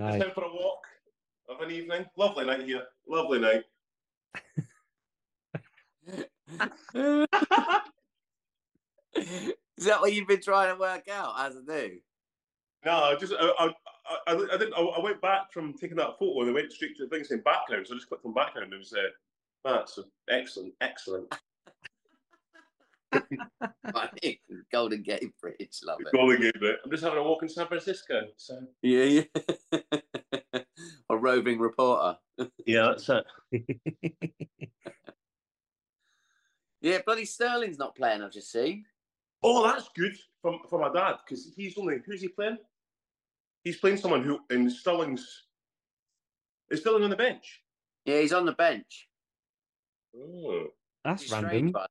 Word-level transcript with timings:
Nice. 0.00 0.14
Just 0.14 0.28
out 0.28 0.34
for 0.34 0.44
a 0.44 0.52
walk 0.54 0.86
of 1.50 1.60
an 1.60 1.70
evening. 1.70 2.06
Lovely 2.16 2.46
night 2.46 2.62
here. 2.62 2.84
Lovely 3.06 3.38
night. 3.38 3.64
Is 9.76 9.84
that 9.84 10.00
what 10.00 10.14
you've 10.14 10.26
been 10.26 10.40
trying 10.40 10.72
to 10.72 10.80
work 10.80 11.06
out 11.12 11.34
as 11.38 11.56
a 11.56 11.62
do? 11.62 11.98
No, 12.86 12.92
I 12.92 13.14
just 13.16 13.34
I, 13.38 13.52
I, 13.58 13.66
I, 14.26 14.32
I 14.32 14.56
didn't. 14.56 14.72
I, 14.72 14.80
I 14.80 15.02
went 15.02 15.20
back 15.20 15.52
from 15.52 15.74
taking 15.74 15.98
that 15.98 16.18
photo 16.18 16.40
and 16.40 16.50
I 16.50 16.54
went 16.54 16.72
straight 16.72 16.96
to 16.96 17.04
the 17.04 17.10
thing 17.10 17.22
saying 17.22 17.42
background. 17.44 17.86
So 17.86 17.92
I 17.94 17.98
just 17.98 18.08
clicked 18.08 18.24
on 18.24 18.32
background 18.32 18.72
and 18.72 18.74
it 18.74 18.78
was 18.78 18.94
uh, 18.94 19.02
that's 19.70 19.98
excellent, 20.30 20.72
excellent. 20.80 21.30
Funny. 23.92 24.40
Golden 24.72 25.02
Gate 25.02 25.32
Bridge, 25.40 25.80
love 25.84 25.98
it. 26.00 26.12
Golden 26.14 26.40
Gate 26.40 26.60
bit. 26.60 26.78
I'm 26.84 26.90
just 26.90 27.02
having 27.02 27.18
a 27.18 27.22
walk 27.22 27.42
in 27.42 27.48
San 27.48 27.66
Francisco. 27.66 28.22
So 28.36 28.60
Yeah, 28.82 29.24
yeah. 29.72 29.80
a 31.10 31.16
roving 31.16 31.58
reporter. 31.58 32.18
yeah, 32.66 32.92
that's 32.94 33.08
it. 33.08 34.22
Yeah, 36.82 36.98
bloody 37.04 37.26
Sterling's 37.26 37.78
not 37.78 37.94
playing. 37.94 38.22
I've 38.22 38.32
just 38.32 38.50
seen. 38.50 38.86
Oh, 39.42 39.62
that's 39.64 39.90
good 39.94 40.16
for, 40.40 40.58
for 40.70 40.78
my 40.80 40.90
dad 40.90 41.16
because 41.22 41.52
he's 41.54 41.76
only 41.76 41.98
who's 42.06 42.22
he 42.22 42.28
playing? 42.28 42.56
He's 43.64 43.76
playing 43.76 43.98
someone 43.98 44.24
who 44.24 44.38
in 44.48 44.70
Sterling's 44.70 45.44
is 46.70 46.80
Sterling 46.80 47.04
on 47.04 47.10
the 47.10 47.16
bench. 47.16 47.60
Yeah, 48.06 48.20
he's 48.20 48.32
on 48.32 48.46
the 48.46 48.52
bench. 48.52 49.08
Oh. 50.16 50.68
That's 51.04 51.22
He's 51.22 51.30
strange, 51.30 51.46
random. 51.52 51.72
but 51.72 51.90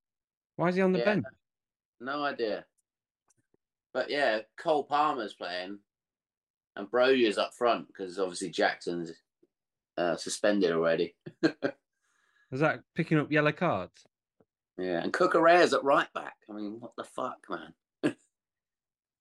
Why 0.60 0.68
is 0.68 0.76
he 0.76 0.82
on 0.82 0.92
the 0.92 1.00
Yeah. 1.00 1.06
bench? 1.06 1.26
No 2.02 2.22
idea. 2.26 2.66
But 3.94 4.10
yeah, 4.10 4.42
Cole 4.58 4.84
Palmer's 4.84 5.34
playing, 5.34 5.80
and 6.76 6.92
Broja's 6.92 7.38
up 7.38 7.54
front 7.54 7.88
because 7.88 8.20
obviously 8.20 8.50
Jackson's 8.50 9.14
uh, 9.98 10.18
suspended 10.18 10.72
already. 10.72 11.16
Is 12.52 12.60
that 12.60 12.82
picking 12.94 13.20
up 13.20 13.32
yellow 13.32 13.54
cards? 13.54 14.06
Yeah, 14.78 15.02
and 15.02 15.14
Cucurella's 15.14 15.74
at 15.74 15.84
right 15.86 16.12
back. 16.14 16.36
I 16.50 16.54
mean, 16.54 16.80
what 16.82 16.92
the 16.98 17.04
fuck, 17.06 17.38
man? 17.50 17.74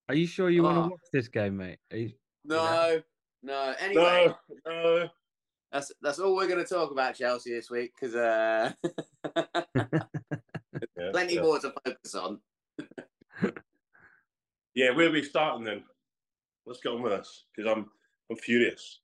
Are 0.08 0.14
you 0.14 0.26
sure 0.26 0.50
you 0.50 0.64
want 0.64 0.78
Oh. 0.78 0.82
to 0.84 0.88
watch 0.90 1.00
this 1.12 1.28
game, 1.28 1.56
mate? 1.58 1.78
Are 1.92 1.98
you- 1.98 2.14
No, 2.44 3.00
no. 3.44 3.74
Anyway, 3.78 4.34
No, 4.66 4.72
no. 4.72 5.08
that's 5.70 5.92
that's 6.02 6.18
all 6.18 6.34
we're 6.34 6.48
going 6.48 6.64
to 6.64 6.74
talk 6.74 6.90
about 6.90 7.14
Chelsea 7.14 7.52
this 7.52 7.70
week 7.70 7.92
because 7.94 8.14
uh, 8.16 8.72
Yeah, 10.96 11.10
plenty 11.12 11.34
yeah. 11.34 11.42
more 11.42 11.58
to 11.60 11.72
focus 11.84 12.14
on. 12.14 12.40
Yeah, 14.74 14.92
where 14.92 15.08
are 15.08 15.10
we 15.10 15.24
starting 15.24 15.64
then? 15.64 15.82
Let's 16.64 16.78
get 16.78 16.92
on 16.92 17.02
with 17.02 17.10
this 17.10 17.46
because 17.56 17.68
I'm 17.68 17.86
I'm 18.30 18.36
furious. 18.36 19.00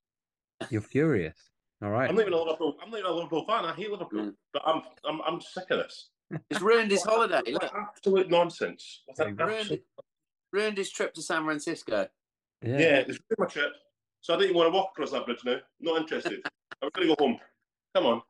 You're 0.71 0.81
furious. 0.81 1.51
All 1.83 1.91
right. 1.91 2.09
I'm 2.09 2.15
not 2.15 2.23
even 2.23 2.33
a 2.33 2.39
Liverpool. 2.39 2.77
I'm 2.81 2.91
not 2.91 3.01
even 3.01 3.11
a 3.11 3.15
Liverpool 3.15 3.45
fan. 3.45 3.65
I 3.65 3.75
hate 3.75 3.91
Liverpool, 3.91 4.27
Mm. 4.27 4.35
but 4.53 4.63
I'm 4.65 4.83
I'm 5.05 5.21
I'm 5.23 5.41
sick 5.41 5.65
of 5.71 5.79
this. 5.79 6.11
It's 6.49 6.61
ruined 6.61 6.93
his 6.93 7.03
holiday. 7.03 7.53
What 7.53 7.63
Look, 7.65 7.75
absolute 7.75 8.31
nonsense. 8.31 9.03
What 9.07 9.37
ruined, 9.37 9.81
ruined 10.53 10.79
his 10.79 10.91
trip 10.91 11.13
to 11.15 11.23
San 11.23 11.45
Francisco. 11.45 12.07
Yeah. 12.63 12.79
Yeah, 12.79 12.97
it's 12.99 13.09
really 13.09 13.37
my 13.39 13.47
trip. 13.47 13.73
So 14.21 14.33
I 14.33 14.37
don't 14.37 14.45
even 14.45 14.57
want 14.57 14.69
to 14.73 14.77
walk 14.77 14.91
across 14.93 15.11
that 15.11 15.27
bridge 15.27 15.45
now. 15.45 15.57
Not 15.81 16.03
interested. 16.03 16.41
I'm 16.83 16.91
going 16.95 17.09
to 17.09 17.17
go 17.17 17.25
home. 17.25 17.39
Come 17.97 18.07
on. 18.07 18.23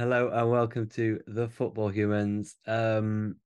Hello 0.00 0.30
and 0.32 0.50
welcome 0.50 0.86
to 0.88 1.20
the 1.26 1.46
Football 1.46 1.90
Humans. 1.90 2.56
Um, 2.66 3.36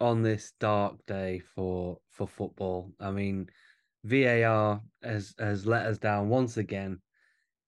on 0.00 0.22
this 0.22 0.52
dark 0.60 1.04
day 1.08 1.42
for 1.56 1.98
for 2.12 2.28
football, 2.28 2.92
I 3.00 3.10
mean, 3.10 3.48
VAR 4.04 4.80
has 5.02 5.34
has 5.40 5.66
let 5.66 5.86
us 5.86 5.98
down 5.98 6.28
once 6.28 6.56
again, 6.56 7.00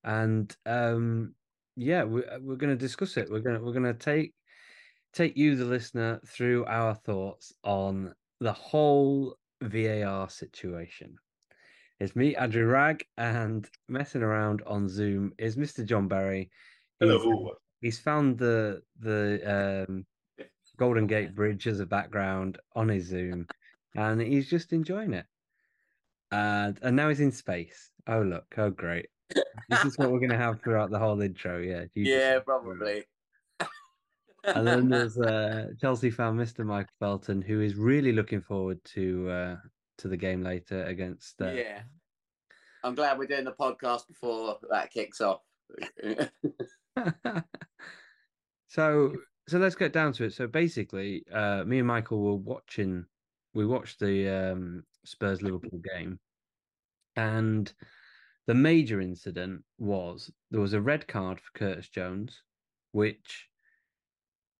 and 0.05 0.55
um, 0.65 1.35
yeah, 1.75 2.05
we, 2.05 2.21
we're 2.39 2.55
going 2.55 2.69
to 2.69 2.77
discuss 2.77 3.17
it. 3.17 3.29
We're 3.29 3.41
gonna 3.41 3.59
we're 3.61 3.73
gonna 3.73 3.93
take 3.93 4.33
take 5.11 5.35
you, 5.35 5.57
the 5.57 5.65
listener, 5.65 6.21
through 6.25 6.63
our 6.67 6.95
thoughts 6.95 7.51
on 7.65 8.13
the 8.39 8.53
whole 8.53 9.35
VAR 9.61 10.29
situation. 10.29 11.17
It's 11.99 12.15
me, 12.15 12.33
Andrew 12.37 12.65
Wragg, 12.65 13.03
and 13.17 13.69
messing 13.89 14.23
around 14.23 14.61
on 14.65 14.87
Zoom 14.87 15.33
is 15.37 15.57
Mr. 15.57 15.85
John 15.85 16.07
Berry. 16.07 16.49
He's- 17.01 17.11
Hello. 17.11 17.57
He's 17.81 17.99
found 17.99 18.37
the 18.37 18.81
the 18.99 19.85
um, 19.87 20.05
Golden 20.77 21.07
Gate 21.13 21.35
Bridge 21.35 21.67
as 21.67 21.79
a 21.79 21.85
background 21.85 22.57
on 22.75 22.89
his 22.89 23.05
Zoom, 23.05 23.47
and 23.95 24.21
he's 24.21 24.49
just 24.49 24.73
enjoying 24.73 25.13
it. 25.13 25.25
And 26.31 26.77
and 26.81 26.95
now 26.95 27.09
he's 27.09 27.19
in 27.19 27.31
space. 27.31 27.91
Oh 28.07 28.21
look! 28.21 28.53
Oh 28.57 28.69
great! 28.69 29.07
This 29.69 29.85
is 29.85 29.97
what 29.97 30.11
we're 30.11 30.19
gonna 30.19 30.37
have 30.37 30.61
throughout 30.61 30.89
the 30.89 30.99
whole 30.99 31.21
intro. 31.21 31.59
Yeah. 31.59 31.85
Yeah, 31.93 32.39
probably. 32.39 33.05
And 34.43 34.65
then 34.65 34.89
there's 34.89 35.17
uh, 35.19 35.69
Chelsea 35.79 36.09
fan 36.09 36.35
Mr. 36.35 36.65
Mike 36.65 36.89
Felton, 36.99 37.41
who 37.41 37.61
is 37.61 37.75
really 37.75 38.11
looking 38.11 38.41
forward 38.41 38.83
to 38.85 39.29
uh, 39.29 39.55
to 39.99 40.07
the 40.07 40.17
game 40.17 40.41
later 40.41 40.83
against. 40.85 41.41
Uh, 41.41 41.51
yeah. 41.51 41.81
I'm 42.83 42.95
glad 42.95 43.17
we're 43.17 43.27
doing 43.27 43.43
the 43.43 43.51
podcast 43.51 44.07
before 44.07 44.57
that 44.69 44.91
kicks 44.91 45.19
off. 45.19 45.41
so 48.67 49.13
so 49.47 49.57
let's 49.57 49.75
get 49.75 49.93
down 49.93 50.13
to 50.13 50.25
it. 50.25 50.33
So 50.33 50.47
basically, 50.47 51.23
uh, 51.31 51.63
me 51.63 51.79
and 51.79 51.87
Michael 51.87 52.21
were 52.21 52.35
watching. 52.35 53.05
We 53.53 53.65
watched 53.65 53.99
the 53.99 54.51
um, 54.51 54.83
Spurs 55.05 55.41
Liverpool 55.41 55.79
game, 55.95 56.19
and 57.15 57.71
the 58.45 58.53
major 58.53 59.01
incident 59.01 59.63
was 59.77 60.31
there 60.51 60.61
was 60.61 60.73
a 60.73 60.81
red 60.81 61.07
card 61.07 61.39
for 61.39 61.57
Curtis 61.57 61.89
Jones, 61.89 62.43
which 62.91 63.47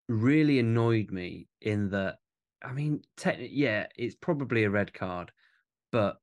really 0.08 0.60
annoyed 0.60 1.12
me. 1.12 1.48
In 1.62 1.90
that, 1.92 2.18
I 2.64 2.72
mean, 2.72 3.02
technically, 3.18 3.56
yeah, 3.56 3.88
it's 3.96 4.16
probably 4.16 4.64
a 4.64 4.70
red 4.70 4.94
card, 4.94 5.32
but 5.92 6.18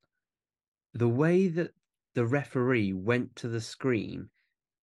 the 0.95 1.09
way 1.09 1.49
that 1.49 1.73
the 2.15 2.25
referee 2.25 2.93
went 2.93 3.35
to 3.37 3.49
the 3.49 3.61
screen 3.61 4.31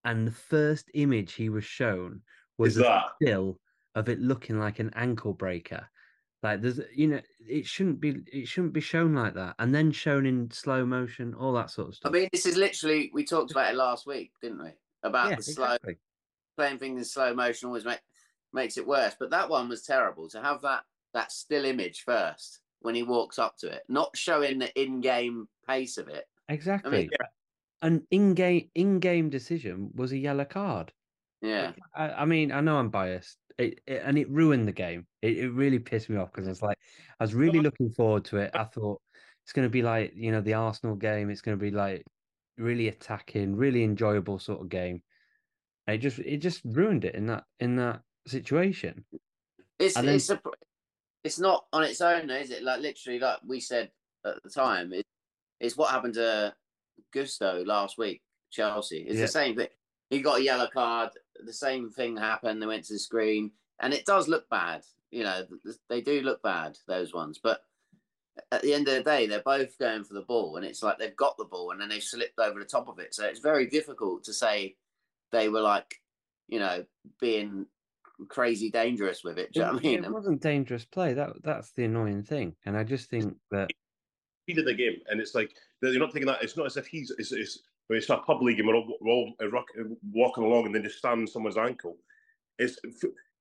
and 0.05 0.27
the 0.27 0.31
first 0.31 0.89
image 0.93 1.33
he 1.33 1.49
was 1.49 1.63
shown 1.63 2.21
was 2.57 2.77
Is 2.77 2.79
a 2.79 2.83
that? 2.83 3.05
still 3.21 3.59
of 3.95 4.09
it 4.09 4.19
looking 4.19 4.59
like 4.59 4.79
an 4.79 4.91
ankle 4.95 5.33
breaker. 5.33 5.87
Like 6.43 6.61
there's, 6.61 6.79
you 6.95 7.07
know, 7.07 7.21
it 7.47 7.67
shouldn't 7.67 7.99
be, 7.99 8.21
it 8.31 8.47
shouldn't 8.47 8.73
be 8.73 8.81
shown 8.81 9.13
like 9.13 9.35
that, 9.35 9.55
and 9.59 9.75
then 9.75 9.91
shown 9.91 10.25
in 10.25 10.49
slow 10.49 10.85
motion, 10.85 11.35
all 11.35 11.53
that 11.53 11.69
sort 11.69 11.89
of 11.89 11.95
stuff. 11.95 12.11
I 12.11 12.13
mean, 12.13 12.29
this 12.31 12.47
is 12.47 12.57
literally 12.57 13.11
we 13.13 13.23
talked 13.23 13.51
about 13.51 13.71
it 13.71 13.77
last 13.77 14.07
week, 14.07 14.31
didn't 14.41 14.63
we? 14.63 14.71
About 15.03 15.29
yeah, 15.29 15.35
the 15.35 15.43
slow 15.43 15.65
exactly. 15.65 15.97
playing 16.57 16.79
things 16.79 16.97
in 16.97 17.05
slow 17.05 17.35
motion 17.35 17.67
always 17.67 17.85
make, 17.85 17.99
makes 18.53 18.77
it 18.77 18.87
worse. 18.87 19.15
But 19.19 19.29
that 19.29 19.49
one 19.49 19.69
was 19.69 19.83
terrible 19.83 20.29
to 20.29 20.41
have 20.41 20.61
that 20.61 20.81
that 21.13 21.31
still 21.31 21.65
image 21.65 22.03
first 22.05 22.61
when 22.79 22.95
he 22.95 23.03
walks 23.03 23.37
up 23.37 23.57
to 23.57 23.67
it, 23.67 23.83
not 23.87 24.17
showing 24.17 24.57
the 24.57 24.81
in-game 24.81 25.47
pace 25.67 25.99
of 25.99 26.07
it. 26.07 26.25
Exactly. 26.49 27.09
An 27.81 28.05
in-game 28.11 28.69
in-game 28.75 29.29
decision 29.29 29.91
was 29.95 30.11
a 30.11 30.17
yellow 30.17 30.45
card. 30.45 30.93
Yeah, 31.41 31.73
I, 31.95 32.09
I 32.09 32.25
mean, 32.25 32.51
I 32.51 32.61
know 32.61 32.77
I'm 32.77 32.89
biased, 32.89 33.37
it, 33.57 33.79
it, 33.87 34.03
and 34.05 34.17
it 34.17 34.29
ruined 34.29 34.67
the 34.67 34.71
game. 34.71 35.07
It, 35.21 35.37
it 35.37 35.49
really 35.49 35.79
pissed 35.79 36.09
me 36.09 36.17
off 36.17 36.31
because 36.31 36.47
it's 36.47 36.61
like 36.61 36.77
I 37.19 37.23
was 37.23 37.33
really 37.33 37.59
looking 37.59 37.91
forward 37.91 38.25
to 38.25 38.37
it. 38.37 38.51
I 38.53 38.63
thought 38.75 39.01
it's 39.43 39.53
going 39.53 39.65
to 39.65 39.69
be 39.69 39.81
like 39.81 40.13
you 40.15 40.31
know 40.31 40.41
the 40.41 40.53
Arsenal 40.53 40.95
game. 40.95 41.29
It's 41.29 41.41
going 41.41 41.57
to 41.57 41.61
be 41.61 41.71
like 41.71 42.03
really 42.57 42.87
attacking, 42.87 43.55
really 43.55 43.83
enjoyable 43.83 44.39
sort 44.39 44.61
of 44.61 44.69
game. 44.69 45.01
And 45.87 45.95
it 45.95 45.99
just 45.99 46.19
it 46.19 46.37
just 46.37 46.61
ruined 46.63 47.05
it 47.05 47.15
in 47.15 47.25
that 47.27 47.45
in 47.59 47.75
that 47.77 48.01
situation. 48.27 49.05
it's 49.79 49.95
then- 49.95 50.09
it's 50.09 50.29
a 50.29 50.39
it's 51.23 51.39
not 51.39 51.65
on 51.71 51.83
its 51.83 52.01
own, 52.01 52.29
is 52.29 52.51
it? 52.51 52.63
Like 52.63 52.81
literally, 52.81 53.19
like 53.19 53.39
we 53.45 53.59
said 53.59 53.91
at 54.25 54.41
the 54.43 54.49
time, 54.49 54.93
it, 54.93 55.05
it's 55.59 55.77
what 55.77 55.91
happened 55.91 56.15
to 56.15 56.53
Gusto 57.11 57.63
last 57.65 57.97
week, 57.97 58.21
Chelsea. 58.51 58.99
It's 59.03 59.15
Yeah. 59.15 59.21
the 59.21 59.27
same 59.27 59.55
thing. 59.55 59.69
He 60.09 60.21
got 60.21 60.39
a 60.39 60.43
yellow 60.43 60.67
card. 60.67 61.11
The 61.35 61.53
same 61.53 61.89
thing 61.89 62.17
happened. 62.17 62.61
They 62.61 62.67
went 62.67 62.85
to 62.85 62.93
the 62.93 62.99
screen, 62.99 63.51
and 63.79 63.93
it 63.93 64.05
does 64.05 64.27
look 64.27 64.49
bad. 64.49 64.83
You 65.09 65.23
know, 65.23 65.45
they 65.89 66.01
do 66.01 66.21
look 66.21 66.41
bad 66.41 66.77
those 66.87 67.13
ones, 67.13 67.39
but 67.41 67.61
at 68.51 68.61
the 68.61 68.73
end 68.73 68.87
of 68.87 68.93
the 68.95 69.03
day, 69.03 69.27
they're 69.27 69.41
both 69.41 69.77
going 69.77 70.03
for 70.03 70.13
the 70.13 70.21
ball, 70.21 70.57
and 70.57 70.65
it's 70.65 70.81
like 70.83 70.97
they've 70.97 71.15
got 71.15 71.37
the 71.37 71.45
ball 71.45 71.71
and 71.71 71.81
then 71.81 71.89
they've 71.89 72.03
slipped 72.03 72.39
over 72.39 72.59
the 72.59 72.65
top 72.65 72.87
of 72.87 72.99
it. 72.99 73.13
So 73.13 73.25
it's 73.25 73.39
very 73.39 73.67
difficult 73.67 74.23
to 74.25 74.33
say 74.33 74.77
they 75.31 75.49
were 75.49 75.61
like, 75.61 75.95
you 76.47 76.59
know, 76.59 76.85
being 77.19 77.65
crazy 78.29 78.69
dangerous 78.69 79.23
with 79.23 79.37
it. 79.37 79.51
Do 79.51 79.59
you 79.59 79.65
know 79.65 79.73
what 79.73 79.85
I 79.85 79.87
mean? 79.87 80.03
It 80.05 80.13
wasn't 80.13 80.41
dangerous 80.41 80.85
play. 80.85 81.13
That 81.13 81.43
that's 81.43 81.71
the 81.71 81.85
annoying 81.85 82.23
thing, 82.23 82.55
and 82.65 82.77
I 82.77 82.83
just 82.83 83.09
think 83.09 83.35
that 83.51 83.69
speed 84.43 84.59
of 84.59 84.65
the 84.65 84.73
game, 84.73 85.01
and 85.07 85.19
it's 85.19 85.35
like 85.35 85.53
they're 85.81 85.99
not 85.99 86.11
taking 86.11 86.27
that. 86.27 86.43
It's 86.43 86.57
not 86.57 86.67
as 86.67 86.77
if 86.77 86.87
he's 86.87 87.11
it's, 87.17 87.31
it's 87.31 87.59
when 87.87 87.97
it's 87.97 88.09
a 88.09 88.17
pub 88.17 88.41
league 88.41 88.59
and 88.59 88.67
we're 88.67 88.75
all, 88.75 88.97
we're 89.01 89.11
all 89.11 89.33
uh, 89.41 89.49
rock, 89.49 89.65
uh, 89.79 89.83
walking 90.13 90.43
along 90.43 90.65
and 90.67 90.75
then 90.75 90.83
just 90.83 90.99
stand 90.99 91.27
someone's 91.27 91.57
ankle. 91.57 91.97
It's 92.59 92.79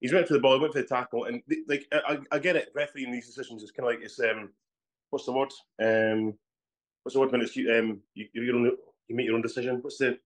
he's 0.00 0.12
went 0.12 0.26
for 0.26 0.34
the 0.34 0.40
ball, 0.40 0.54
he 0.54 0.60
went 0.60 0.72
for 0.72 0.81
the 0.81 0.88
tackle, 0.88 1.25
and 1.25 1.42
like 1.69 1.87
I, 1.92 2.19
I 2.32 2.38
get 2.38 2.56
it. 2.56 2.70
Refereeing 2.75 3.12
these 3.12 3.26
decisions 3.26 3.62
is 3.62 3.70
kind 3.70 3.88
of 3.88 3.94
like 3.94 4.04
it's 4.04 4.19
um 4.20 4.50
what's 5.10 5.26
the 5.26 5.32
word 5.32 5.52
um 5.82 6.34
what's 7.02 7.14
the 7.14 7.20
word 7.20 7.32
when 7.32 7.42
it's 7.42 7.56
um 7.56 8.00
you 8.14 8.26
you, 8.32 8.56
own, 8.56 8.72
you 9.08 9.16
make 9.16 9.26
your 9.26 9.34
own 9.34 9.43
decision. 9.43 9.78
What's 9.82 9.98
the 9.98 10.19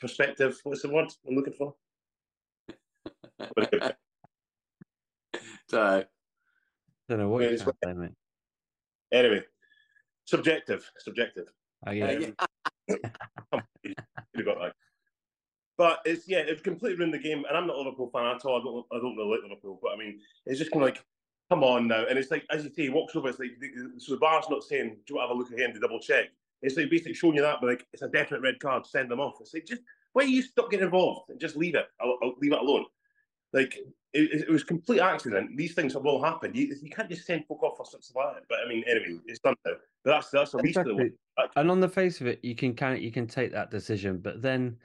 perspective? 0.00 0.60
What's 0.64 0.82
the 0.82 0.90
word 0.90 1.12
I'm 1.26 1.36
looking 1.36 1.52
for? 1.52 1.74
so, 5.68 6.04
don't 7.08 7.18
know 7.18 7.28
what 7.28 7.42
you're 7.42 7.58
saying, 7.58 8.00
mate. 8.00 8.10
Anyway, 9.12 9.44
subjective, 10.24 10.90
subjective. 10.98 11.46
Oh, 11.86 11.90
yeah. 11.92 12.30
got 14.44 14.58
that. 14.60 14.74
But 15.76 16.00
it's 16.04 16.28
yeah, 16.28 16.38
it's 16.38 16.62
completely 16.62 16.98
ruined 16.98 17.14
the 17.14 17.18
game. 17.18 17.44
And 17.48 17.56
I'm 17.56 17.66
not 17.66 17.76
a 17.76 17.80
Liverpool 17.80 18.10
fan 18.12 18.26
at 18.26 18.44
all. 18.44 18.60
I 18.60 18.64
don't 18.64 18.86
I 18.92 19.02
don't 19.02 19.16
really 19.16 19.30
like 19.30 19.42
Liverpool, 19.42 19.78
but 19.82 19.92
I 19.92 19.96
mean, 19.96 20.20
it's 20.46 20.58
just 20.58 20.70
kind 20.70 20.84
of 20.84 20.88
like, 20.88 21.04
come 21.50 21.64
on 21.64 21.88
now. 21.88 22.06
And 22.06 22.18
it's 22.18 22.30
like 22.30 22.44
as 22.50 22.64
you 22.64 22.70
say, 22.70 22.84
he 22.84 22.88
walks 22.90 23.16
over. 23.16 23.28
It's 23.28 23.40
like 23.40 23.50
so 23.98 24.12
the 24.12 24.18
VAR's 24.18 24.48
not 24.48 24.62
saying, 24.62 24.90
"Do 25.06 25.14
you 25.14 25.16
want 25.16 25.24
to 25.24 25.28
have 25.28 25.36
a 25.36 25.38
look 25.38 25.50
again 25.50 25.74
to 25.74 25.80
double 25.80 26.00
check?" 26.00 26.26
It's 26.62 26.76
like 26.76 26.90
basically 26.90 27.14
showing 27.14 27.34
you 27.34 27.42
that, 27.42 27.58
but 27.60 27.70
like 27.70 27.86
it's 27.92 28.02
a 28.02 28.08
definite 28.08 28.42
red 28.42 28.60
card. 28.60 28.86
Send 28.86 29.10
them 29.10 29.20
off. 29.20 29.40
It's 29.40 29.52
like 29.52 29.66
just 29.66 29.82
why 30.12 30.22
are 30.22 30.26
you 30.26 30.42
stop 30.42 30.70
getting 30.70 30.86
involved 30.86 31.30
and 31.30 31.40
just 31.40 31.56
leave 31.56 31.74
it. 31.74 31.86
I'll, 32.00 32.18
I'll 32.22 32.34
leave 32.40 32.52
it 32.52 32.60
alone. 32.60 32.84
Like 33.52 33.76
it, 34.14 34.44
it, 34.48 34.50
was 34.50 34.62
complete 34.62 35.00
accident. 35.00 35.56
These 35.56 35.74
things 35.74 35.94
will 35.94 36.22
happen. 36.22 36.54
You, 36.54 36.74
you 36.80 36.90
can't 36.90 37.10
just 37.10 37.26
send 37.26 37.46
folk 37.46 37.62
off 37.62 37.76
for 37.76 37.84
such 37.84 38.06
a 38.10 38.12
But 38.48 38.58
I 38.64 38.68
mean, 38.68 38.84
anyway, 38.88 39.20
it's 39.26 39.40
done 39.40 39.56
now. 39.66 39.72
But 40.04 40.10
that's 40.10 40.30
that's 40.30 40.54
a 40.54 40.58
exactly. 40.58 40.92
of 40.92 40.98
the 40.98 41.48
And 41.56 41.70
on 41.70 41.80
the 41.80 41.88
face 41.88 42.20
of 42.20 42.26
it, 42.26 42.38
you 42.42 42.54
can 42.54 42.74
kind 42.74 42.96
of 42.96 43.02
you 43.02 43.10
can 43.10 43.26
take 43.26 43.52
that 43.52 43.70
decision, 43.70 44.18
but 44.18 44.40
then 44.40 44.76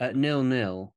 at 0.00 0.16
nil 0.16 0.42
nil, 0.42 0.92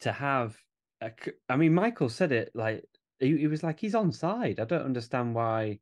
to 0.00 0.12
have, 0.12 0.56
a, 1.00 1.10
I 1.48 1.56
mean, 1.56 1.74
Michael 1.74 2.08
said 2.08 2.30
it 2.30 2.52
like 2.54 2.84
he, 3.18 3.38
he 3.38 3.46
was 3.48 3.62
like 3.62 3.80
he's 3.80 3.94
on 3.94 4.12
side. 4.12 4.60
I 4.60 4.64
don't 4.64 4.84
understand 4.84 5.34
why 5.34 5.80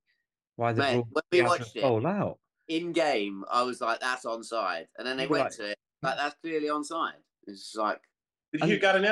why 0.57 0.73
the 0.73 0.81
Mate, 0.81 1.05
when 1.11 1.23
we 1.31 1.43
watched 1.43 1.77
it 1.77 1.85
out 1.85 2.39
in 2.69 2.93
game. 2.93 3.45
I 3.51 3.63
was 3.63 3.81
like, 3.81 4.01
that's 4.01 4.25
on 4.25 4.43
side, 4.43 4.87
and 4.97 5.07
then 5.07 5.19
they 5.19 5.27
went 5.27 5.45
like, 5.45 5.53
to 5.57 5.71
it 5.71 5.79
like 6.03 6.17
that's 6.17 6.37
clearly 6.43 6.69
on 6.69 6.85
side. 6.85 7.21
It's 7.47 7.75
like. 7.77 8.01
Did 8.53 8.69
you 8.69 8.79
get 8.79 8.97
an 8.97 9.05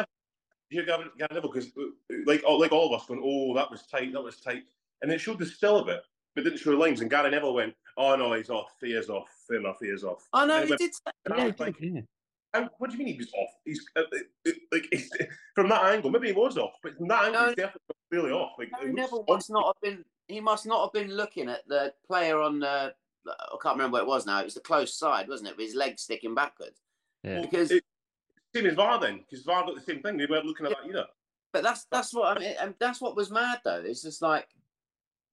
you 0.71 0.87
got 0.87 1.01
Gary 1.19 1.29
Neville 1.33 1.51
because 1.53 1.71
like 2.27 2.43
like 2.47 2.73
all 2.73 2.95
of 2.95 3.01
us 3.01 3.07
going, 3.07 3.21
oh, 3.23 3.55
that 3.55 3.71
was 3.71 3.87
tight, 3.87 4.13
that 4.13 4.23
was 4.23 4.41
tight, 4.41 4.63
and 5.03 5.11
it 5.11 5.21
showed 5.21 5.39
the 5.39 5.47
still 5.47 5.77
of 5.77 5.89
it, 5.89 6.03
but 6.35 6.45
didn't 6.45 6.59
show 6.59 6.71
the 6.71 6.77
lines. 6.77 7.01
And 7.01 7.11
Gary 7.11 7.31
Neville 7.31 7.55
went, 7.55 7.75
oh 7.97 8.17
no, 8.17 8.33
he's 8.35 8.51
off, 8.51 8.71
he 8.81 8.93
is 8.93 9.11
off, 9.11 9.29
fair 9.49 9.59
enough, 9.59 9.77
he 9.81 9.89
is 9.89 10.05
off. 10.05 10.27
Oh 10.33 10.47
no, 10.47 10.63
he 10.63 10.71
went, 10.71 10.81
did. 10.81 10.93
Yeah, 11.29 11.53
like, 11.59 11.77
yeah. 11.81 12.69
what 12.79 12.91
do 12.91 12.97
you 12.97 13.05
mean 13.05 13.15
he 13.15 13.19
was 13.19 13.33
off? 13.35 13.51
He's 13.65 13.85
uh, 13.97 14.03
uh, 14.47 14.51
like 14.73 14.85
from 15.55 15.69
that 15.69 15.85
angle. 15.85 16.11
Maybe 16.11 16.29
he 16.29 16.33
was 16.33 16.57
off, 16.57 16.75
but 16.83 16.97
from 16.97 17.09
that 17.09 17.25
angle, 17.25 17.41
no, 17.41 17.47
he's 17.49 17.57
definitely 17.57 17.95
really 18.11 18.31
off. 18.31 18.53
Like 18.59 18.71
Gary 18.79 18.93
Neville 18.93 19.25
must 19.29 19.51
not 19.51 19.77
have 19.77 19.83
been. 19.83 20.05
He 20.29 20.41
must 20.41 20.67
not 20.67 20.85
have 20.85 20.93
been 20.93 21.17
looking 21.17 21.49
at 21.49 21.67
the 21.67 21.93
player 22.07 22.41
on 22.41 22.61
the. 22.61 22.95
I 23.27 23.57
can't 23.63 23.77
remember 23.77 23.97
what 23.97 24.03
it 24.03 24.09
was 24.09 24.25
now. 24.25 24.41
It 24.41 24.45
was 24.45 24.55
the 24.55 24.61
close 24.61 24.95
side, 24.95 25.29
wasn't 25.29 25.51
it? 25.51 25.57
With 25.57 25.67
his 25.67 25.75
legs 25.75 26.03
sticking 26.03 26.35
backwards. 26.35 26.81
Yeah. 27.23 27.43
Because 27.43 27.71
it, 27.71 27.85
same 28.55 28.67
as 28.67 28.75
VAR 28.75 28.99
then, 29.01 29.19
because 29.19 29.45
VAR 29.45 29.65
got 29.65 29.75
the 29.75 29.81
same 29.81 30.03
thing. 30.03 30.17
They 30.17 30.27
weren't 30.27 30.47
looking 30.47 30.67
at 30.67 30.73
yeah. 30.73 30.79
that 30.83 30.89
either. 30.89 31.07
But 31.53 31.63
that's 31.63 31.87
that's 31.91 32.15
what 32.15 32.37
I 32.37 32.41
mean, 32.41 32.55
and 32.61 32.75
that's 32.79 33.01
what 33.01 33.17
was 33.17 33.31
mad 33.31 33.61
though. 33.65 33.83
It's 33.85 34.03
just 34.03 34.23
like 34.23 34.49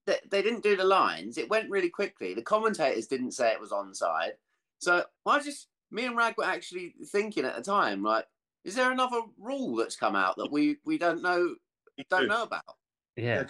they, 0.07 0.17
they 0.29 0.41
didn't 0.41 0.63
do 0.63 0.75
the 0.75 0.83
lines. 0.83 1.37
It 1.37 1.49
went 1.49 1.69
really 1.69 1.89
quickly. 1.89 2.33
The 2.33 2.41
commentators 2.41 3.07
didn't 3.07 3.31
say 3.31 3.51
it 3.51 3.59
was 3.59 3.71
onside. 3.71 4.31
So 4.79 5.03
I 5.25 5.39
just 5.39 5.67
me 5.91 6.05
and 6.05 6.17
Wragg 6.17 6.35
were 6.37 6.43
actually 6.43 6.95
thinking 7.11 7.45
at 7.45 7.55
the 7.55 7.61
time, 7.61 8.03
like, 8.03 8.25
is 8.63 8.75
there 8.75 8.91
another 8.91 9.21
rule 9.37 9.75
that's 9.75 9.95
come 9.95 10.15
out 10.15 10.35
that 10.37 10.51
we 10.51 10.77
we 10.85 10.97
don't 10.97 11.21
know 11.21 11.55
don't 12.09 12.27
know 12.27 12.43
about? 12.43 12.63
Yeah, 13.15 13.43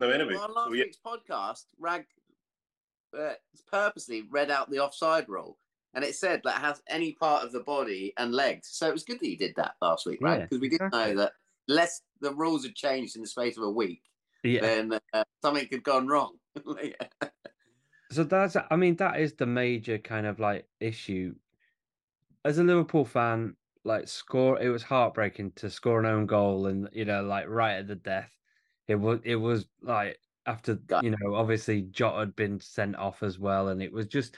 no 0.00 0.10
anyway. 0.10 0.34
Well, 0.34 0.44
on 0.44 0.54
last 0.54 0.68
so, 0.68 0.72
yeah. 0.74 0.84
week's 0.84 0.98
podcast, 1.04 1.64
Wragg 1.78 2.04
uh, 3.18 3.32
purposely 3.70 4.22
read 4.30 4.50
out 4.50 4.70
the 4.70 4.80
offside 4.80 5.28
rule 5.28 5.58
and 5.96 6.04
it 6.04 6.14
said 6.14 6.42
that 6.44 6.60
has 6.60 6.82
any 6.88 7.12
part 7.12 7.42
of 7.42 7.52
the 7.52 7.60
body 7.60 8.12
and 8.18 8.32
legs. 8.32 8.68
So 8.70 8.86
it 8.86 8.92
was 8.92 9.02
good 9.02 9.18
that 9.18 9.28
you 9.28 9.38
did 9.38 9.54
that 9.56 9.76
last 9.80 10.04
week, 10.04 10.18
right? 10.20 10.42
Because 10.42 10.58
yeah, 10.58 10.60
we 10.60 10.68
didn't 10.68 10.86
exactly. 10.88 11.14
know 11.14 11.20
that 11.22 11.32
less 11.68 12.02
the 12.20 12.34
rules 12.34 12.64
had 12.64 12.74
changed 12.74 13.16
in 13.16 13.22
the 13.22 13.28
space 13.28 13.56
of 13.56 13.62
a 13.62 13.70
week, 13.70 14.02
yeah. 14.44 14.60
then 14.60 15.00
uh, 15.14 15.24
something 15.42 15.66
had 15.70 15.82
gone 15.82 16.06
wrong. 16.06 16.34
yeah. 16.82 17.28
So 18.12 18.24
that's, 18.24 18.58
I 18.70 18.76
mean, 18.76 18.96
that 18.96 19.18
is 19.18 19.32
the 19.32 19.46
major 19.46 19.96
kind 19.96 20.26
of 20.26 20.38
like 20.38 20.68
issue. 20.80 21.34
As 22.44 22.58
a 22.58 22.62
Liverpool 22.62 23.06
fan, 23.06 23.56
like 23.82 24.06
score, 24.06 24.60
it 24.60 24.68
was 24.68 24.82
heartbreaking 24.82 25.52
to 25.56 25.70
score 25.70 25.98
an 25.98 26.06
own 26.06 26.26
goal 26.26 26.66
and 26.66 26.90
you 26.92 27.06
know, 27.06 27.22
like 27.22 27.48
right 27.48 27.76
at 27.76 27.88
the 27.88 27.96
death. 27.96 28.30
It 28.86 28.96
was, 28.96 29.20
it 29.24 29.36
was 29.36 29.66
like 29.80 30.18
after 30.44 30.78
you 31.02 31.10
know, 31.10 31.34
obviously 31.34 31.82
Jota 31.82 32.18
had 32.18 32.36
been 32.36 32.60
sent 32.60 32.96
off 32.96 33.22
as 33.22 33.38
well, 33.38 33.68
and 33.68 33.82
it 33.82 33.92
was 33.92 34.06
just 34.06 34.36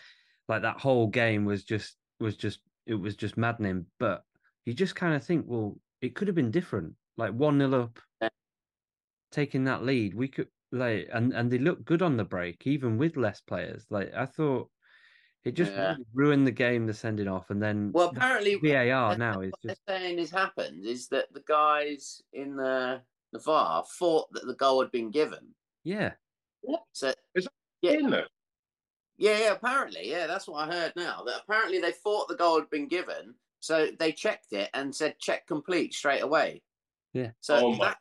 like 0.48 0.62
that 0.62 0.80
whole 0.80 1.06
game 1.06 1.44
was 1.44 1.64
just 1.64 1.96
was 2.20 2.36
just 2.36 2.60
it 2.86 2.94
was 2.94 3.16
just 3.16 3.36
maddening. 3.36 3.86
But 3.98 4.22
you 4.64 4.74
just 4.74 4.96
kind 4.96 5.14
of 5.14 5.22
think, 5.22 5.44
well, 5.46 5.78
it 6.00 6.14
could 6.14 6.28
have 6.28 6.34
been 6.34 6.50
different 6.50 6.94
like 7.18 7.32
one 7.32 7.58
nil 7.58 7.74
up, 7.74 7.98
yeah. 8.22 8.28
taking 9.30 9.64
that 9.64 9.84
lead. 9.84 10.14
We 10.14 10.28
could 10.28 10.48
like 10.72 11.08
and 11.12 11.34
and 11.34 11.50
they 11.50 11.58
looked 11.58 11.84
good 11.84 12.00
on 12.00 12.16
the 12.16 12.24
break, 12.24 12.66
even 12.66 12.96
with 12.96 13.16
less 13.16 13.40
players. 13.40 13.84
Like 13.90 14.12
I 14.14 14.24
thought, 14.24 14.70
it 15.44 15.52
just 15.52 15.72
yeah. 15.72 15.90
really 15.90 16.06
ruined 16.14 16.46
the 16.46 16.52
game. 16.52 16.86
The 16.86 16.94
sending 16.94 17.28
off, 17.28 17.50
and 17.50 17.62
then 17.62 17.90
well, 17.92 18.08
apparently 18.08 18.54
VAR 18.54 19.18
now 19.18 19.40
is 19.40 19.52
just 19.66 19.80
saying 19.86 20.18
has 20.18 20.30
happened 20.30 20.86
is 20.86 21.08
that 21.08 21.26
the 21.34 21.42
guys 21.46 22.22
in 22.32 22.56
the 22.56 23.02
the 23.32 23.40
VAR 23.40 23.84
thought 23.98 24.28
that 24.32 24.46
the 24.46 24.54
goal 24.54 24.80
had 24.80 24.92
been 24.92 25.10
given. 25.10 25.54
Yeah. 25.84 26.12
What? 26.62 26.84
So 26.92 27.12
is 27.34 27.44
that 27.44 27.52
yeah. 27.82 27.92
in 27.92 28.10
there? 28.10 28.26
Yeah, 29.18 29.38
yeah, 29.38 29.52
apparently, 29.52 30.08
yeah, 30.08 30.28
that's 30.28 30.46
what 30.46 30.68
I 30.68 30.72
heard 30.72 30.92
now. 30.94 31.22
That 31.26 31.42
apparently 31.42 31.80
they 31.80 31.90
thought 31.90 32.28
the 32.28 32.36
goal 32.36 32.60
had 32.60 32.70
been 32.70 32.86
given, 32.86 33.34
so 33.60 33.88
they 33.98 34.12
checked 34.12 34.52
it 34.52 34.70
and 34.74 34.94
said 34.94 35.18
check 35.18 35.46
complete 35.46 35.92
straight 35.92 36.22
away. 36.22 36.62
Yeah. 37.12 37.30
So 37.40 37.56
oh 37.56 37.76
that, 37.78 37.98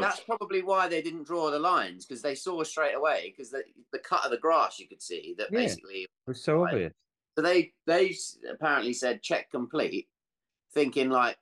that's 0.00 0.20
probably 0.20 0.62
why 0.62 0.88
they 0.88 1.02
didn't 1.02 1.26
draw 1.26 1.50
the 1.50 1.58
lines 1.58 2.06
because 2.06 2.22
they 2.22 2.34
saw 2.34 2.62
straight 2.62 2.94
away 2.94 3.32
because 3.34 3.50
the, 3.50 3.62
the 3.92 3.98
cut 3.98 4.24
of 4.24 4.30
the 4.30 4.38
grass 4.38 4.78
you 4.78 4.88
could 4.88 5.02
see 5.02 5.34
that 5.38 5.48
yeah, 5.50 5.58
basically 5.58 6.02
it 6.02 6.10
was 6.26 6.42
so 6.42 6.62
right. 6.62 6.72
obvious. 6.72 6.92
So 7.36 7.42
they 7.42 7.72
they 7.86 8.14
apparently 8.50 8.92
said 8.92 9.22
check 9.22 9.50
complete, 9.50 10.08
thinking 10.72 11.10
like, 11.10 11.38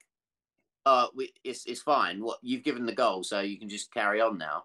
uh, 0.87 1.07
we, 1.15 1.33
it's 1.45 1.67
it's 1.67 1.83
fine. 1.83 2.23
What 2.23 2.39
you've 2.43 2.65
given 2.65 2.87
the 2.87 2.93
goal, 2.95 3.23
so 3.23 3.41
you 3.41 3.59
can 3.59 3.69
just 3.69 3.93
carry 3.93 4.21
on 4.21 4.39
now. 4.39 4.65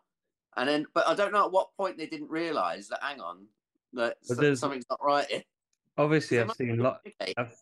And 0.56 0.68
then, 0.68 0.88
but 0.96 1.08
I 1.08 1.14
don't 1.14 1.34
know 1.34 1.46
at 1.46 1.52
what 1.52 1.76
point 1.78 1.98
they 1.98 2.08
didn't 2.08 2.32
realise 2.32 2.88
that. 2.88 3.04
Hang 3.04 3.22
on, 3.22 3.46
that 3.94 4.18
something's 4.24 4.86
not 4.90 5.00
right. 5.04 5.46
Obviously, 6.00 6.40
I've 6.40 6.52
seen 6.52 6.78
lot. 6.78 7.00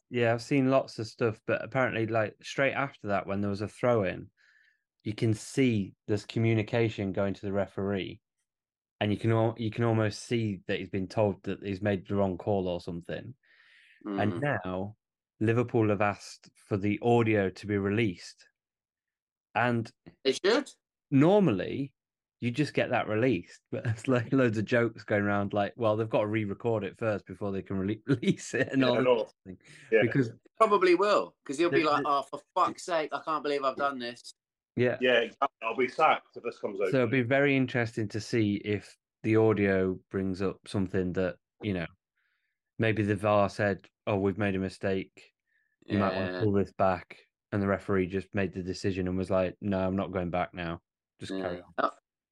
Yeah, 0.10 0.34
I've 0.34 0.42
seen 0.42 0.70
lots 0.70 1.00
of 1.00 1.08
stuff, 1.08 1.40
but 1.48 1.64
apparently, 1.64 2.06
like 2.06 2.36
straight 2.44 2.74
after 2.74 3.08
that, 3.08 3.26
when 3.26 3.40
there 3.40 3.50
was 3.50 3.62
a 3.62 3.68
throw 3.68 4.04
in, 4.04 4.28
you 5.04 5.14
can 5.14 5.34
see 5.34 5.94
there's 6.08 6.26
communication 6.26 7.14
going 7.14 7.34
to 7.34 7.42
the 7.42 7.54
referee, 7.54 8.20
and 9.00 9.10
you 9.12 9.18
can 9.18 9.54
you 9.56 9.72
can 9.72 9.86
almost 9.86 10.28
see 10.28 10.60
that 10.68 10.80
he's 10.80 10.90
been 10.90 11.08
told 11.08 11.42
that 11.44 11.60
he's 11.64 11.82
made 11.82 12.06
the 12.08 12.16
wrong 12.16 12.38
call 12.38 12.68
or 12.68 12.82
something. 12.82 13.34
Mm. 14.06 14.22
And 14.22 14.42
now 14.42 14.96
Liverpool 15.40 15.90
have 15.90 16.02
asked 16.02 16.50
for 16.68 16.76
the 16.76 17.00
audio 17.02 17.50
to 17.50 17.68
be 17.68 17.78
released, 17.78 18.46
and 19.56 19.90
they 20.26 20.34
should. 20.34 20.70
Normally, 21.10 21.94
you 22.46 22.52
just 22.52 22.74
get 22.74 22.92
that 22.92 23.08
released, 23.08 23.60
but 23.72 23.86
it's 23.86 24.08
like 24.08 24.32
loads 24.32 24.58
of 24.58 24.66
jokes 24.66 25.04
going 25.04 25.24
around. 25.24 25.54
Like, 25.54 25.74
well, 25.76 25.98
they've 25.98 26.10
got 26.10 26.22
to 26.22 26.28
re-record 26.28 26.84
it 26.84 26.98
first 26.98 27.26
before 27.26 27.52
they 27.52 27.62
can 27.62 27.78
re- 27.78 28.02
release 28.08 28.54
it, 28.54 28.70
and 28.72 28.82
yeah, 28.82 28.88
all 28.90 29.32
yeah. 29.92 30.02
because 30.02 30.32
probably 30.58 30.96
will, 30.96 31.36
because 31.44 31.58
he'll 31.58 31.70
be 31.70 31.84
like, 31.84 32.04
"Oh, 32.06 32.24
for 32.30 32.40
fuck's 32.54 32.86
sake, 32.86 33.10
I 33.12 33.20
can't 33.26 33.44
believe 33.44 33.64
I've 33.64 33.76
done 33.76 34.00
this." 34.00 34.34
Yeah. 34.76 34.98
Yeah, 35.00 35.20
exactly. 35.20 35.48
I'll 35.64 35.76
be 35.76 35.88
sacked 35.88 36.36
if 36.36 36.44
this 36.44 36.60
comes 36.60 36.80
out. 36.82 36.92
So 36.92 36.98
it'll 36.98 37.10
be 37.10 37.22
very 37.22 37.56
interesting 37.56 38.08
to 38.10 38.20
see 38.20 38.56
if 38.66 38.96
the 39.24 39.38
audio 39.38 39.98
brings 40.12 40.42
up 40.42 40.60
something 40.68 41.14
that, 41.14 41.36
you 41.62 41.74
know, 41.74 41.86
maybe 42.78 43.04
the 43.04 43.16
VAR 43.16 43.50
said, 43.50 43.88
oh, 44.06 44.18
we've 44.18 44.38
made 44.38 44.56
a 44.56 44.60
mistake. 44.60 45.32
You 45.86 45.98
yeah. 45.98 46.06
might 46.06 46.16
want 46.16 46.34
to 46.34 46.40
pull 46.42 46.52
this 46.52 46.74
back. 46.74 47.18
And 47.52 47.62
the 47.62 47.68
referee 47.68 48.08
just 48.08 48.28
made 48.34 48.54
the 48.54 48.64
decision 48.64 49.08
and 49.08 49.18
was 49.18 49.30
like, 49.30 49.56
no, 49.62 49.80
I'm 49.80 49.96
not 49.96 50.12
going 50.12 50.30
back 50.30 50.54
now. 50.54 50.82
Just 51.20 51.32
yeah. 51.32 51.42
carry 51.42 51.58
on. 51.58 51.74
Oh, 51.78 51.90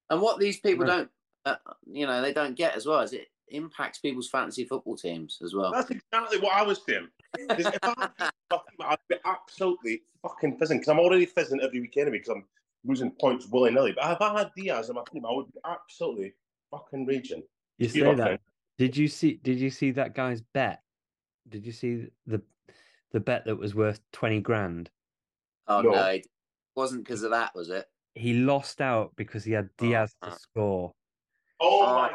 And 0.10 0.22
what 0.22 0.40
these 0.40 0.60
people 0.60 0.86
right. 0.86 0.98
don't, 0.98 1.10
uh, 1.46 1.56
you 1.86 2.06
know, 2.06 2.22
they 2.22 2.34
don't 2.34 2.56
get 2.56 2.76
as 2.76 2.86
well 2.86 3.02
is 3.02 3.14
it 3.14 3.28
impacts 3.50 4.00
people's 4.00 4.30
fantasy 4.30 4.66
football 4.66 4.96
teams 4.96 5.40
as 5.44 5.54
well. 5.54 5.72
That's 5.72 5.90
exactly 5.92 6.40
what 6.40 6.54
I 6.54 6.64
was 6.64 6.82
saying. 6.86 7.08
if 7.38 7.78
I, 7.84 8.10
I'd 8.82 8.98
be 9.10 9.16
absolutely 9.26 10.02
fucking 10.22 10.58
fizzing 10.58 10.80
because 10.80 10.90
I'm 10.90 11.00
already 11.00 11.26
fizzing 11.26 11.62
every 11.62 11.82
week 11.82 11.98
anyway 11.98 12.18
because 12.20 12.36
I'm 12.36 12.46
losing 12.86 13.12
points 13.12 13.48
willy 13.48 13.72
nilly. 13.72 13.94
But 13.94 14.12
if 14.12 14.22
I 14.22 14.40
had 14.40 14.52
Diaz 14.56 14.90
in 14.90 14.96
my 14.96 15.04
team, 15.12 15.26
I 15.26 15.34
would 15.34 15.52
be 15.52 15.60
absolutely 15.66 16.34
fucking 16.72 17.06
raging. 17.06 17.44
You 17.78 17.86
Excuse 17.86 18.04
say 18.04 18.10
my 18.10 18.16
that. 18.16 18.24
French. 18.24 18.42
Did 18.78 18.98
you 18.98 19.08
see? 19.08 19.40
Did 19.44 19.60
you 19.60 19.70
see 19.70 19.92
that 19.92 20.16
guy's 20.16 20.42
bet? 20.42 20.82
Did 21.50 21.66
you 21.66 21.72
see 21.72 22.08
the 22.26 22.42
the 23.12 23.20
bet 23.20 23.46
that 23.46 23.56
was 23.56 23.76
worth 23.76 24.00
twenty 24.12 24.42
grand? 24.42 24.90
Oh 25.68 25.82
No. 25.82 25.92
no, 25.92 26.06
it 26.08 26.28
wasn't 26.76 27.04
because 27.04 27.24
of 27.24 27.32
that, 27.32 27.54
was 27.56 27.70
it? 27.70 27.86
He 28.15 28.34
lost 28.34 28.82
out 28.82 29.15
because 29.15 29.43
he 29.43 29.51
had 29.53 29.70
Diaz 29.77 30.13
to 30.22 30.29
uh. 30.29 30.36
score. 30.36 30.91
Oh 31.60 31.82
Oh. 31.82 31.86
my 31.96 32.13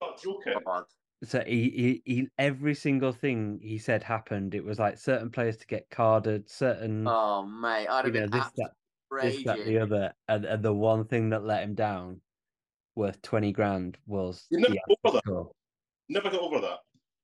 god, 0.00 0.18
joking. 0.22 0.54
God. 0.64 0.84
So 1.22 1.42
he, 1.46 1.70
he 1.70 2.02
he 2.06 2.28
every 2.38 2.74
single 2.74 3.12
thing 3.12 3.60
he 3.62 3.76
said 3.78 4.02
happened. 4.02 4.54
It 4.54 4.64
was 4.64 4.78
like 4.78 4.96
certain 4.98 5.30
players 5.30 5.58
to 5.58 5.66
get 5.66 5.90
carded, 5.90 6.48
certain 6.48 7.06
Oh 7.06 7.44
mate, 7.44 7.86
I'd 7.88 8.06
you 8.06 8.12
have 8.12 8.14
know 8.14 8.20
been 8.20 8.30
this 8.30 8.50
that 8.56 8.70
this 9.22 9.44
that 9.44 9.64
the 9.66 9.78
other, 9.78 10.14
and, 10.28 10.44
and 10.46 10.62
the 10.64 10.72
one 10.72 11.04
thing 11.06 11.28
that 11.30 11.44
let 11.44 11.62
him 11.62 11.74
down, 11.74 12.22
worth 12.96 13.20
twenty 13.20 13.52
grand, 13.52 13.98
was 14.06 14.46
You 14.50 14.60
never 14.60 14.72
Diaz 14.74 14.96
go 15.04 15.10
over 15.10 15.20
that. 15.26 15.50
Never 16.08 16.30
got 16.30 16.40
over 16.40 16.60
that. 16.62 16.78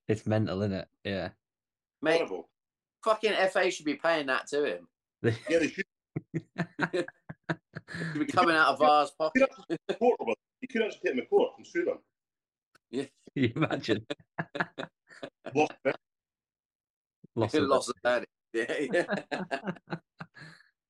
It's 0.08 0.26
mental, 0.26 0.60
isn't 0.62 0.72
it? 0.76 0.88
Yeah. 1.04 1.30
Mate, 2.02 2.18
Horrible. 2.18 2.50
fucking 3.02 3.32
FA 3.50 3.70
should 3.70 3.86
be 3.86 3.96
paying 3.96 4.26
that 4.26 4.46
to 4.48 4.64
him. 4.76 4.88
Yeah, 5.48 5.58
they 5.58 5.68
should 5.68 5.86
Should 8.12 8.26
be 8.26 8.26
coming 8.26 8.56
out 8.56 8.68
of 8.68 8.78
VAR's 8.78 9.12
pocket. 9.12 9.48
You 10.00 10.68
could 10.70 10.82
actually 10.82 11.00
take 11.04 11.14
them 11.14 11.16
to 11.16 11.26
court 11.26 11.52
and 11.56 11.66
sue 11.66 11.84
them. 11.84 11.98
Yeah. 12.90 13.04
you 13.34 13.52
imagine? 13.54 14.06
Lost. 15.54 15.72
Loss 17.34 17.54
of 17.54 17.62
Lost 17.64 17.92
of 18.04 18.24
Yeah, 18.52 18.74
yeah. 18.92 19.04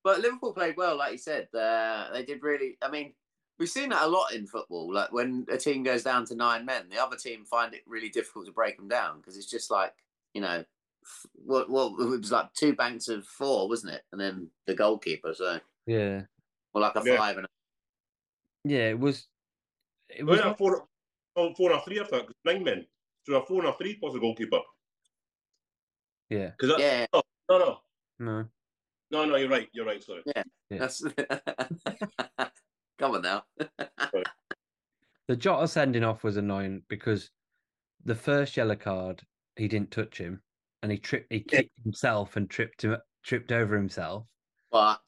But 0.04 0.20
Liverpool 0.20 0.52
played 0.52 0.76
well, 0.76 0.96
like 0.96 1.12
you 1.12 1.18
said. 1.18 1.48
Uh, 1.52 2.12
they 2.12 2.24
did 2.24 2.42
really. 2.42 2.78
I 2.80 2.88
mean, 2.88 3.14
we've 3.58 3.68
seen 3.68 3.88
that 3.88 4.04
a 4.04 4.08
lot 4.08 4.32
in 4.32 4.46
football. 4.46 4.92
Like 4.92 5.12
when 5.12 5.46
a 5.50 5.56
team 5.56 5.82
goes 5.82 6.04
down 6.04 6.24
to 6.26 6.36
nine 6.36 6.64
men, 6.64 6.88
the 6.88 7.02
other 7.02 7.16
team 7.16 7.44
find 7.44 7.74
it 7.74 7.82
really 7.86 8.08
difficult 8.08 8.46
to 8.46 8.52
break 8.52 8.76
them 8.76 8.88
down 8.88 9.18
because 9.18 9.36
it's 9.36 9.50
just 9.50 9.70
like 9.70 9.92
you 10.32 10.40
know, 10.40 10.64
f- 11.04 11.26
what 11.32 11.68
what 11.68 11.92
it 11.98 12.20
was 12.20 12.30
like 12.30 12.52
two 12.52 12.74
banks 12.74 13.08
of 13.08 13.24
four, 13.24 13.68
wasn't 13.68 13.94
it? 13.94 14.02
And 14.12 14.20
then 14.20 14.50
the 14.66 14.74
goalkeeper, 14.74 15.34
so 15.34 15.58
Yeah. 15.86 16.22
Or 16.76 16.82
like 16.82 16.94
a 16.94 17.02
Yeah. 17.04 17.16
five 17.16 17.36
and 17.38 17.46
a, 17.46 17.48
Yeah, 18.64 18.90
it 18.90 18.98
was. 18.98 19.28
It 20.10 20.24
was. 20.24 20.40
had 20.40 20.52
a 20.52 20.56
four, 20.56 20.86
oh, 21.36 21.54
four 21.54 21.70
and 21.72 21.80
a 21.80 21.82
three, 21.84 21.98
I 22.00 22.04
thought, 22.04 22.26
'cause 22.26 22.34
nine 22.44 22.62
men. 22.62 22.86
So 23.24 23.34
a 23.36 23.46
four 23.46 23.60
and 23.64 23.68
a 23.68 23.76
three 23.78 23.96
plus 23.96 24.14
a 24.14 24.18
goalkeeper. 24.20 24.60
Yeah. 26.28 26.50
Because 26.58 26.78
yeah. 26.78 27.06
no, 27.14 27.22
no, 27.48 27.58
no, 27.58 27.80
No. 28.18 28.48
no, 29.10 29.24
no. 29.24 29.36
You're 29.36 29.48
right. 29.48 29.68
You're 29.72 29.86
right. 29.86 30.02
Sorry. 30.02 30.22
Yeah. 30.26 30.42
That's 30.70 31.02
come 32.98 33.14
on 33.14 33.22
now. 33.22 33.44
The 35.28 35.36
Jota 35.36 35.66
sending 35.66 36.04
off 36.04 36.22
was 36.22 36.36
annoying 36.36 36.82
because 36.88 37.30
the 38.04 38.14
first 38.14 38.56
yellow 38.56 38.76
card 38.76 39.22
he 39.56 39.66
didn't 39.68 39.90
touch 39.90 40.18
him, 40.18 40.42
and 40.82 40.92
he 40.92 40.98
tripped. 40.98 41.32
He 41.32 41.38
Yeah. 41.50 41.60
kicked 41.62 41.82
himself 41.82 42.36
and 42.36 42.50
tripped 42.50 42.82
him, 42.82 42.96
tripped 43.22 43.50
over 43.50 43.76
himself. 43.76 44.26
but 44.70 45.00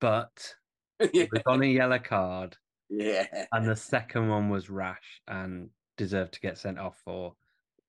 But 0.00 0.54
yeah, 1.00 1.24
it 1.24 1.32
was 1.32 1.42
on 1.46 1.62
a 1.62 1.66
yellow 1.66 1.98
card, 1.98 2.56
yeah, 2.88 3.26
and 3.52 3.68
the 3.68 3.76
second 3.76 4.28
one 4.28 4.48
was 4.48 4.70
rash 4.70 5.20
and 5.28 5.70
deserved 5.96 6.34
to 6.34 6.40
get 6.40 6.58
sent 6.58 6.78
off 6.78 7.00
for, 7.04 7.34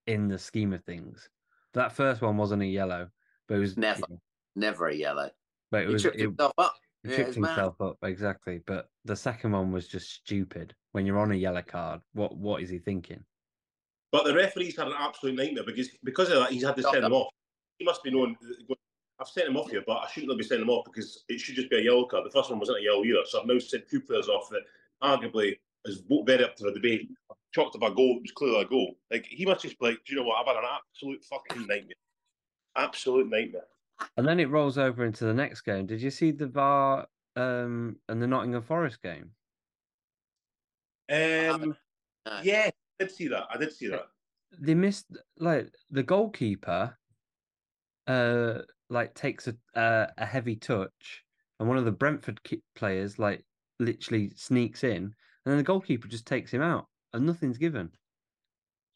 in 0.05 0.27
the 0.27 0.37
scheme 0.37 0.73
of 0.73 0.83
things. 0.83 1.29
That 1.73 1.91
first 1.91 2.21
one 2.21 2.37
wasn't 2.37 2.63
a 2.63 2.65
yellow, 2.67 3.09
but 3.47 3.55
it 3.55 3.59
was 3.59 3.77
Never. 3.77 4.01
you 4.09 4.15
know, 4.15 4.21
never 4.55 4.87
a 4.87 4.95
yellow. 4.95 5.29
but 5.71 5.83
it 5.83 5.87
He 5.87 5.93
was 5.93 6.01
tripped 6.01 6.17
it, 6.17 6.21
himself 6.23 6.53
up. 6.57 6.75
he 7.03 7.09
Yeah, 7.09 7.15
tripped 7.15 7.29
it's 7.29 7.37
mad. 7.37 7.49
himself 7.49 7.81
up 7.81 7.97
exactly. 8.03 8.61
But 8.65 8.89
the 9.05 9.15
second 9.15 9.51
one 9.51 9.71
was 9.71 9.87
just 9.87 10.11
stupid. 10.11 10.73
When 10.93 11.05
you're 11.05 11.19
on 11.19 11.31
a 11.31 11.35
yellow 11.35 11.61
card, 11.61 12.01
what 12.13 12.35
what 12.35 12.61
is 12.61 12.69
he 12.69 12.79
thinking? 12.79 13.23
But 14.11 14.23
the 14.25 14.33
referees 14.33 14.77
had 14.77 14.87
an 14.87 14.93
absolute 14.97 15.35
nightmare 15.35 15.65
because 15.65 15.89
because 16.03 16.29
of 16.31 16.39
that, 16.39 16.51
he's 16.51 16.63
had 16.63 16.75
to 16.77 16.83
send 16.83 17.03
them 17.03 17.13
off. 17.13 17.31
He 17.77 17.85
must 17.85 18.01
be 18.03 18.09
known. 18.11 18.35
Uh, 18.41 18.73
I've 19.19 19.27
sent 19.27 19.47
him 19.47 19.57
off 19.57 19.69
here, 19.71 19.83
but 19.85 19.97
I 19.97 20.07
shouldn't 20.09 20.31
have 20.31 20.37
been 20.37 20.47
sending 20.47 20.67
him 20.67 20.69
off 20.69 20.85
because 20.85 21.23
it 21.27 21.39
should 21.39 21.55
just 21.55 21.69
be 21.69 21.77
a 21.77 21.81
yellow 21.81 22.05
card. 22.05 22.25
The 22.25 22.29
first 22.31 22.49
one 22.49 22.59
wasn't 22.59 22.79
a 22.79 22.83
yellow 22.83 23.03
either, 23.03 23.21
so 23.25 23.41
I've 23.41 23.47
now 23.47 23.57
sent 23.57 23.89
two 23.89 24.01
players 24.01 24.27
off 24.29 24.49
that 24.49 24.61
arguably 25.01 25.57
is 25.85 25.97
bo- 26.01 26.23
very 26.23 26.43
up 26.43 26.55
to 26.57 26.65
the 26.65 26.71
debate. 26.73 27.09
Chalked 27.53 27.75
up 27.75 27.81
a 27.91 27.95
goal, 27.95 28.17
it 28.17 28.21
was 28.21 28.31
clearly 28.31 28.61
a 28.61 28.65
goal. 28.65 28.95
Like 29.09 29.25
he 29.25 29.45
must 29.45 29.61
just 29.63 29.79
be 29.79 29.87
like, 29.87 29.97
do 30.05 30.13
you 30.13 30.19
know 30.19 30.27
what? 30.27 30.35
I've 30.39 30.45
had 30.47 30.57
an 30.63 30.69
absolute 30.93 31.23
fucking 31.23 31.65
nightmare. 31.65 31.95
Absolute 32.75 33.27
nightmare. 33.29 33.65
And 34.17 34.27
then 34.27 34.39
it 34.39 34.49
rolls 34.49 34.77
over 34.77 35.03
into 35.05 35.25
the 35.25 35.33
next 35.33 35.61
game. 35.61 35.87
Did 35.87 36.01
you 36.01 36.11
see 36.11 36.29
the 36.29 36.45
VAR 36.45 37.07
um, 37.35 37.95
and 38.09 38.21
the 38.21 38.27
Nottingham 38.27 38.61
Forest 38.61 39.01
game? 39.01 39.31
Um, 41.09 41.75
No. 42.25 42.39
yeah, 42.43 42.69
I 42.69 42.71
did 42.99 43.11
see 43.11 43.27
that. 43.29 43.47
I 43.51 43.57
did 43.57 43.73
see 43.73 43.87
that. 43.87 44.07
They 44.59 44.75
missed 44.75 45.05
like 45.39 45.73
the 45.89 46.03
goalkeeper, 46.03 46.97
uh, 48.07 48.59
like 48.89 49.13
takes 49.13 49.47
a 49.47 49.55
uh, 49.77 50.07
a 50.17 50.25
heavy 50.25 50.55
touch, 50.55 51.23
and 51.59 51.67
one 51.67 51.77
of 51.77 51.85
the 51.85 51.91
Brentford 51.91 52.41
ki- 52.43 52.63
players 52.75 53.19
like 53.19 53.43
literally 53.79 54.31
sneaks 54.35 54.83
in, 54.83 55.03
and 55.03 55.13
then 55.45 55.57
the 55.57 55.63
goalkeeper 55.63 56.07
just 56.07 56.25
takes 56.25 56.51
him 56.51 56.61
out, 56.61 56.87
and 57.13 57.25
nothing's 57.25 57.57
given. 57.57 57.91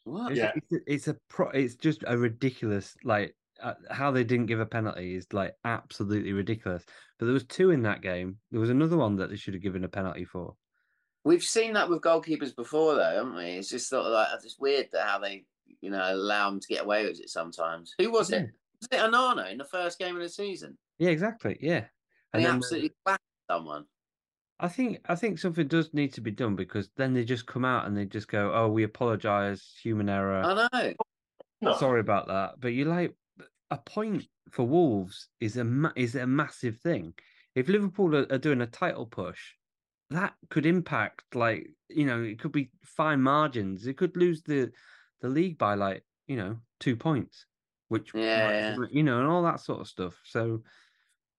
What? 0.03 0.31
It's, 0.31 0.39
Yeah. 0.39 0.51
it's, 0.55 0.71
a- 0.71 0.93
it's 0.93 1.07
a 1.07 1.17
pro. 1.29 1.49
It's 1.49 1.75
just 1.75 2.03
a 2.07 2.17
ridiculous 2.17 2.95
like 3.03 3.35
uh, 3.61 3.75
how 3.91 4.09
they 4.11 4.23
didn't 4.23 4.47
give 4.47 4.59
a 4.59 4.65
penalty 4.65 5.15
is 5.15 5.27
like 5.31 5.53
absolutely 5.63 6.33
ridiculous. 6.33 6.83
But 7.19 7.25
there 7.25 7.33
was 7.33 7.43
two 7.45 7.69
in 7.71 7.83
that 7.83 8.01
game. 8.01 8.37
There 8.51 8.59
was 8.61 8.71
another 8.71 8.97
one 8.97 9.15
that 9.17 9.29
they 9.29 9.35
should 9.35 9.53
have 9.53 9.61
given 9.63 9.83
a 9.83 9.89
penalty 9.89 10.25
for. 10.25 10.55
We've 11.23 11.43
seen 11.43 11.73
that 11.73 11.87
with 11.87 12.01
goalkeepers 12.01 12.55
before, 12.55 12.95
though, 12.95 13.03
haven't 13.17 13.35
we? 13.35 13.43
It's 13.51 13.69
just 13.69 13.87
sort 13.89 14.07
of 14.07 14.11
like 14.13 14.29
it's 14.43 14.57
weird 14.57 14.87
that 14.91 15.05
how 15.07 15.19
they, 15.19 15.45
you 15.79 15.91
know, 15.91 16.01
allow 16.03 16.49
them 16.49 16.59
to 16.59 16.67
get 16.67 16.81
away 16.81 17.05
with 17.05 17.19
it 17.19 17.29
sometimes. 17.29 17.93
Who 17.99 18.11
was 18.11 18.31
it? 18.31 18.49
Was 18.81 18.87
it 18.91 18.99
Onana 18.99 19.51
in 19.51 19.57
the 19.57 19.65
first 19.65 19.99
game 19.99 20.15
of 20.15 20.21
the 20.21 20.29
season? 20.29 20.77
Yeah, 20.97 21.09
exactly. 21.09 21.57
Yeah, 21.61 21.85
And 22.33 22.41
he 22.41 22.45
then, 22.45 22.53
uh, 22.53 22.57
absolutely 22.57 22.93
clashed 23.05 23.19
someone. 23.49 23.85
I 24.59 24.67
think 24.67 25.01
I 25.05 25.15
think 25.15 25.39
something 25.39 25.67
does 25.67 25.93
need 25.93 26.13
to 26.13 26.21
be 26.21 26.31
done 26.31 26.55
because 26.55 26.89
then 26.95 27.13
they 27.13 27.25
just 27.25 27.47
come 27.47 27.65
out 27.65 27.87
and 27.87 27.97
they 27.97 28.05
just 28.05 28.27
go, 28.27 28.53
"Oh, 28.53 28.69
we 28.69 28.83
apologise, 28.83 29.75
human 29.81 30.07
error, 30.09 30.43
I 30.43 30.53
know. 30.53 30.93
No, 31.61 31.73
sorry 31.77 31.99
about 31.99 32.27
that." 32.27 32.59
But 32.59 32.73
you 32.73 32.85
like 32.85 33.15
a 33.71 33.77
point 33.77 34.27
for 34.51 34.65
Wolves 34.67 35.29
is 35.39 35.57
a 35.57 35.63
ma- 35.63 35.93
is 35.95 36.15
a 36.15 36.27
massive 36.27 36.77
thing. 36.77 37.13
If 37.55 37.67
Liverpool 37.69 38.15
are, 38.15 38.27
are 38.31 38.37
doing 38.37 38.61
a 38.61 38.67
title 38.67 39.05
push, 39.07 39.53
that 40.11 40.35
could 40.49 40.65
impact 40.65 41.23
like 41.33 41.67
you 41.89 42.05
know 42.05 42.21
it 42.21 42.39
could 42.39 42.51
be 42.51 42.71
fine 42.83 43.21
margins. 43.21 43.87
It 43.87 43.97
could 43.97 44.15
lose 44.15 44.43
the 44.43 44.71
the 45.21 45.29
league 45.29 45.57
by 45.57 45.73
like 45.75 46.03
you 46.27 46.35
know 46.35 46.57
two 46.79 46.95
points, 46.95 47.45
which 47.91 48.13
might- 48.15 48.21
Yeah, 48.21 48.77
you 48.89 49.03
know, 49.03 49.19
and 49.19 49.27
all 49.27 49.43
that 49.43 49.59
sort 49.59 49.81
of 49.81 49.87
stuff. 49.87 50.21
So 50.25 50.63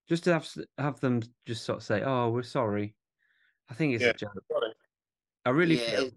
just 0.08 0.24
to 0.24 0.34
have 0.34 0.48
have 0.78 1.00
them 1.00 1.22
just 1.46 1.64
sort 1.64 1.78
of 1.78 1.84
say, 1.84 2.02
"Oh, 2.02 2.30
we're 2.30 2.42
sorry," 2.44 2.96
I 3.70 3.74
think 3.74 3.94
it's 3.94 4.04
Yeah. 4.04 4.10
a 4.10 4.14
joke. 4.14 4.44
sorry. 4.52 4.74
I 5.46 5.50
really 5.50 5.76
Yeah, 5.76 5.90
feel. 5.90 6.10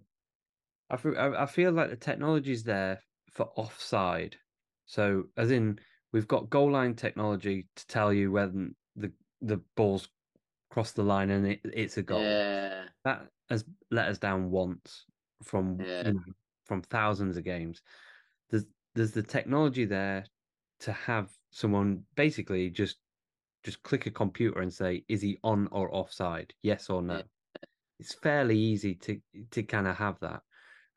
I 0.90 0.98
feel, 0.98 1.18
I 1.20 1.44
I 1.44 1.46
feel 1.48 1.72
like 1.74 1.90
the 1.92 1.98
technology's 1.98 2.64
there 2.64 3.02
for 3.32 3.48
offside. 3.58 4.38
So, 4.86 5.30
as 5.38 5.52
in, 5.52 5.80
we've 6.14 6.28
got 6.28 6.50
goal 6.50 6.72
line 6.72 6.96
technology 6.96 7.70
to 7.76 7.88
tell 7.88 8.14
you 8.14 8.32
when 8.32 8.76
the 8.96 9.14
the 9.42 9.58
ball's 9.76 10.10
crossed 10.72 10.96
the 10.98 11.04
line 11.04 11.30
and 11.32 11.48
it, 11.48 11.62
it's 11.66 11.98
a 11.98 12.04
goal. 12.04 12.22
yeah, 12.22 12.90
That 13.06 13.32
has 13.50 13.66
let 13.92 14.10
us 14.10 14.20
down 14.20 14.52
once 14.52 15.06
from 15.44 15.80
you 15.82 16.14
know, 16.14 16.34
from 16.66 16.82
thousands 16.84 17.38
of 17.38 17.44
games. 17.46 17.82
There's 18.96 19.12
the 19.12 19.24
technology 19.24 19.86
there 19.86 20.26
to 20.80 20.92
have 20.94 21.38
someone 21.52 22.06
basically 22.16 22.70
just 22.70 23.00
just 23.64 23.84
click 23.84 24.06
a 24.08 24.12
computer 24.12 24.62
and 24.62 24.74
say, 24.74 25.06
is 25.10 25.22
he 25.22 25.40
on 25.44 25.68
or 25.72 25.94
offside? 25.96 26.54
Yes 26.64 26.90
or 26.90 27.02
no. 27.02 27.18
Yeah. 27.18 27.24
It's 28.00 28.14
fairly 28.16 28.58
easy 28.60 28.96
to 28.96 29.22
to 29.52 29.64
kind 29.64 29.88
of 29.88 29.98
have 29.98 30.20
that. 30.22 30.44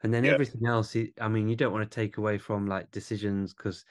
And 0.02 0.14
then 0.14 0.24
Yeah. 0.24 0.32
everything 0.32 0.66
else, 0.66 0.96
i- 0.96 1.12
mean, 1.28 1.48
you 1.48 1.56
don't 1.56 1.72
want 1.72 1.90
to 1.90 1.94
take 1.94 2.18
away 2.18 2.38
from 2.38 2.66
like 2.66 2.90
decisions 2.92 3.54
because, 3.54 3.84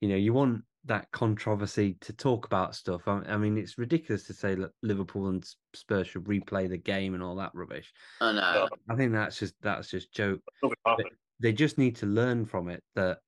you 0.00 0.08
know, 0.08 0.16
you 0.16 0.32
want 0.34 0.64
that 0.84 1.10
controversy 1.12 1.94
to 1.96 2.12
talk 2.14 2.46
about 2.46 2.74
stuff. 2.76 3.08
I, 3.08 3.20
I 3.28 3.36
mean, 3.38 3.58
it's 3.58 3.78
ridiculous 3.78 4.24
to 4.28 4.34
say 4.34 4.54
that 4.56 4.72
Liverpool 4.82 5.28
and 5.28 5.44
Spurs 5.74 6.08
should 6.08 6.24
replay 6.24 6.68
the 6.68 6.78
game 6.78 7.14
and 7.14 7.22
all 7.22 7.36
that 7.36 7.54
rubbish. 7.54 7.92
I 8.20 8.32
know. 8.32 8.68
I 8.90 8.96
think 8.96 9.12
that's 9.12 9.38
just 9.38 9.54
that's 9.62 9.90
just 9.90 10.12
joke 10.12 10.42
Not 10.62 10.68
gonna 10.84 10.96
happen. 10.96 11.18
they 11.40 11.52
just 11.52 11.78
need 11.78 11.96
to 11.96 12.06
learn 12.06 12.44
from 12.44 12.68
it 12.68 12.82
that 12.94 13.20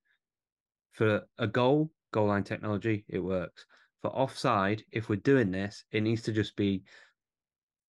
for 0.95 1.21
a 1.37 1.47
goal, 1.47 1.91
goal 2.11 2.27
line 2.27 2.43
technology, 2.43 3.05
it 3.07 3.19
works. 3.19 3.65
For 4.01 4.09
offside, 4.09 4.83
if 4.91 5.09
we're 5.09 5.17
doing 5.17 5.51
this, 5.51 5.83
it 5.91 6.01
needs 6.01 6.21
to 6.23 6.31
just 6.31 6.55
be 6.55 6.83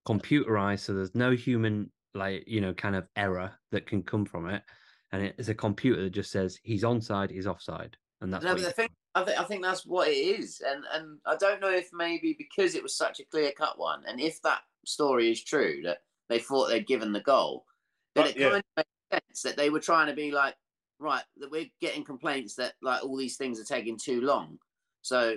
computerized 0.06 0.80
so 0.80 0.94
there's 0.94 1.16
no 1.16 1.32
human 1.32 1.90
like 2.14 2.44
you 2.46 2.60
know 2.60 2.72
kind 2.72 2.94
of 2.94 3.08
error 3.16 3.52
that 3.72 3.86
can 3.86 4.02
come 4.02 4.24
from 4.24 4.48
it 4.48 4.62
and 5.10 5.20
it 5.20 5.34
is 5.36 5.48
a 5.48 5.54
computer 5.54 6.04
that 6.04 6.10
just 6.10 6.30
says 6.30 6.60
he's 6.62 6.84
onside 6.84 7.28
he's 7.28 7.46
offside 7.46 7.96
and 8.20 8.32
that's 8.32 8.44
No, 8.44 8.54
but 8.54 8.62
the 8.62 8.70
thing, 8.70 8.88
I 9.14 9.24
think, 9.24 9.40
I 9.40 9.44
think 9.44 9.62
that's 9.62 9.84
what 9.84 10.08
it 10.08 10.12
is, 10.12 10.62
and 10.66 10.84
and 10.92 11.18
I 11.26 11.36
don't 11.36 11.60
know 11.60 11.70
if 11.70 11.90
maybe 11.92 12.34
because 12.38 12.74
it 12.74 12.82
was 12.82 12.96
such 12.96 13.20
a 13.20 13.24
clear 13.26 13.52
cut 13.56 13.78
one, 13.78 14.04
and 14.06 14.20
if 14.20 14.40
that 14.42 14.60
story 14.86 15.30
is 15.30 15.42
true 15.42 15.82
that 15.84 15.98
they 16.28 16.38
thought 16.38 16.68
they'd 16.68 16.86
given 16.86 17.12
the 17.12 17.20
goal, 17.20 17.66
then 18.14 18.24
But, 18.24 18.30
it 18.30 18.40
yeah. 18.40 18.48
kind 18.50 18.56
of 18.56 18.64
makes 18.76 18.88
sense 19.12 19.42
that 19.42 19.56
they 19.56 19.70
were 19.70 19.80
trying 19.80 20.06
to 20.06 20.14
be 20.14 20.30
like, 20.30 20.54
right, 20.98 21.22
that 21.38 21.50
we're 21.50 21.66
getting 21.80 22.04
complaints 22.04 22.54
that 22.56 22.74
like 22.82 23.02
all 23.02 23.16
these 23.16 23.36
things 23.36 23.60
are 23.60 23.64
taking 23.64 23.96
too 23.98 24.20
long. 24.20 24.58
So 25.02 25.36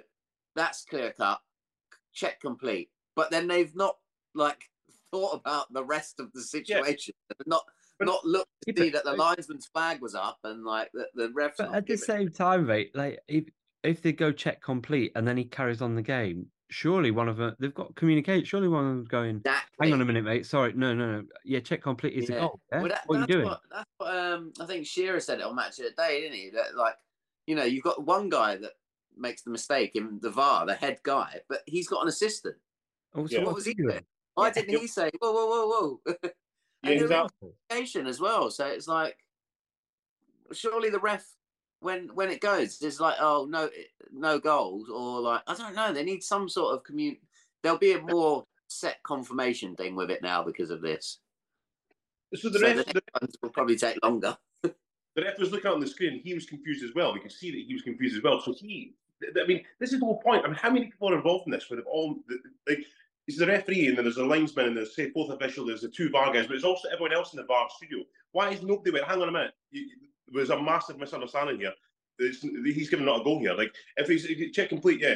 that's 0.55 0.85
clear 0.85 1.13
cut, 1.17 1.39
check 2.13 2.39
complete. 2.41 2.89
But 3.15 3.31
then 3.31 3.47
they've 3.47 3.75
not 3.75 3.97
like 4.35 4.63
thought 5.11 5.33
about 5.33 5.71
the 5.73 5.83
rest 5.83 6.19
of 6.19 6.31
the 6.33 6.41
situation. 6.41 7.13
They've 7.29 7.47
Not 7.47 7.63
But- 7.97 8.05
not 8.07 8.23
looked 8.25 8.49
to 8.67 8.73
see 8.77 8.89
that 8.91 9.03
the 9.03 9.13
linesman's 9.13 9.65
flag 9.67 10.01
was 10.01 10.15
up 10.15 10.37
and 10.43 10.63
like 10.63 10.89
the, 10.93 11.07
the 11.15 11.27
refs. 11.29 11.55
But 11.57 11.67
at 11.73 11.85
the 11.85 11.93
giving- 11.95 11.97
same 12.05 12.29
time, 12.31 12.65
mate, 12.67 12.91
like 12.95 13.19
if 13.27 13.45
if 13.83 14.01
they 14.01 14.11
go 14.11 14.31
check 14.31 14.61
complete 14.61 15.11
and 15.15 15.27
then 15.27 15.37
he 15.37 15.45
carries 15.45 15.81
on 15.81 15.95
the 15.95 16.01
game, 16.01 16.47
surely 16.69 17.11
one 17.11 17.27
of 17.27 17.37
them 17.37 17.55
they've 17.59 17.73
got 17.73 17.95
communicate. 17.95 18.47
Surely 18.47 18.67
one 18.67 18.85
of 18.85 18.91
them's 18.91 19.07
going, 19.07 19.37
exactly. 19.37 19.87
hang 19.87 19.93
on 19.93 20.01
a 20.01 20.05
minute, 20.05 20.23
mate. 20.23 20.45
Sorry, 20.45 20.73
no, 20.73 20.93
no, 20.93 21.19
no. 21.19 21.23
Yeah, 21.43 21.59
check 21.59 21.81
complete 21.81 22.13
is 22.13 22.27
the 22.27 22.33
Yeah. 22.33 22.39
goal. 22.39 22.59
Yeah? 22.71 22.79
Well, 22.79 22.89
that, 22.89 23.01
what 23.07 23.17
are 23.17 23.21
you 23.21 23.27
doing? 23.27 23.45
What, 23.45 23.61
that's 23.71 23.89
what 23.97 24.15
um, 24.15 24.53
I 24.59 24.65
think 24.65 24.85
Shearer 24.85 25.19
said 25.19 25.39
it 25.39 25.45
on 25.45 25.55
Match 25.55 25.79
of 25.79 25.85
the 25.85 25.91
Day, 25.91 26.21
didn't 26.21 26.37
he? 26.37 26.49
That 26.51 26.75
like, 26.75 26.95
you 27.47 27.55
know, 27.55 27.63
you've 27.63 27.83
got 27.83 28.05
one 28.05 28.29
guy 28.29 28.55
that 28.57 28.71
makes 29.17 29.41
the 29.41 29.51
mistake 29.51 29.95
in 29.95 30.19
the 30.21 30.29
VAR, 30.29 30.65
the 30.65 30.75
head 30.75 30.99
guy, 31.03 31.41
but 31.49 31.61
he's 31.65 31.87
got 31.87 32.03
an 32.03 32.07
assistant. 32.07 32.55
Oh, 33.15 33.25
so 33.27 33.39
Yeah. 33.39 33.45
What 33.45 33.55
was 33.55 33.65
he 33.65 33.73
doing? 33.73 33.89
doing? 33.89 34.05
Why 34.35 34.47
Yeah. 34.47 34.53
didn't 34.53 34.79
he 34.79 34.87
say, 34.87 35.09
whoa, 35.19 35.31
whoa, 35.31 35.47
whoa, 35.47 35.99
whoa? 36.05 36.13
Yeah, 36.81 36.91
and 36.91 36.99
they're 37.01 37.05
exactly. 37.07 37.49
communication 37.69 38.07
as 38.07 38.21
well. 38.21 38.49
So 38.51 38.65
it's 38.65 38.87
like, 38.87 39.17
surely 40.53 40.89
the 40.89 40.99
ref, 40.99 41.27
when 41.81 42.09
when 42.13 42.29
it 42.29 42.41
goes, 42.41 42.79
there's 42.79 42.99
like, 42.99 43.15
oh 43.19 43.47
no, 43.49 43.65
eh, 43.65 43.83
no 44.11 44.39
goals, 44.39 44.89
or 44.89 45.21
like 45.21 45.41
I 45.47 45.55
don't 45.55 45.75
know. 45.75 45.93
They 45.93 46.03
need 46.03 46.23
some 46.23 46.49
sort 46.49 46.75
of 46.75 46.83
commun. 46.83 47.17
There'll 47.63 47.77
be 47.77 47.93
a 47.93 48.01
more 48.01 48.45
set 48.67 49.01
confirmation 49.03 49.75
thing 49.75 49.95
with 49.95 50.11
it 50.11 50.21
now 50.21 50.43
because 50.43 50.69
of 50.69 50.81
this. 50.81 51.19
So 52.35 52.49
the 52.49 52.59
so 52.59 52.65
ref, 52.65 52.85
the 52.85 53.01
ones 53.21 53.35
will 53.41 53.49
probably 53.49 53.75
take 53.75 53.97
longer. 54.03 54.37
the 54.63 54.73
ref 55.17 55.39
was 55.39 55.51
looking 55.51 55.71
on 55.71 55.79
the 55.79 55.87
screen. 55.87 56.21
He 56.23 56.33
was 56.33 56.45
confused 56.45 56.83
as 56.83 56.91
well. 56.93 57.13
We 57.13 57.19
could 57.19 57.31
see 57.31 57.51
that 57.51 57.65
he 57.67 57.73
was 57.73 57.81
confused 57.81 58.15
as 58.15 58.23
well. 58.23 58.39
So 58.41 58.53
he, 58.53 58.93
I 59.23 59.47
mean, 59.47 59.63
this 59.79 59.93
is 59.93 59.99
the 59.99 60.05
whole 60.05 60.21
point. 60.21 60.45
I 60.45 60.47
mean, 60.47 60.57
how 60.57 60.69
many 60.69 60.85
people 60.85 61.11
are 61.11 61.17
involved 61.17 61.47
in 61.47 61.51
this? 61.51 61.69
Where 61.69 61.77
they've 61.77 61.87
all 61.87 62.19
like, 62.67 62.85
it's 63.27 63.37
the 63.37 63.47
referee, 63.47 63.87
and 63.87 63.97
then 63.97 64.05
there's 64.05 64.17
a 64.17 64.25
linesman, 64.25 64.67
and 64.67 64.77
there's 64.77 64.95
say 64.95 65.11
fourth 65.11 65.31
official. 65.31 65.65
There's 65.65 65.81
the 65.81 65.89
two 65.89 66.09
VAR 66.09 66.33
guys, 66.33 66.47
but 66.47 66.55
it's 66.55 66.65
also 66.65 66.89
everyone 66.89 67.13
else 67.13 67.33
in 67.33 67.37
the 67.37 67.45
VAR 67.45 67.67
studio. 67.75 68.03
Why 68.31 68.49
is 68.49 68.61
nobody? 68.61 68.91
Went, 68.91 69.05
hang 69.05 69.21
on 69.21 69.29
a 69.29 69.31
minute. 69.31 69.53
You, 69.71 69.87
there's 70.33 70.49
a 70.49 70.61
massive 70.61 70.97
misunderstanding 70.99 71.59
here. 71.59 71.73
It's, 72.19 72.41
he's 72.41 72.89
given 72.89 73.05
not 73.05 73.21
a 73.21 73.23
goal 73.23 73.39
here. 73.39 73.53
Like 73.53 73.73
if 73.97 74.07
he's 74.07 74.25
if 74.25 74.37
you 74.39 74.51
check 74.51 74.69
complete, 74.69 74.99
yeah, 75.01 75.15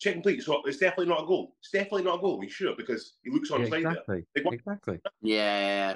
check 0.00 0.14
complete. 0.14 0.42
So 0.42 0.62
it's 0.64 0.78
definitely 0.78 1.06
not 1.06 1.24
a 1.24 1.26
goal. 1.26 1.54
It's 1.60 1.70
definitely 1.70 2.04
not 2.04 2.18
a 2.18 2.20
goal. 2.20 2.38
We 2.38 2.48
sure 2.48 2.74
because 2.76 3.14
he 3.22 3.30
looks 3.30 3.50
on 3.50 3.60
Yeah, 3.62 3.68
side 3.68 3.72
there. 3.84 3.90
exactly. 3.90 4.24
Like, 4.36 4.44
what- 4.44 4.54
Exactly. 4.54 5.00
Yeah. 5.20 5.92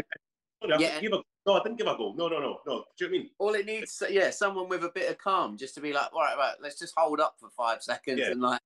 No, 0.64 0.78
Yeah. 0.78 1.00
didn't 1.00 1.02
give 1.02 1.12
a, 1.14 1.22
no, 1.46 1.54
I 1.54 1.62
didn't 1.64 1.78
give 1.78 1.86
a 1.88 1.96
goal. 1.96 2.14
No, 2.16 2.28
no, 2.28 2.38
no, 2.38 2.60
no. 2.66 2.66
Do 2.66 2.70
you 2.70 2.76
know 2.76 2.84
what 2.98 3.06
I 3.06 3.10
mean? 3.10 3.30
All 3.38 3.54
it 3.54 3.66
needs, 3.66 4.02
yeah, 4.10 4.30
someone 4.30 4.68
with 4.68 4.84
a 4.84 4.90
bit 4.94 5.10
of 5.10 5.18
calm, 5.18 5.56
just 5.56 5.74
to 5.74 5.80
be 5.80 5.92
like, 5.92 6.12
all 6.12 6.20
right, 6.20 6.36
right, 6.36 6.54
let's 6.62 6.78
just 6.78 6.94
hold 6.96 7.18
up 7.18 7.34
for 7.40 7.48
five 7.56 7.82
seconds 7.82 8.20
Yeah. 8.20 8.30
and 8.30 8.40
like 8.40 8.60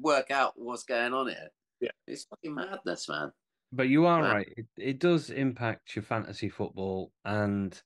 work 0.00 0.30
out 0.32 0.54
what's 0.56 0.82
going 0.82 1.12
on 1.14 1.28
here. 1.28 1.48
Yeah. 1.80 1.90
it's 2.06 2.24
fucking 2.24 2.54
madness, 2.54 3.08
man. 3.08 3.30
But 3.70 3.88
you 3.88 4.06
are 4.06 4.22
Wow. 4.22 4.32
right. 4.32 4.52
It, 4.56 4.66
it 4.78 4.98
does 4.98 5.28
impact 5.30 5.94
your 5.94 6.02
fantasy 6.02 6.48
football, 6.48 7.12
and 7.24 7.80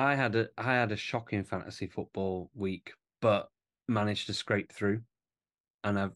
I 0.00 0.14
had 0.14 0.34
a 0.34 0.48
I 0.56 0.74
had 0.74 0.92
a 0.92 0.96
shocking 0.96 1.44
fantasy 1.44 1.86
football 1.86 2.50
week, 2.54 2.92
but 3.20 3.50
managed 3.86 4.28
to 4.28 4.34
scrape 4.34 4.72
through. 4.72 5.02
And 5.84 5.98
I've, 5.98 6.12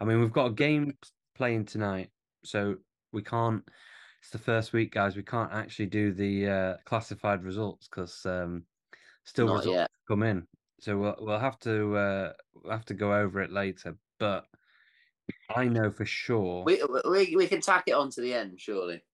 I 0.00 0.04
mean, 0.04 0.20
we've 0.20 0.32
got 0.32 0.46
a 0.46 0.52
game 0.52 0.94
playing 1.36 1.66
tonight, 1.66 2.10
so 2.44 2.76
we 3.12 3.22
can't. 3.22 3.62
It's 4.20 4.30
the 4.30 4.38
first 4.38 4.72
week, 4.72 4.92
guys. 4.92 5.14
We 5.14 5.22
can't 5.22 5.52
actually 5.52 5.86
do 5.86 6.12
the 6.12 6.48
uh, 6.48 6.74
classified 6.84 7.44
results 7.44 7.86
because 7.88 8.26
um, 8.26 8.64
still 9.24 9.46
Not 9.46 9.58
results 9.58 9.76
yet. 9.76 9.90
come 10.08 10.24
in. 10.24 10.44
So 10.80 10.98
we'll 10.98 11.16
we'll 11.20 11.38
have 11.38 11.58
to 11.60 11.96
uh, 11.96 12.32
we'll 12.52 12.72
have 12.72 12.86
to 12.86 12.94
go 12.94 13.14
over 13.14 13.40
it 13.42 13.52
later. 13.52 13.96
But 14.18 14.44
I 15.54 15.66
know 15.66 15.92
for 15.92 16.04
sure. 16.04 16.64
We, 16.64 16.82
we 17.08 17.36
we 17.36 17.46
can 17.46 17.60
tack 17.60 17.84
it 17.86 17.92
on 17.92 18.10
to 18.10 18.20
the 18.22 18.34
end, 18.34 18.60
surely. 18.60 19.04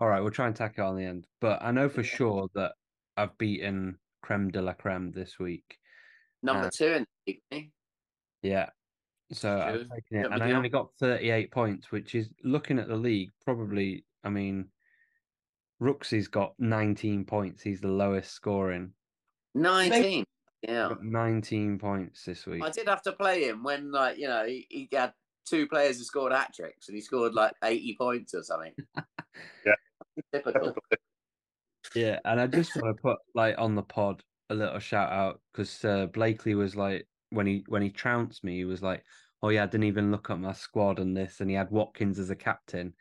All 0.00 0.08
right, 0.08 0.20
we'll 0.20 0.32
try 0.32 0.48
and 0.48 0.56
tack 0.56 0.74
it 0.78 0.80
on 0.82 0.96
the 0.96 1.04
end. 1.04 1.28
But 1.40 1.62
I 1.62 1.70
know 1.70 1.88
for 1.88 2.02
sure 2.02 2.48
that 2.54 2.72
I've 3.20 3.36
beaten 3.38 3.98
creme 4.22 4.50
de 4.50 4.62
la 4.62 4.72
creme 4.72 5.12
this 5.12 5.38
week. 5.38 5.78
Number 6.42 6.66
Uh, 6.66 6.70
two 6.72 6.86
in 6.86 7.06
the 7.26 7.32
league. 7.32 7.42
eh? 7.52 7.62
Yeah. 8.42 8.70
So 9.32 9.60
I've 9.60 9.74
Sure. 9.74 9.84
taken 9.96 10.16
it, 10.18 10.32
and 10.32 10.42
I 10.42 10.52
only 10.52 10.70
got 10.70 10.94
38 10.98 11.50
points, 11.52 11.92
which 11.92 12.14
is 12.14 12.30
looking 12.42 12.78
at 12.78 12.88
the 12.88 12.96
league, 12.96 13.30
probably, 13.44 14.04
I 14.24 14.30
mean, 14.30 14.70
Rooksy's 15.78 16.28
got 16.28 16.54
19 16.58 17.24
points. 17.26 17.62
He's 17.62 17.80
the 17.80 17.88
lowest 17.88 18.32
scoring. 18.32 18.92
Nineteen. 19.54 20.24
Yeah, 20.62 20.94
19 21.00 21.78
points 21.78 22.24
this 22.24 22.44
week. 22.46 22.62
I 22.62 22.70
did 22.70 22.88
have 22.88 23.02
to 23.02 23.12
play 23.12 23.44
him 23.44 23.62
when, 23.62 23.90
like, 23.90 24.18
you 24.18 24.28
know, 24.28 24.44
he, 24.46 24.66
he 24.68 24.88
had 24.92 25.14
two 25.46 25.66
players 25.66 25.96
who 25.98 26.04
scored 26.04 26.32
hat 26.32 26.52
tricks, 26.54 26.88
and 26.88 26.94
he 26.96 27.00
scored 27.00 27.32
like 27.34 27.52
eighty 27.64 27.96
points 27.98 28.34
or 28.34 28.42
something. 28.42 28.74
Yeah. 29.64 29.74
typical. 30.32 30.74
Yeah, 31.94 32.20
and 32.24 32.40
I 32.40 32.46
just 32.46 32.74
want 32.76 32.96
to 32.96 33.02
put 33.02 33.18
like 33.34 33.56
on 33.58 33.74
the 33.74 33.82
pod 33.82 34.22
a 34.48 34.54
little 34.54 34.78
shout 34.78 35.12
out 35.12 35.42
because 35.52 35.84
uh, 35.84 36.06
Blakely 36.06 36.54
was 36.54 36.76
like 36.76 37.08
when 37.30 37.46
he 37.46 37.64
when 37.68 37.82
he 37.82 37.90
trounced 37.90 38.44
me, 38.44 38.56
he 38.58 38.64
was 38.64 38.82
like, 38.82 39.04
"Oh 39.42 39.48
yeah, 39.48 39.64
I 39.64 39.66
didn't 39.66 39.84
even 39.84 40.10
look 40.12 40.30
at 40.30 40.38
my 40.38 40.52
squad 40.52 40.98
and 40.98 41.16
this," 41.16 41.40
and 41.40 41.50
he 41.50 41.56
had 41.56 41.70
Watkins 41.70 42.18
as 42.18 42.30
a 42.30 42.36
captain. 42.36 42.94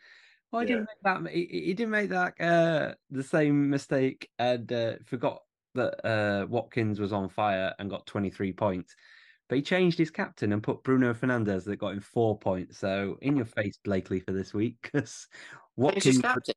Well, 0.52 0.62
he 0.62 0.68
Yeah. 0.68 0.76
didn't 0.78 0.88
make 0.88 1.24
that. 1.26 1.32
He, 1.32 1.46
he 1.46 1.74
didn't 1.74 1.92
make 1.92 2.10
that 2.10 2.40
uh, 2.42 2.96
the 3.10 3.24
same 3.24 3.70
mistake 3.70 4.32
and 4.40 4.72
uh, 4.72 4.96
forgot 5.06 5.44
that 5.76 6.04
uh, 6.06 6.48
Watkins 6.48 7.00
was 7.00 7.14
on 7.14 7.30
fire 7.30 7.76
and 7.78 7.90
got 7.90 8.08
twenty 8.08 8.32
three 8.32 8.54
points. 8.54 8.96
But 9.48 9.58
he 9.58 9.62
changed 9.64 9.98
his 9.98 10.12
captain 10.12 10.52
and 10.54 10.62
put 10.62 10.84
Bruno 10.84 11.14
Fernandes 11.14 11.66
that 11.66 11.78
got 11.78 11.94
him 11.94 12.02
four 12.02 12.38
points. 12.38 12.78
So 12.78 13.18
in 13.22 13.36
your 13.36 13.46
face, 13.48 13.78
Blakely, 13.84 14.20
for 14.20 14.32
this 14.32 14.54
week 14.54 14.78
because 14.94 15.28
Watkins. 15.76 16.22
captain? 16.22 16.54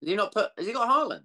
Did 0.00 0.10
he 0.10 0.16
not 0.16 0.32
put? 0.32 0.52
Has 0.56 0.66
he 0.66 0.72
got 0.72 0.88
Haaland? 0.88 1.24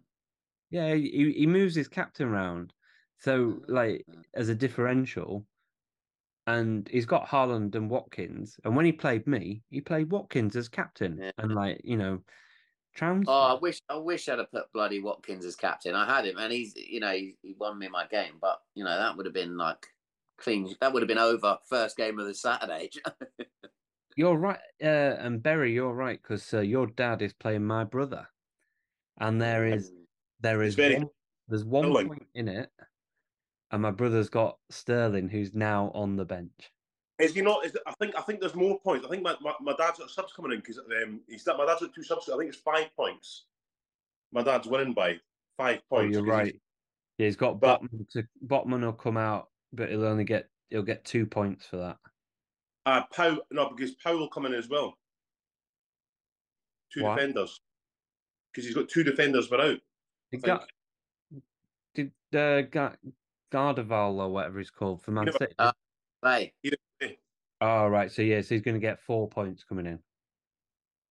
Yeah, 0.74 0.96
he, 0.96 1.34
he 1.38 1.46
moves 1.46 1.76
his 1.76 1.88
captain 1.88 2.30
round. 2.30 2.74
So, 3.20 3.60
Ah, 3.62 3.66
like, 3.68 4.08
as 4.34 4.50
a 4.50 4.56
differential. 4.56 5.46
And 6.48 6.90
he's 6.90 7.06
got 7.06 7.28
Haaland 7.28 7.76
and 7.76 7.90
Watkins. 7.90 8.60
And 8.66 8.76
when 8.76 8.86
he 8.86 8.92
played 8.92 9.28
me, 9.28 9.62
he 9.70 9.82
played 9.82 10.12
Watkins 10.12 10.56
as 10.56 10.68
captain. 10.68 11.20
Yeah. 11.22 11.32
And, 11.38 11.54
like, 11.54 11.82
you 11.84 11.96
know, 11.96 12.24
Trouns. 12.96 13.26
Oh, 13.28 13.56
I 13.56 13.60
wish 13.60 13.82
I 13.90 13.96
wish 13.96 14.30
I'd 14.30 14.38
have 14.38 14.52
put 14.52 14.72
bloody 14.72 15.00
Watkins 15.00 15.46
as 15.46 15.56
captain. 15.56 15.96
I 15.96 16.06
had 16.06 16.28
him, 16.28 16.38
and 16.38 16.54
he's 16.54 16.76
you 16.76 17.00
know 17.00 17.12
he, 17.12 17.36
he 17.42 17.56
won 17.58 17.80
me 17.80 17.88
my 17.88 18.06
game, 18.06 18.34
but 18.40 18.60
you 18.76 18.84
know 18.84 18.96
that 18.96 19.18
would 19.18 19.26
have 19.26 19.34
been 19.34 19.58
like 19.58 19.88
clean. 20.38 20.76
That 20.80 20.94
would 20.94 21.02
have 21.02 21.08
been 21.08 21.18
over 21.18 21.58
first 21.68 21.98
game 21.98 22.20
of 22.20 22.28
the 22.28 22.36
Saturday. 22.36 22.92
You're 24.16 24.38
right. 24.38 24.60
Uh, 24.80 25.16
and 25.18 25.42
Berry, 25.42 25.74
you're 25.74 25.92
right. 25.92 26.22
Because 26.22 26.54
uh, 26.54 26.60
your 26.60 26.86
dad 26.86 27.24
is 27.24 27.34
playing 27.34 27.66
my 27.66 27.84
brother. 27.84 28.28
And 29.18 29.42
there 29.42 29.66
is 29.66 29.92
there 30.44 30.62
is 30.62 30.76
very 30.76 30.96
one, 30.96 31.10
there's 31.48 31.66
one 31.66 31.92
point 31.92 32.28
in 32.36 32.48
it. 32.48 32.70
And 33.72 33.82
my 33.82 33.90
brother's 33.90 34.30
got 34.30 34.60
Sterling, 34.70 35.30
who's 35.30 35.56
now 35.56 35.92
on 35.96 36.16
the 36.16 36.26
bench. 36.26 36.72
Is 37.18 37.34
he 37.34 37.42
not? 37.42 37.66
Is, 37.66 37.76
I 37.88 37.94
think 37.94 38.14
I 38.16 38.22
think 38.22 38.40
there's 38.40 38.54
more 38.54 38.80
points. 38.80 39.06
I 39.06 39.10
think 39.10 39.24
my, 39.24 39.36
my, 39.42 39.54
my 39.62 39.74
dad's 39.78 39.98
got 39.98 40.12
subs 40.12 40.34
coming 40.34 40.52
in 40.52 40.60
because 40.60 40.78
um, 40.78 41.22
he's 41.28 41.46
my 41.48 41.66
dad's 41.66 41.82
got 41.82 41.94
two 41.96 42.04
subs. 42.04 42.30
I 42.30 42.38
think 42.38 42.50
it's 42.50 42.60
five 42.60 42.96
points. 42.96 43.46
My 44.32 44.44
dad's 44.44 44.68
winning 44.68 44.94
by 44.94 45.20
five 45.58 45.80
points. 45.90 46.14
you're 46.14 46.24
'cause 46.26 46.36
he's- 46.36 46.46
right. 46.54 46.60
Yeah, 47.20 47.26
he's 47.28 47.36
got 47.36 47.60
But- 47.60 47.82
Botman 47.84 48.10
to 48.10 48.24
Botman 48.46 48.82
will 48.82 48.94
come 48.94 49.18
out, 49.18 49.50
but 49.72 49.90
he'll 49.90 50.06
only 50.06 50.24
get 50.24 50.50
he'll 50.70 50.82
get 50.84 51.06
two 51.06 51.26
points 51.26 51.66
for 51.66 51.78
that. 51.78 51.98
Uh, 52.86 53.04
Pow, 53.16 53.38
no, 53.52 53.70
because 53.70 53.92
Powell 53.96 54.18
will 54.20 54.30
come 54.30 54.46
in 54.46 54.54
as 54.54 54.68
well. 54.68 54.98
Two 56.92 57.04
Why? 57.04 57.16
defenders. 57.16 57.62
Because 58.52 58.66
he's 58.66 58.76
got 58.76 58.90
two 58.90 59.04
defenders 59.04 59.48
but 59.48 59.62
out. 59.62 59.80
Did, 60.34 60.42
think. 60.42 60.62
Ga- 61.94 62.12
did 62.32 62.36
uh, 62.36 62.62
Ga- 62.64 62.96
Gardaval 63.52 64.20
or 64.20 64.30
whatever 64.30 64.58
he's 64.58 64.72
called 64.72 65.02
for 65.04 65.12
Man 65.12 65.26
know, 65.26 65.32
City? 65.34 65.54
uh, 65.60 65.72
Hey, 66.24 66.54
oh 67.62 67.88
right, 67.88 68.12
so 68.12 68.22
yes, 68.22 68.50
he's 68.50 68.62
going 68.62 68.74
to 68.76 68.80
get 68.80 69.00
four 69.00 69.28
points 69.28 69.64
coming 69.64 69.86
in. 69.86 70.00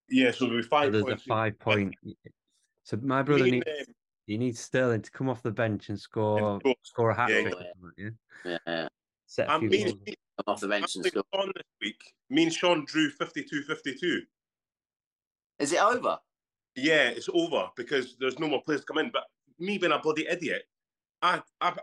Yeah, 0.09 0.33
so 0.33 0.47
there'll 0.47 0.59
be 0.61 0.63
So 0.65 0.69
five 0.71 0.93
there's 0.93 1.05
points. 1.05 1.23
a 1.23 1.29
five 1.29 1.59
point. 1.59 1.95
So 2.85 2.97
my 3.01 3.23
brother 3.23 3.45
Me 3.45 3.51
needs 3.53 3.67
um, 3.69 3.95
he 4.27 4.39
needs 4.39 4.59
Sterling 4.59 5.03
to 5.03 5.11
come 5.11 5.29
off 5.29 5.43
the 5.43 5.51
bench 5.53 5.89
and 5.89 5.99
score 6.01 6.59
score. 6.61 6.75
score 6.83 7.11
a 7.11 7.15
hat 7.15 7.31
Yeah, 7.31 7.43
trick. 7.43 7.55
yeah. 7.61 7.61
or 7.61 7.73
something, 7.81 8.15
yeah? 8.45 8.57
yeah, 8.67 8.89
Set 9.27 9.49
a 9.49 9.53
I'm 9.53 9.61
few 9.61 9.71
me, 9.71 9.79
goals. 9.79 9.93
and- 9.93 10.07
come 10.07 10.55
off 10.55 10.61
the 10.61 10.69
bench 10.69 10.97
and 10.97 11.05
score. 11.07 11.23
Sean 11.35 11.53
this 11.55 11.63
week. 11.81 12.15
Me 12.31 12.43
and 12.45 12.53
Sean 12.53 12.85
drew 12.87 13.11
52-52. 13.13 14.21
Is 15.61 15.73
it 15.73 15.81
over? 15.81 16.19
Yeah, 16.77 17.09
it's 17.09 17.29
over 17.33 17.69
because 17.77 18.17
there's 18.19 18.39
no 18.39 18.49
more 18.49 18.63
players 18.63 18.81
to 18.81 18.87
come 18.87 18.99
in. 18.99 19.11
But 19.13 19.25
me 19.59 19.79
being 19.79 19.93
a 19.93 19.99
bloody 19.99 20.27
idiot, 20.29 20.63
I 21.21 21.43
I, 21.61 21.75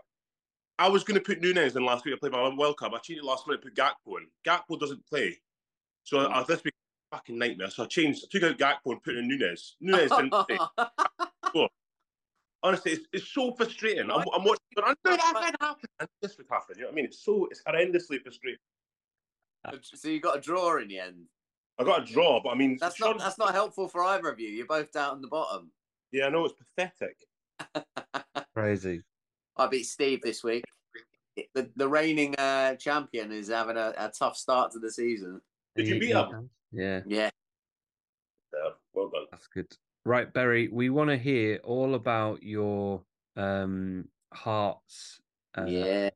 I 0.78 0.88
was 0.88 1.04
going 1.04 1.18
to 1.18 1.24
put 1.24 1.40
Nunes 1.40 1.76
in 1.76 1.84
last 1.84 2.04
week 2.04 2.14
to 2.14 2.20
play 2.20 2.30
my 2.30 2.54
World 2.54 2.78
Cup. 2.78 2.92
I 2.94 2.98
cheated 2.98 3.24
last 3.24 3.46
minute, 3.46 3.62
put 3.62 3.74
Gakpo 3.74 4.18
in. 4.18 4.26
Gakpo 4.46 4.78
doesn't 4.78 5.06
play, 5.06 5.38
so 6.04 6.20
uh, 6.20 6.42
this 6.44 6.64
week 6.64 6.74
fucking 7.10 7.38
nightmare. 7.38 7.70
So 7.70 7.84
I 7.84 7.86
changed, 7.86 8.24
I 8.24 8.28
took 8.30 8.42
out 8.44 8.58
Gakpo 8.58 8.92
and 8.92 9.02
put 9.02 9.16
in 9.16 9.28
Nunes. 9.28 9.76
Nunes 9.80 10.10
didn't 10.10 10.30
play. 10.30 10.58
Honestly, 12.62 12.92
it's, 12.92 13.06
it's 13.12 13.28
so 13.28 13.52
frustrating. 13.52 14.10
I'm, 14.10 14.20
I'm 14.34 14.44
watching, 14.44 14.58
but 14.74 14.84
I 14.84 14.88
know 14.88 15.16
that 15.16 15.32
would 15.34 15.56
happen. 15.60 15.88
And 15.98 16.08
this 16.20 16.36
would 16.36 16.46
happen. 16.50 16.76
You 16.76 16.82
know 16.82 16.88
what 16.88 16.92
I 16.92 16.96
mean? 16.96 17.04
It's 17.06 17.24
so, 17.24 17.48
it's 17.50 17.62
horrendously 17.62 18.20
frustrating. 18.22 18.60
so 19.80 20.08
you 20.08 20.20
got 20.20 20.36
a 20.36 20.40
draw 20.40 20.76
in 20.76 20.88
the 20.88 20.98
end. 20.98 21.24
I 21.80 21.84
got 21.84 22.02
a 22.02 22.12
draw, 22.12 22.40
but 22.42 22.50
I 22.50 22.54
mean, 22.56 22.76
That's 22.80 22.96
Sean- 22.96 23.16
not 23.16 23.20
that's 23.24 23.38
not 23.38 23.54
helpful 23.54 23.88
for 23.88 24.04
either 24.04 24.28
of 24.28 24.38
you. 24.38 24.48
You're 24.50 24.66
both 24.66 24.92
down 24.92 25.12
on 25.12 25.20
the 25.22 25.28
bottom. 25.28 25.70
yeah, 26.12 26.26
I 26.26 26.28
know 26.28 26.44
it's 26.44 26.54
pathetic. 26.54 27.16
Crazy. 28.54 29.02
I 29.56 29.66
beat 29.66 29.84
Steve 29.84 30.20
this 30.22 30.44
week. 30.44 30.64
The 31.54 31.70
the 31.76 31.88
reigning 31.88 32.34
uh, 32.36 32.74
champion 32.74 33.32
is 33.32 33.48
having 33.48 33.76
a, 33.78 33.94
a 33.96 34.10
tough 34.16 34.36
start 34.36 34.72
to 34.72 34.78
the 34.78 34.90
season. 34.90 35.40
Did 35.74 35.88
you 35.88 35.98
beat 35.98 36.10
him? 36.10 36.50
Yeah, 36.70 37.00
Yeah. 37.06 37.30
Yeah, 38.52 38.70
well 38.92 39.08
done. 39.08 39.26
that's 39.30 39.46
good. 39.46 39.66
Right, 40.04 40.30
Berry, 40.32 40.68
we 40.68 40.90
want 40.90 41.08
to 41.10 41.16
hear 41.16 41.60
all 41.64 41.94
about 41.94 42.42
your 42.42 43.02
um 43.36 44.08
hearts. 44.34 45.20
Uh, 45.56 45.64
yeah. 45.66 46.10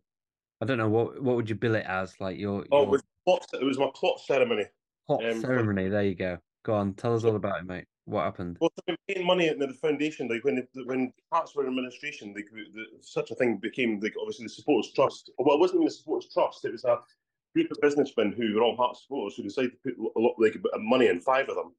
I 0.60 0.66
don't 0.66 0.78
know 0.78 0.88
what 0.88 1.22
what 1.22 1.36
would 1.36 1.48
you 1.48 1.54
bill 1.54 1.74
it 1.76 1.86
as, 1.86 2.20
like 2.20 2.38
your, 2.38 2.64
Oh, 2.72 2.80
your 2.80 2.82
it 2.84 2.88
was, 2.90 3.02
plot, 3.24 3.46
it 3.60 3.64
was 3.64 3.78
my 3.78 3.90
plot 3.94 4.20
ceremony. 4.20 4.66
Hot 5.08 5.24
um, 5.24 5.40
ceremony. 5.40 5.88
There 5.88 6.04
you 6.04 6.14
go. 6.14 6.38
Go 6.64 6.74
on, 6.74 6.94
tell 6.94 7.14
us 7.14 7.24
all 7.24 7.36
about 7.36 7.60
it, 7.60 7.66
mate. 7.66 7.84
What 8.06 8.24
happened? 8.24 8.58
Well, 8.60 8.70
I've 8.88 8.96
paying 9.08 9.26
money 9.26 9.48
into 9.48 9.66
the 9.66 9.74
foundation. 9.74 10.28
Like 10.28 10.44
when 10.44 10.66
the, 10.74 10.84
when 10.84 11.12
Hearts 11.32 11.54
were 11.54 11.62
in 11.62 11.68
administration, 11.68 12.34
like 12.34 12.48
the, 12.52 12.84
such 13.00 13.30
a 13.30 13.34
thing 13.34 13.56
became 13.56 14.00
like 14.00 14.14
obviously 14.20 14.44
the 14.44 14.50
supporters 14.50 14.92
trust. 14.92 15.30
Well, 15.38 15.56
it 15.56 15.60
wasn't 15.60 15.76
even 15.76 15.86
the 15.86 15.90
supporters 15.90 16.30
trust. 16.32 16.64
It 16.64 16.72
was 16.72 16.84
a 16.84 16.98
group 17.54 17.70
of 17.70 17.80
businessmen 17.80 18.32
who 18.32 18.54
were 18.54 18.62
all 18.62 18.76
Hearts 18.76 19.02
supporters 19.02 19.36
who 19.36 19.42
decided 19.42 19.72
to 19.72 19.78
put 19.78 19.98
a 19.98 20.20
lot 20.20 20.34
like 20.38 20.54
a 20.54 20.58
bit 20.58 20.72
of 20.74 20.80
money 20.82 21.08
in 21.08 21.20
five 21.20 21.48
of 21.48 21.56
them, 21.56 21.74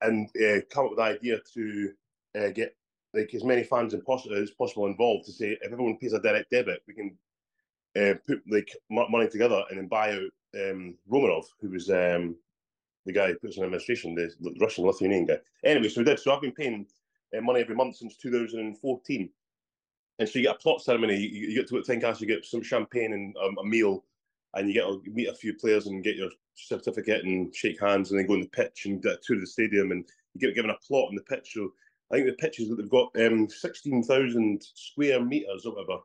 and 0.00 0.28
uh, 0.36 0.60
come 0.70 0.86
up 0.86 0.90
with 0.90 0.98
the 0.98 1.04
idea 1.04 1.38
to 1.54 1.92
uh, 2.38 2.48
get 2.50 2.76
like 3.12 3.32
as 3.34 3.44
many 3.44 3.62
fans 3.62 3.94
as 3.94 4.02
possible, 4.02 4.36
as 4.36 4.50
possible 4.50 4.86
involved 4.86 5.24
to 5.26 5.32
say 5.32 5.56
if 5.60 5.72
everyone 5.72 5.96
pays 5.98 6.12
a 6.12 6.20
direct 6.20 6.50
debit, 6.50 6.82
we 6.88 6.94
can 6.94 7.16
uh, 7.96 8.14
put 8.26 8.42
like 8.48 8.70
mo- 8.90 9.08
money 9.08 9.28
together 9.28 9.62
and 9.70 9.78
then 9.78 9.86
buy 9.86 10.12
out 10.12 10.30
um, 10.54 10.94
Romanov, 11.10 11.44
who 11.60 11.70
was 11.70 11.90
um, 11.90 12.36
the 13.06 13.12
guy 13.12 13.28
who 13.28 13.38
puts 13.38 13.56
in 13.56 13.64
administration, 13.64 14.14
the 14.14 14.54
Russian 14.60 14.84
Lithuanian 14.84 15.26
guy. 15.26 15.38
Anyway, 15.64 15.88
so 15.88 16.00
we 16.00 16.04
did. 16.04 16.18
So 16.18 16.32
I've 16.32 16.40
been 16.40 16.52
paying 16.52 16.86
uh, 17.36 17.40
money 17.40 17.60
every 17.60 17.74
month 17.74 17.96
since 17.96 18.16
2014. 18.16 19.30
And 20.18 20.28
so 20.28 20.38
you 20.38 20.44
get 20.44 20.54
a 20.54 20.58
plot 20.58 20.80
ceremony. 20.80 21.16
You, 21.16 21.48
you 21.48 21.56
get 21.56 21.68
to 21.68 21.82
think 21.82 22.04
as 22.04 22.20
you 22.20 22.26
get 22.26 22.44
some 22.44 22.62
champagne 22.62 23.12
and 23.12 23.36
um, 23.36 23.56
a 23.58 23.64
meal, 23.64 24.04
and 24.54 24.68
you 24.68 24.74
get 24.74 24.84
to 24.84 25.02
meet 25.10 25.28
a 25.28 25.34
few 25.34 25.54
players 25.54 25.86
and 25.86 26.04
get 26.04 26.16
your 26.16 26.30
certificate 26.54 27.24
and 27.24 27.54
shake 27.54 27.80
hands, 27.80 28.10
and 28.10 28.18
then 28.18 28.26
go 28.26 28.34
on 28.34 28.40
the 28.40 28.46
pitch 28.46 28.86
and 28.86 29.02
get 29.02 29.14
a 29.14 29.18
tour 29.22 29.36
of 29.36 29.42
the 29.42 29.46
stadium, 29.46 29.90
and 29.90 30.04
you 30.34 30.40
get 30.40 30.54
given 30.54 30.70
a 30.70 30.86
plot 30.86 31.08
on 31.08 31.16
the 31.16 31.22
pitch. 31.22 31.52
So 31.54 31.72
I 32.10 32.16
think 32.16 32.26
the 32.26 32.34
pitch 32.34 32.60
is 32.60 32.68
that 32.68 32.76
they've 32.76 32.88
got 32.88 33.10
um, 33.20 33.48
16,000 33.48 34.62
square 34.74 35.24
meters 35.24 35.66
or 35.66 35.74
whatever. 35.74 36.00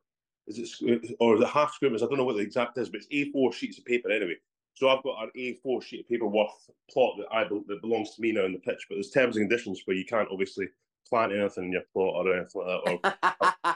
Is 0.50 0.58
it 0.82 1.16
or 1.20 1.36
is 1.36 1.42
it 1.42 1.48
half 1.48 1.74
square 1.76 1.92
meters? 1.92 2.02
I 2.04 2.08
don't 2.08 2.18
know 2.18 2.24
what 2.26 2.36
the 2.36 2.42
exact 2.42 2.78
is, 2.80 2.90
but 2.90 3.02
it's 3.02 3.08
A4 3.36 3.54
sheets 3.54 3.78
of 3.78 3.86
paper 3.86 4.10
anyway. 4.12 4.36
So 4.74 4.90
I've 4.90 5.04
got 5.04 5.22
an 5.24 5.30
A4 5.38 5.84
sheet 5.84 6.00
of 6.02 6.08
paper 6.10 6.26
worth 6.28 6.70
plot 6.90 7.18
that 7.20 7.28
I 7.32 7.44
that 7.44 7.82
belongs 7.82 8.16
to 8.16 8.22
me 8.22 8.32
now 8.32 8.46
in 8.46 8.54
the 8.54 8.60
pitch, 8.60 8.86
but 8.90 8.96
there's 8.96 9.12
terms 9.12 9.38
and 9.38 9.48
conditions 9.48 9.82
where 9.86 9.96
you 9.96 10.06
can't 10.06 10.28
obviously 10.32 10.68
plant 11.08 11.32
anything 11.34 11.66
in 11.66 11.72
your 11.74 11.84
plot 11.94 12.26
or 12.26 12.36
anything 12.36 12.62
like 12.66 13.02
that. 13.02 13.76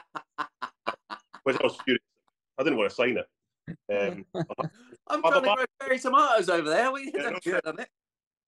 which 1.44 1.56
I 1.60 1.64
was 1.64 1.76
furious. 1.84 2.02
I 2.58 2.62
didn't 2.64 2.78
want 2.78 2.90
to 2.90 2.96
sign 2.96 3.18
it. 3.18 3.26
Um, 3.92 4.24
I'm 5.08 5.20
trying 5.22 5.34
to 5.34 5.40
but- 5.42 5.56
grow 5.56 5.64
cherry 5.82 5.98
tomatoes 6.00 6.48
over 6.48 6.68
there. 6.68 6.90
We 6.90 7.12
Yeah, 7.14 7.22
don't 7.30 7.46
no, 7.46 7.60
on 7.66 7.80
it. 7.80 7.88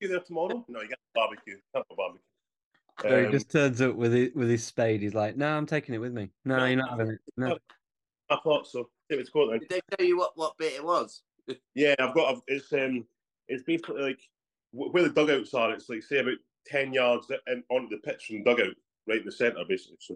you 0.00 0.08
there 0.08 0.20
tomorrow? 0.20 0.64
No, 0.68 0.80
you 0.82 0.88
get 0.88 0.98
barbecue. 1.14 1.58
Can't 1.74 1.86
barbecue. 1.96 2.20
So 3.02 3.20
he 3.20 3.26
Um, 3.26 3.32
just 3.32 3.50
turns 3.50 3.80
up 3.82 3.94
with 3.94 4.12
his, 4.14 4.30
with 4.34 4.48
his 4.48 4.64
spade. 4.64 5.02
He's 5.02 5.14
like, 5.14 5.36
"No, 5.36 5.54
I'm 5.54 5.66
taking 5.66 5.94
it 5.94 5.98
with 5.98 6.12
me. 6.14 6.30
No, 6.46 6.56
No, 6.56 6.64
you're 6.64 6.76
not 6.78 6.90
having 6.90 7.08
it. 7.10 7.18
No." 7.36 7.58
I 8.30 8.36
thought 8.42 8.66
so. 8.66 8.88
Take 9.10 9.20
it 9.20 9.26
to 9.26 9.32
court 9.32 9.50
then. 9.50 9.60
Did 9.60 9.68
they 9.70 9.96
tell 9.96 10.06
you 10.06 10.18
what, 10.18 10.32
what 10.36 10.58
bit 10.58 10.74
it 10.74 10.84
was? 10.84 11.22
Yeah, 11.76 11.94
I've 12.00 12.14
got. 12.14 12.34
I've, 12.34 12.42
it's 12.48 12.72
um, 12.72 13.06
it's 13.46 13.62
basically 13.62 14.02
like 14.02 14.20
where 14.72 15.04
the 15.04 15.10
dugouts 15.10 15.54
are. 15.54 15.72
It's 15.72 15.88
like 15.88 16.02
say 16.02 16.18
about 16.18 16.38
ten 16.66 16.92
yards 16.92 17.28
and 17.46 17.62
onto 17.70 17.88
the 17.88 18.02
pitch 18.02 18.24
from 18.26 18.38
the 18.38 18.44
dugout, 18.44 18.74
right 19.06 19.20
in 19.20 19.24
the 19.24 19.30
centre, 19.30 19.62
basically. 19.68 19.98
So, 20.00 20.14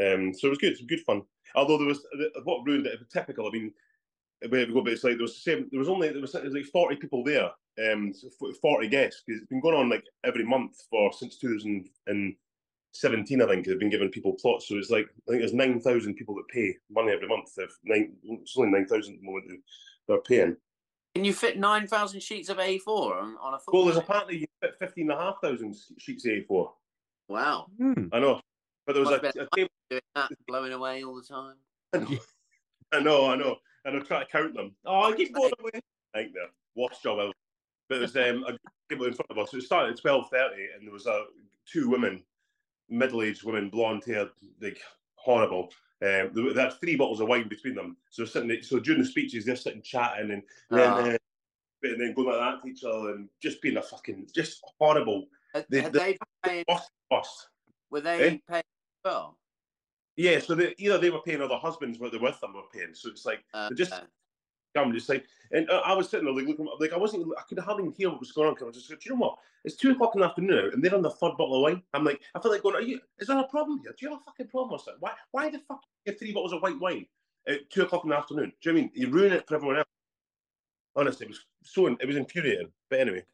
um, 0.00 0.32
so 0.32 0.46
it 0.46 0.50
was 0.50 0.58
good. 0.58 0.72
It 0.72 0.78
was 0.80 0.86
good 0.88 1.00
fun. 1.00 1.22
Although 1.54 1.76
there 1.76 1.88
was 1.88 2.06
what 2.44 2.64
ruined 2.64 2.86
it. 2.86 2.98
Typical. 3.12 3.48
I 3.48 3.50
mean, 3.50 3.72
where 4.48 4.66
we 4.66 4.72
go, 4.72 4.80
but 4.82 4.94
it's 4.94 5.04
like 5.04 5.16
there 5.16 5.22
was 5.22 5.34
the 5.34 5.50
same. 5.50 5.68
There 5.70 5.78
was 5.78 5.90
only 5.90 6.08
there 6.08 6.22
was, 6.22 6.32
there 6.32 6.42
was 6.42 6.54
like 6.54 6.64
forty 6.66 6.96
people 6.96 7.22
there. 7.22 7.50
Um, 7.86 8.12
forty 8.62 8.88
guests 8.88 9.22
because 9.26 9.42
it's 9.42 9.48
been 9.48 9.60
going 9.60 9.76
on 9.76 9.90
like 9.90 10.04
every 10.24 10.44
month 10.44 10.76
for 10.90 11.12
since 11.12 11.36
two 11.36 11.52
thousand 11.52 11.88
and 12.06 12.34
seventeen. 12.92 13.42
I 13.42 13.46
think 13.46 13.66
they've 13.66 13.78
been 13.78 13.90
giving 13.90 14.10
people 14.10 14.34
plots. 14.34 14.68
So 14.68 14.76
it's 14.76 14.90
like 14.90 15.06
I 15.28 15.30
think 15.30 15.42
there's 15.42 15.52
nine 15.52 15.80
thousand 15.80 16.14
people 16.14 16.34
that 16.36 16.48
pay 16.48 16.76
money 16.90 17.12
every 17.12 17.28
month. 17.28 17.50
If 17.56 17.76
nine, 17.84 18.14
it's 18.24 18.56
only 18.56 18.70
nine 18.70 18.86
thousand 18.86 19.14
at 19.14 19.20
the 19.20 19.26
moment 19.26 19.46
who 19.48 19.56
they're 20.08 20.20
paying. 20.20 20.56
Can 21.14 21.24
you 21.26 21.34
fit 21.34 21.58
9,000 21.58 22.22
sheets 22.22 22.48
of 22.48 22.56
A4 22.56 22.88
on, 22.88 23.36
on 23.38 23.52
a 23.52 23.58
football? 23.58 23.84
Well, 23.84 23.84
there's 23.84 23.98
apparently 23.98 24.38
you 24.38 24.46
fit 24.62 24.74
15,500 24.78 25.74
sheets 25.98 26.24
of 26.24 26.32
A4. 26.32 26.70
Wow. 27.28 27.66
Hmm. 27.76 28.06
I 28.12 28.18
know. 28.18 28.40
But 28.86 28.94
there 28.94 29.04
was 29.04 29.22
Must 29.22 29.36
a, 29.36 29.42
a 29.42 29.48
table. 29.54 29.68
Doing 29.90 30.02
that, 30.14 30.30
blowing 30.48 30.72
away 30.72 31.04
all 31.04 31.14
the 31.14 31.22
time. 31.22 31.56
I 32.92 33.00
know, 33.00 33.30
I 33.30 33.36
know. 33.36 33.56
And 33.84 33.96
I'm 33.96 34.04
trying 34.06 34.24
to 34.24 34.32
count 34.32 34.54
them. 34.54 34.74
Oh, 34.86 35.12
I 35.12 35.12
keep 35.14 35.34
going 35.34 35.52
away. 35.60 35.80
Nightmare. 36.14 36.48
Worst 36.74 37.02
job 37.02 37.18
ever. 37.18 37.32
But 37.88 37.98
it 37.98 38.00
was 38.00 38.16
um, 38.16 38.44
a 38.48 38.56
table 38.88 39.06
in 39.06 39.12
front 39.12 39.30
of 39.30 39.38
us. 39.38 39.50
So 39.50 39.58
it 39.58 39.64
started 39.64 39.98
at 39.98 40.02
12.30 40.02 40.50
and 40.76 40.86
there 40.86 40.92
was 40.92 41.06
uh, 41.06 41.24
two 41.66 41.90
women, 41.90 42.22
middle-aged 42.88 43.44
women, 43.44 43.68
blonde 43.70 44.04
hair, 44.04 44.28
like 44.60 44.80
horrible. 45.14 45.70
Um, 46.02 46.30
they, 46.34 46.52
they 46.52 46.60
had 46.62 46.72
three 46.80 46.96
bottles 46.96 47.20
of 47.20 47.28
wine 47.28 47.48
between 47.48 47.74
them. 47.74 47.96
So 48.10 48.24
sitting, 48.24 48.48
there- 48.48 48.62
so 48.62 48.80
during 48.80 49.00
the 49.02 49.08
speeches, 49.08 49.44
they're 49.44 49.56
sitting 49.56 49.82
chatting 49.82 50.22
and 50.22 50.30
then, 50.30 50.42
Ah. 50.72 51.02
uh, 51.02 51.16
and 51.84 52.00
then 52.00 52.14
going 52.14 52.28
like 52.28 52.38
that 52.38 52.62
to 52.62 52.68
each 52.68 52.84
other 52.84 53.10
and 53.14 53.28
just 53.40 53.60
being 53.62 53.76
a 53.76 53.82
fucking, 53.82 54.28
just 54.34 54.60
horrible. 54.78 55.26
Had, 55.54 55.66
They- 55.68 55.80
had 55.82 55.92
they- 55.92 55.98
they 55.98 56.12
been 56.12 56.18
paying, 56.44 56.64
Worst, 56.68 56.90
worst. 57.10 57.48
were 57.90 58.00
they 58.00 58.28
Eh? 58.30 58.38
paying 58.48 58.62
well? 59.04 59.38
Yeah, 60.16 60.40
so 60.40 60.54
they, 60.54 60.74
either 60.78 60.98
they 60.98 61.10
were 61.10 61.22
paying 61.22 61.40
or 61.40 61.48
their 61.48 61.58
husbands 61.58 61.98
were 61.98 62.10
with 62.10 62.40
them 62.40 62.52
were 62.54 62.62
paying. 62.72 62.94
So 62.94 63.08
it's 63.08 63.24
like 63.24 63.42
Uh, 63.54 63.68
they 63.70 63.74
just 63.76 63.92
uh, 63.92 64.04
I'm 64.76 64.92
just 64.92 65.08
like, 65.08 65.26
and 65.50 65.68
uh, 65.70 65.82
I 65.84 65.92
was 65.94 66.08
sitting 66.08 66.24
there 66.24 66.34
like 66.34 66.46
looking, 66.46 66.66
like 66.80 66.92
I 66.92 66.96
wasn't, 66.96 67.26
I 67.38 67.42
could 67.42 67.58
hardly 67.58 67.84
even 67.84 67.94
hear 67.94 68.10
what 68.10 68.20
was 68.20 68.32
going 68.32 68.48
on. 68.48 68.54
'cause 68.54 68.62
I 68.62 68.66
was 68.66 68.76
just, 68.76 68.90
like, 68.90 69.00
do 69.00 69.10
you 69.10 69.14
know 69.16 69.20
what? 69.20 69.38
It's 69.64 69.76
two 69.76 69.90
o'clock 69.90 70.14
in 70.14 70.20
the 70.20 70.26
afternoon 70.26 70.50
now, 70.56 70.70
and 70.72 70.82
they're 70.82 70.94
on 70.94 71.02
the 71.02 71.10
third 71.10 71.36
bottle 71.36 71.56
of 71.56 71.62
wine. 71.62 71.82
I'm 71.92 72.04
like, 72.04 72.20
I 72.34 72.40
feel 72.40 72.50
like 72.50 72.62
going, 72.62 72.76
are 72.76 72.80
you? 72.80 73.00
Is 73.18 73.28
there 73.28 73.38
a 73.38 73.46
problem 73.46 73.80
here? 73.82 73.94
Do 73.98 74.06
you 74.06 74.10
have 74.10 74.20
a 74.20 74.24
fucking 74.24 74.48
problem 74.48 74.72
or 74.72 74.78
something? 74.78 75.00
Why? 75.00 75.12
Why 75.30 75.50
the 75.50 75.60
fuck 75.68 75.82
you 76.04 76.12
have 76.12 76.18
three 76.18 76.32
bottles 76.32 76.52
of 76.52 76.62
white 76.62 76.80
wine 76.80 77.06
at 77.46 77.68
two 77.70 77.82
o'clock 77.82 78.04
in 78.04 78.10
the 78.10 78.16
afternoon? 78.16 78.52
Do 78.60 78.70
you 78.70 78.72
know 78.72 78.78
I 78.78 78.82
mean 78.82 78.90
you 78.94 79.08
ruin 79.10 79.32
it 79.32 79.46
for 79.46 79.56
everyone 79.56 79.76
else? 79.76 79.86
Honestly, 80.96 81.26
it 81.26 81.30
was 81.30 81.40
so, 81.62 81.86
it 81.86 82.06
was 82.06 82.16
infuriating. 82.16 82.72
But 82.90 83.00
anyway, 83.00 83.24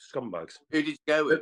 scumbags. 0.00 0.58
who 0.70 0.82
did 0.82 0.88
you 0.92 0.96
go 1.06 1.24
with? 1.26 1.40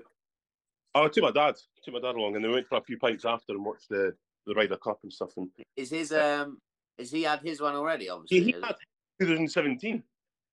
I 0.94 1.08
took 1.08 1.24
my 1.24 1.30
dad, 1.30 1.56
took 1.84 1.94
my 1.94 2.00
dad 2.00 2.14
along, 2.16 2.36
and 2.36 2.44
they 2.44 2.48
went 2.48 2.68
for 2.68 2.78
a 2.78 2.82
few 2.82 2.98
pints 2.98 3.24
after 3.24 3.52
and 3.54 3.64
watched 3.64 3.88
the 3.88 4.14
the 4.46 4.54
Ryder 4.54 4.76
Cup 4.76 5.00
and 5.02 5.12
stuff. 5.12 5.36
And 5.36 5.48
Is 5.76 5.90
his 5.90 6.12
um? 6.12 6.58
Is 6.98 7.10
he 7.10 7.22
had 7.22 7.40
his 7.40 7.60
one 7.60 7.74
already? 7.74 8.08
Obviously. 8.08 8.40
he, 8.40 8.44
he 8.52 8.52
had 8.52 8.76
2017. 9.26 10.02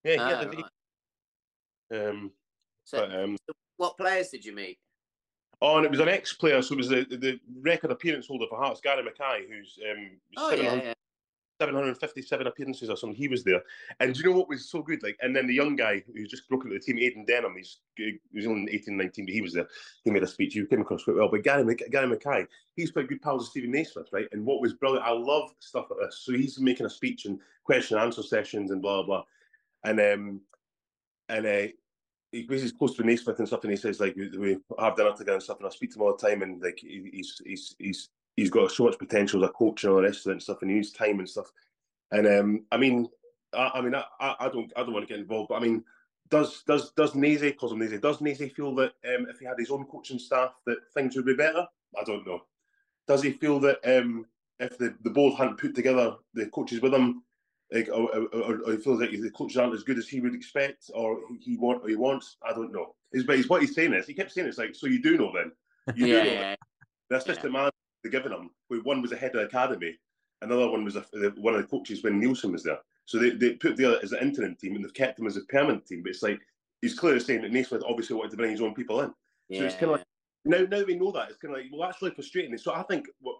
Yeah, 0.04 0.12
he 0.14 0.18
Ah, 0.20 0.28
had 0.28 0.52
the, 0.52 0.64
right. 1.92 2.08
um, 2.10 2.32
So, 2.86 2.98
but 3.00 3.20
um, 3.20 3.38
what 3.78 3.98
players 3.98 4.30
did 4.30 4.46
you 4.46 4.54
meet? 4.56 4.80
Oh, 5.62 5.76
and 5.78 5.86
it 5.86 5.92
was 5.92 6.00
an 6.00 6.08
ex-player, 6.08 6.62
so 6.62 6.74
it 6.74 6.78
was 6.78 6.88
the, 6.90 7.04
the 7.10 7.40
record 7.62 7.92
appearance 7.92 8.28
holder 8.28 8.46
for 8.50 8.58
Hearts, 8.58 8.80
Gary 8.82 9.04
Mackay, 9.04 9.46
who's 9.50 9.78
um, 9.92 10.12
Oh 10.38 10.50
700 10.52 10.78
yeah, 10.78 10.84
yeah. 10.90 10.94
757 11.60 12.48
appearances 12.48 12.90
or 12.90 12.96
something. 12.96 13.16
He 13.16 13.28
was 13.28 13.44
there, 13.44 13.62
and 14.00 14.14
do 14.14 14.20
you 14.20 14.30
know 14.30 14.38
what 14.38 14.48
was 14.48 14.70
so 14.70 14.82
good? 14.82 15.04
Like, 15.04 15.18
and 15.22 15.36
then 15.36 15.46
the 15.46 15.54
young 15.54 15.76
guy 15.76 16.04
who 16.08 16.26
just 16.26 16.48
broke 16.48 16.64
into 16.64 16.76
the 16.76 16.80
team, 16.80 16.98
Aidan 16.98 17.26
Denholm, 17.26 17.58
he's 17.58 17.80
he 17.98 18.18
was 18.34 18.48
only 18.48 18.74
18, 18.74 18.96
19, 18.96 19.26
but 19.26 19.34
he 19.34 19.42
was 19.42 19.54
there. 19.54 19.68
He 20.06 20.12
made 20.12 20.24
a 20.24 20.28
speech. 20.28 20.54
He 20.54 20.66
came 20.66 20.82
across 20.82 21.04
quite 21.04 21.18
well. 21.18 21.30
But 21.30 21.44
Gary, 21.44 21.76
Gary 21.92 22.08
Mackay, 22.08 22.48
he's 22.76 22.92
quite 22.92 23.10
good 23.10 23.22
pals 23.22 23.42
with 23.42 23.50
Steven 23.50 23.72
Naismith, 23.72 24.08
right? 24.14 24.28
And 24.32 24.46
what 24.46 24.62
was 24.62 24.74
brilliant, 24.74 25.06
I 25.06 25.12
love 25.12 25.52
stuff 25.60 25.88
like 25.90 26.00
this. 26.00 26.22
So 26.24 26.32
he's 26.32 26.60
making 26.60 26.86
a 26.86 26.90
speech 26.90 27.26
and 27.26 27.40
question 27.66 27.98
and 27.98 28.06
answer 28.06 28.24
sessions 28.24 28.72
and 28.72 28.82
blah 28.82 29.04
blah, 29.04 29.24
and 29.84 30.00
um, 30.00 30.42
and 31.28 31.46
uh, 31.46 31.68
he 32.32 32.46
he's 32.48 32.72
close 32.72 32.96
to 32.96 33.04
Naismith 33.04 33.40
and 33.40 33.48
stuff, 33.48 33.64
and 33.64 33.72
he 33.72 33.78
says 33.78 34.00
like 34.00 34.16
we, 34.16 34.30
we 34.38 34.58
have 34.80 34.96
dinner 34.96 35.12
together 35.12 35.34
and 35.34 35.44
stuff, 35.44 35.58
and 35.58 35.68
I 35.68 35.72
speak 35.72 35.92
to 35.92 35.98
him 35.98 36.04
all 36.04 36.16
the 36.18 36.28
time, 36.28 36.42
and 36.42 36.62
like 36.62 36.80
he's 36.82 37.42
he's 37.46 37.76
he's 37.80 38.10
he's 38.40 38.50
got 38.50 38.72
so 38.72 38.86
much 38.86 38.98
potential 38.98 39.44
as 39.44 39.50
a 39.50 39.54
coach 39.54 39.84
and 39.84 39.92
all 39.92 39.98
the 39.98 40.04
rest 40.04 40.26
of 40.26 40.30
it 40.30 40.34
and 40.34 40.44
stuff, 40.44 40.62
and 40.62 40.72
he 40.72 40.78
needs 40.78 40.92
time 40.92 41.20
and 41.20 41.30
stuff. 41.30 41.52
And 42.12 42.26
um, 42.28 42.66
I 42.72 42.78
mean, 42.78 43.08
I, 43.54 43.72
I 43.76 43.82
mean, 43.82 43.96
I, 43.96 44.04
I 44.20 44.50
don't 44.50 44.72
I 44.76 44.82
don't 44.82 44.94
want 44.94 45.08
to 45.08 45.14
get 45.14 45.20
involved, 45.20 45.50
but 45.50 45.56
I 45.56 45.60
mean, 45.60 45.84
does 46.30 46.64
does 46.64 46.92
does 46.92 47.16
Naze 47.16 47.54
calls 47.58 47.74
him 47.74 47.80
Naze? 47.80 48.00
Does 48.02 48.22
Naze 48.22 48.52
feel 48.52 48.74
that 48.76 48.94
um, 49.08 49.28
if 49.30 49.40
he 49.40 49.46
had 49.46 49.60
his 49.60 49.72
own 49.72 49.86
coaching 49.86 50.20
staff 50.20 50.54
that 50.66 50.78
things 50.94 51.16
would 51.16 51.26
be 51.26 51.36
better? 51.36 51.68
I 52.00 52.04
don't 52.04 52.26
know. 52.26 52.42
Does 53.08 53.24
he 53.24 53.32
feel 53.32 53.60
that 53.62 53.80
um, 53.86 54.26
if 54.60 54.78
the, 54.78 54.96
the 55.04 55.10
board 55.10 55.36
hadn't 55.36 55.60
put 55.60 55.76
together 55.76 56.16
the 56.34 56.46
coaches 56.48 56.82
with 56.82 56.94
him, 56.94 57.24
like, 57.72 57.90
or, 57.90 58.10
or, 58.16 58.60
or 58.66 58.72
he 58.72 58.78
feels 58.78 59.00
like 59.00 59.12
the 59.12 59.32
coaches 59.32 59.58
aren't 59.58 59.74
as 59.74 59.84
good 59.84 59.98
as 59.98 60.08
he 60.08 60.22
would 60.22 60.36
expect, 60.36 60.92
or 60.94 61.20
he, 61.40 61.58
want 61.58 61.84
or 61.84 61.90
he 61.90 61.96
wants. 61.96 62.38
I 62.48 62.54
don't 62.54 62.72
know. 62.72 62.96
It's, 63.12 63.26
but 63.26 63.38
he's 63.38 63.50
what 63.50 63.62
he's 63.62 63.74
saying 63.74 63.94
is 63.94 64.06
he 64.06 64.14
kept 64.14 64.32
saying 64.32 64.48
it's 64.48 64.60
like, 64.60 64.76
so 64.76 64.86
you 64.86 65.02
do 65.02 65.18
know 65.18 65.32
then. 65.34 65.52
You 65.96 66.06
yeah, 66.14 66.24
do 66.24 66.30
know 66.30 66.36
yeah. 66.36 66.56
The 67.10 67.18
assistant 67.18 67.54
manager 67.54 67.69
they're 67.69 67.69
giving 68.08 68.32
him, 68.32 68.50
one 68.84 69.02
was 69.02 69.12
the 69.12 69.18
head 69.18 69.36
of 69.36 69.42
the 69.42 69.48
academy, 69.48 69.98
another 70.42 70.70
one 70.70 70.86
was 70.86 70.96
a, 70.96 71.04
one 71.38 71.56
of 71.56 71.62
the 71.62 71.68
coaches 71.68 72.04
when 72.04 72.22
Neilson 72.22 72.52
was 72.52 72.64
there. 72.64 72.80
So 73.06 73.18
they, 73.18 73.32
they 73.32 73.54
put 73.54 73.76
the 73.76 73.86
other 73.86 74.00
as 74.04 74.12
an 74.12 74.20
interim 74.22 74.56
team 74.56 74.76
and 74.76 74.84
they've 74.84 74.94
kept 74.94 75.20
him 75.20 75.28
as 75.28 75.36
a 75.36 75.42
permanent 75.42 75.86
team. 75.86 76.04
But 76.04 76.12
it's 76.12 76.24
like 76.24 76.40
he's 76.82 76.98
clearly 76.98 77.20
saying 77.20 77.42
that 77.42 77.52
Naismith 77.52 77.84
obviously 77.88 78.16
wanted 78.16 78.32
to 78.32 78.38
bring 78.38 78.52
his 78.52 78.62
own 78.62 78.76
people 78.76 79.02
in. 79.02 79.14
yeah. 79.50 79.60
So 79.60 79.66
it's 79.66 79.76
kind 79.76 79.86
of 79.86 79.92
like 79.98 80.06
now, 80.46 80.60
now 80.70 80.84
we 80.86 80.96
know 80.96 81.12
that 81.12 81.30
it's 81.30 81.40
kind 81.40 81.54
of 81.54 81.62
like 81.62 81.72
well, 81.72 81.88
that's 81.88 82.02
really 82.02 82.14
frustrating. 82.14 82.58
So 82.58 82.74
I 82.74 82.84
think 82.84 83.08
what, 83.20 83.38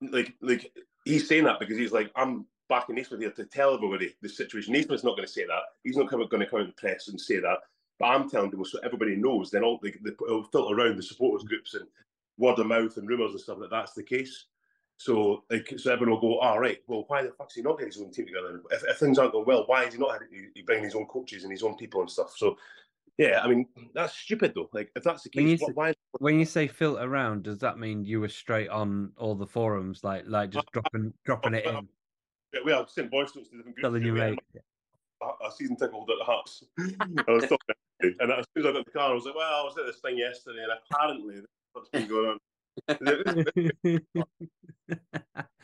like, 0.00 0.34
like 0.40 0.72
he's 1.04 1.28
saying 1.28 1.44
that 1.44 1.60
because 1.60 1.76
he's 1.76 1.92
like, 1.92 2.10
I'm 2.16 2.46
back 2.68 2.88
in 2.88 2.96
Naismith 2.96 3.20
here 3.20 3.30
to 3.30 3.44
tell 3.44 3.74
everybody 3.74 4.14
the 4.22 4.28
situation. 4.28 4.72
Naismith's 4.72 5.04
not 5.04 5.16
going 5.16 5.26
to 5.26 5.32
say 5.32 5.44
that. 5.46 5.62
He's 5.84 5.96
not 5.96 6.10
going 6.10 6.22
to 6.22 6.28
come 6.28 6.60
in 6.60 6.66
the 6.66 6.72
press 6.72 7.08
and 7.08 7.20
say 7.20 7.38
that. 7.38 7.58
But 7.98 8.06
I'm 8.06 8.28
telling 8.28 8.50
people 8.50 8.66
so 8.66 8.78
everybody 8.82 9.16
knows. 9.16 9.50
Then 9.50 9.62
all 9.62 9.78
like, 9.82 9.98
it'll 10.04 10.44
filter 10.44 10.74
around 10.74 10.96
the 10.96 11.02
supporters 11.02 11.46
groups 11.46 11.74
and 11.74 11.86
word 12.38 12.58
of 12.58 12.66
mouth 12.66 12.96
and 12.96 13.08
rumours 13.08 13.32
and 13.32 13.40
stuff 13.40 13.58
that 13.60 13.70
that's 13.70 13.92
the 13.92 14.02
case. 14.02 14.46
So 14.98 15.44
like, 15.50 15.72
so 15.76 15.92
everyone 15.92 16.20
will 16.20 16.20
go, 16.36 16.38
all 16.38 16.58
right. 16.58 16.78
Well, 16.86 17.04
why 17.08 17.22
the 17.22 17.28
fuck 17.28 17.38
fuck's 17.38 17.54
he 17.54 17.62
not 17.62 17.78
getting 17.78 17.92
his 17.92 18.00
own 18.00 18.10
team 18.12 18.26
together? 18.26 18.62
If, 18.70 18.82
if 18.88 18.98
things 18.98 19.18
aren't 19.18 19.32
going 19.32 19.44
well, 19.46 19.64
why 19.66 19.84
is 19.84 19.94
he 19.94 20.00
not 20.00 20.18
bringing 20.64 20.84
his 20.84 20.94
own 20.94 21.06
coaches 21.06 21.42
and 21.42 21.52
his 21.52 21.62
own 21.62 21.76
people 21.76 22.00
and 22.00 22.10
stuff? 22.10 22.32
So 22.36 22.56
yeah, 23.18 23.40
I 23.42 23.48
mean 23.48 23.66
that's 23.94 24.14
stupid 24.14 24.52
though. 24.54 24.70
Like 24.72 24.90
if 24.96 25.02
that's 25.02 25.22
the 25.22 25.30
When 25.34 25.48
you 25.48 25.58
case, 25.58 25.66
say- 25.66 25.72
why? 25.74 25.94
When 26.18 26.38
you 26.38 26.46
say 26.46 26.66
filter 26.66 27.02
around, 27.02 27.42
does 27.42 27.58
that 27.58 27.78
mean 27.78 28.04
you 28.04 28.20
were 28.20 28.28
straight 28.28 28.68
on 28.70 29.12
all 29.18 29.34
the 29.34 29.46
forums, 29.46 30.02
like 30.02 30.24
like 30.26 30.48
just 30.50 30.70
dropping 30.72 31.12
dropping 31.26 31.54
it 31.54 31.66
in, 31.66 31.88
Yeah, 32.54 32.60
We 32.64 32.72
are 32.72 32.86
sending 32.88 33.10
voice 33.10 33.36
notes 33.36 33.50
to 33.50 33.56
different 33.58 33.76
groups. 33.76 33.82
telling 33.82 34.02
had 34.02 34.30
mate? 34.30 34.38
a, 35.22 35.50
season 35.50 35.76
ticket 35.76 35.92
holder 35.92 36.12
at 36.14 36.18
the 36.20 36.24
Hearts. 36.24 36.64
I 37.28 37.30
was 37.32 37.42
talking, 37.44 37.74
and 38.20 38.32
as 38.32 38.46
soon 38.54 38.64
as 38.64 38.66
I 38.66 38.72
got 38.72 38.76
in 38.76 38.84
the 38.86 38.90
car, 38.92 39.10
I 39.10 39.14
was 39.14 39.24
like, 39.26 39.34
"Well, 39.34 39.60
I 39.60 39.64
was 39.64 39.76
at 39.78 39.84
this 39.86 40.00
thing 40.00 40.16
yesterday, 40.18 40.62
and 40.62 40.72
apparently 40.90 41.40
what's 41.76 41.90
been 41.90 42.08
going 42.08 42.28
on." 42.28 42.38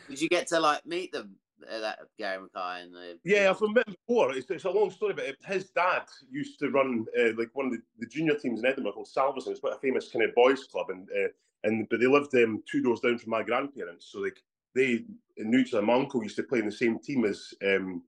Did 0.09 0.21
you 0.21 0.29
get 0.29 0.47
to 0.49 0.61
like 0.61 0.87
meet 0.87 1.13
them? 1.13 1.37
Uh, 1.71 1.79
that 1.79 2.01
Gary 2.19 2.43
Mackay 2.43 2.83
and 2.83 2.93
the 2.93 3.19
Yeah, 3.23 3.51
I've 3.51 3.61
met 3.61 3.87
him 3.87 3.95
before. 4.07 4.33
It's, 4.33 4.51
it's 4.51 4.65
a 4.65 4.71
long 4.71 4.91
story, 4.91 5.15
but 5.15 5.37
his 5.47 5.71
dad 5.71 6.03
used 6.29 6.59
to 6.59 6.71
run 6.71 7.07
uh, 7.17 7.35
like 7.39 7.51
one 7.53 7.67
of 7.67 7.73
the, 7.73 7.79
the 8.01 8.07
junior 8.07 8.35
teams 8.35 8.61
in 8.61 8.67
Edinburgh 8.67 8.93
called 8.93 9.07
Salvesen. 9.07 9.53
It's 9.53 9.61
quite 9.61 9.75
a 9.75 9.79
famous 9.79 10.11
kind 10.11 10.25
of 10.25 10.35
boys 10.35 10.65
club, 10.65 10.91
and 10.91 11.09
uh, 11.11 11.29
and 11.65 11.89
but 11.89 12.01
they 12.01 12.07
lived 12.07 12.35
um, 12.35 12.63
two 12.71 12.83
doors 12.83 13.01
down 13.01 13.19
from 13.19 13.31
my 13.31 13.43
grandparents, 13.43 14.07
so 14.11 14.19
like 14.19 14.43
they 14.75 15.05
knew 15.39 15.61
each 15.61 15.75
other. 15.75 15.87
My 15.87 15.95
uncle 15.95 16.23
used 16.23 16.37
to 16.37 16.43
play 16.43 16.59
in 16.59 16.67
the 16.67 16.73
same 16.73 16.99
team 16.99 17.25
as 17.25 17.55
um, 17.65 18.03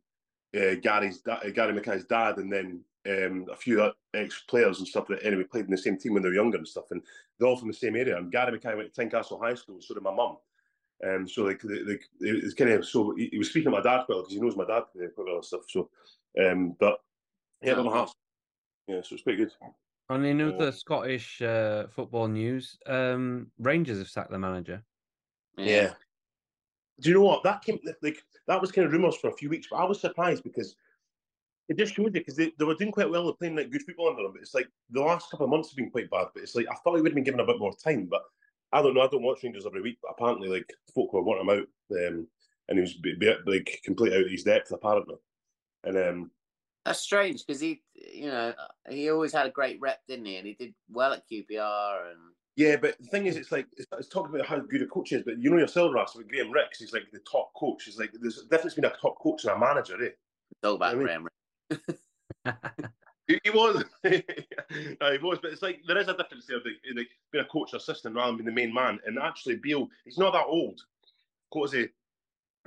uh, 0.56 0.74
Gary's 0.82 1.20
da- 1.20 1.40
uh, 1.44 1.50
Gary 1.50 1.74
Mackay's 1.74 2.04
dad, 2.04 2.38
and 2.38 2.52
then 2.52 2.80
um, 3.08 3.46
a 3.52 3.56
few 3.56 3.92
ex 4.14 4.42
players 4.48 4.78
and 4.78 4.88
stuff 4.88 5.06
that 5.08 5.24
anyway 5.24 5.44
played 5.44 5.66
in 5.66 5.70
the 5.70 5.78
same 5.78 5.98
team 5.98 6.14
when 6.14 6.22
they 6.22 6.28
were 6.28 6.34
younger 6.34 6.58
and 6.58 6.68
stuff, 6.68 6.90
and 6.90 7.02
they're 7.38 7.48
all 7.48 7.56
from 7.56 7.68
the 7.68 7.74
same 7.74 7.96
area. 7.96 8.16
And 8.16 8.32
Gary 8.32 8.52
Mackay 8.52 8.74
went 8.74 8.92
to 8.92 9.00
Tynecastle 9.00 9.40
High 9.40 9.54
School, 9.54 9.80
so 9.80 9.94
did 9.94 10.02
my 10.02 10.14
mum. 10.14 10.36
Um, 11.06 11.28
so 11.28 11.42
like, 11.42 11.60
the, 11.60 11.68
the, 11.68 11.98
it's 12.20 12.54
kind 12.54 12.70
of 12.70 12.86
so 12.86 13.14
he, 13.16 13.28
he 13.32 13.38
was 13.38 13.50
speaking 13.50 13.70
to 13.70 13.76
my 13.76 13.82
dad 13.82 14.04
well 14.08 14.20
because 14.22 14.32
he 14.32 14.40
knows 14.40 14.56
my 14.56 14.64
dad 14.64 14.84
uh, 14.96 15.08
quite 15.14 15.26
well 15.26 15.36
and 15.36 15.44
stuff. 15.44 15.62
So, 15.68 15.90
um, 16.40 16.76
but 16.78 17.00
yeah, 17.62 17.74
but 17.74 17.84
my 17.84 17.92
house, 17.92 18.14
yeah, 18.86 19.00
so 19.02 19.14
it's 19.14 19.22
pretty 19.22 19.44
good. 19.44 19.52
On 20.10 20.24
another 20.24 20.66
Oh. 20.66 20.70
Scottish 20.70 21.42
uh, 21.42 21.86
football 21.88 22.28
news, 22.28 22.78
um, 22.86 23.50
Rangers 23.58 23.98
have 23.98 24.08
sacked 24.08 24.30
the 24.30 24.38
manager. 24.38 24.82
Yeah. 25.56 25.94
Do 27.00 27.08
you 27.08 27.14
know 27.16 27.22
what 27.22 27.42
that 27.42 27.64
came 27.64 27.80
like? 28.02 28.22
That 28.46 28.60
was 28.60 28.70
kind 28.70 28.86
of 28.86 28.92
rumours 28.92 29.16
for 29.16 29.28
a 29.28 29.36
few 29.36 29.48
weeks, 29.48 29.66
but 29.70 29.76
I 29.76 29.84
was 29.84 30.00
surprised 30.00 30.44
because 30.44 30.76
it 31.68 31.78
just 31.78 31.94
showed 31.94 32.06
you 32.14 32.20
because 32.20 32.36
they, 32.36 32.52
they 32.58 32.64
were 32.64 32.74
doing 32.74 32.92
quite 32.92 33.10
well. 33.10 33.24
They're 33.24 33.34
playing 33.34 33.56
like 33.56 33.70
good 33.70 33.82
football 33.82 34.08
under 34.08 34.22
him, 34.22 34.32
but 34.32 34.42
it's 34.42 34.54
like 34.54 34.68
the 34.90 35.00
last 35.00 35.30
couple 35.30 35.44
of 35.44 35.50
months 35.50 35.70
have 35.70 35.76
been 35.76 35.90
quite 35.90 36.10
bad. 36.10 36.26
But 36.34 36.42
it's 36.42 36.54
like 36.54 36.66
I 36.70 36.74
thought 36.74 36.96
he 36.96 37.02
would 37.02 37.10
have 37.10 37.14
been 37.14 37.24
given 37.24 37.40
a 37.40 37.46
bit 37.46 37.58
more 37.58 37.74
time, 37.74 38.06
but 38.10 38.22
I 38.72 38.82
don't 38.82 38.94
know. 38.94 39.02
I 39.02 39.08
don't 39.08 39.22
watch 39.22 39.42
Rangers 39.42 39.66
every 39.66 39.82
week, 39.82 39.98
but 40.02 40.10
apparently, 40.10 40.48
like 40.48 40.70
folk 40.94 41.12
were 41.12 41.22
wanting 41.22 41.48
him 41.48 41.50
out, 41.60 42.08
um, 42.08 42.26
and 42.68 42.78
he 42.78 42.80
was 42.80 42.96
like 43.46 43.80
completely 43.84 44.18
out 44.18 44.24
of 44.24 44.30
his 44.30 44.42
depth 44.42 44.72
apparently. 44.72 45.16
And 45.84 45.96
um, 45.96 46.30
That's 46.84 47.00
strange 47.00 47.44
because 47.46 47.60
he, 47.60 47.82
you 47.94 48.26
know, 48.26 48.54
he 48.88 49.10
always 49.10 49.32
had 49.32 49.46
a 49.46 49.50
great 49.50 49.78
rep, 49.80 50.00
didn't 50.08 50.24
he? 50.26 50.36
And 50.36 50.46
he 50.46 50.54
did 50.54 50.74
well 50.90 51.12
at 51.12 51.22
QPR 51.30 52.10
and 52.10 52.18
Yeah, 52.56 52.76
but 52.76 52.96
the 53.00 53.08
thing 53.08 53.26
is, 53.26 53.36
it's 53.36 53.52
like 53.52 53.66
it's, 53.76 53.86
it's 53.98 54.08
talking 54.08 54.34
about 54.34 54.46
how 54.46 54.58
good 54.58 54.82
a 54.82 54.86
coach 54.86 55.12
is, 55.12 55.22
but 55.22 55.38
you 55.38 55.50
know 55.50 55.58
yourself, 55.58 55.94
Ross, 55.94 56.16
with 56.16 56.28
Graham 56.28 56.50
Rix, 56.50 56.80
he's 56.80 56.92
like 56.92 57.10
the 57.12 57.20
top 57.30 57.52
coach. 57.54 57.84
He's 57.84 57.98
like 57.98 58.10
there's 58.20 58.38
a 58.38 58.48
difference 58.48 58.74
between 58.74 58.92
a 58.92 58.96
top 58.96 59.18
coach 59.18 59.44
and 59.44 59.52
a 59.54 59.58
manager, 59.58 60.02
eh? 60.04 60.10
talk 60.62 60.76
about 60.76 60.92
I 60.92 60.94
mean- 60.94 61.04
Graham. 61.04 61.28
He, 63.26 63.50
was, 63.50 63.82
no, 64.04 64.10
he 64.10 65.18
was, 65.18 65.38
but 65.40 65.50
it's 65.52 65.62
like 65.62 65.80
there 65.86 65.96
is 65.96 66.08
a 66.08 66.16
difference 66.16 66.46
there, 66.46 66.58
like, 66.58 66.76
like 66.94 67.08
being 67.32 67.44
a 67.44 67.48
coach 67.48 67.72
assistant 67.72 68.16
rather 68.16 68.36
than 68.36 68.36
being 68.36 68.46
the 68.46 68.52
main 68.52 68.74
man. 68.74 68.98
And 69.06 69.18
actually, 69.18 69.56
Beale, 69.56 69.88
he's 70.04 70.18
not 70.18 70.34
that 70.34 70.44
old. 70.46 70.82
What 71.50 71.64
is 71.66 71.72
he? 71.72 71.86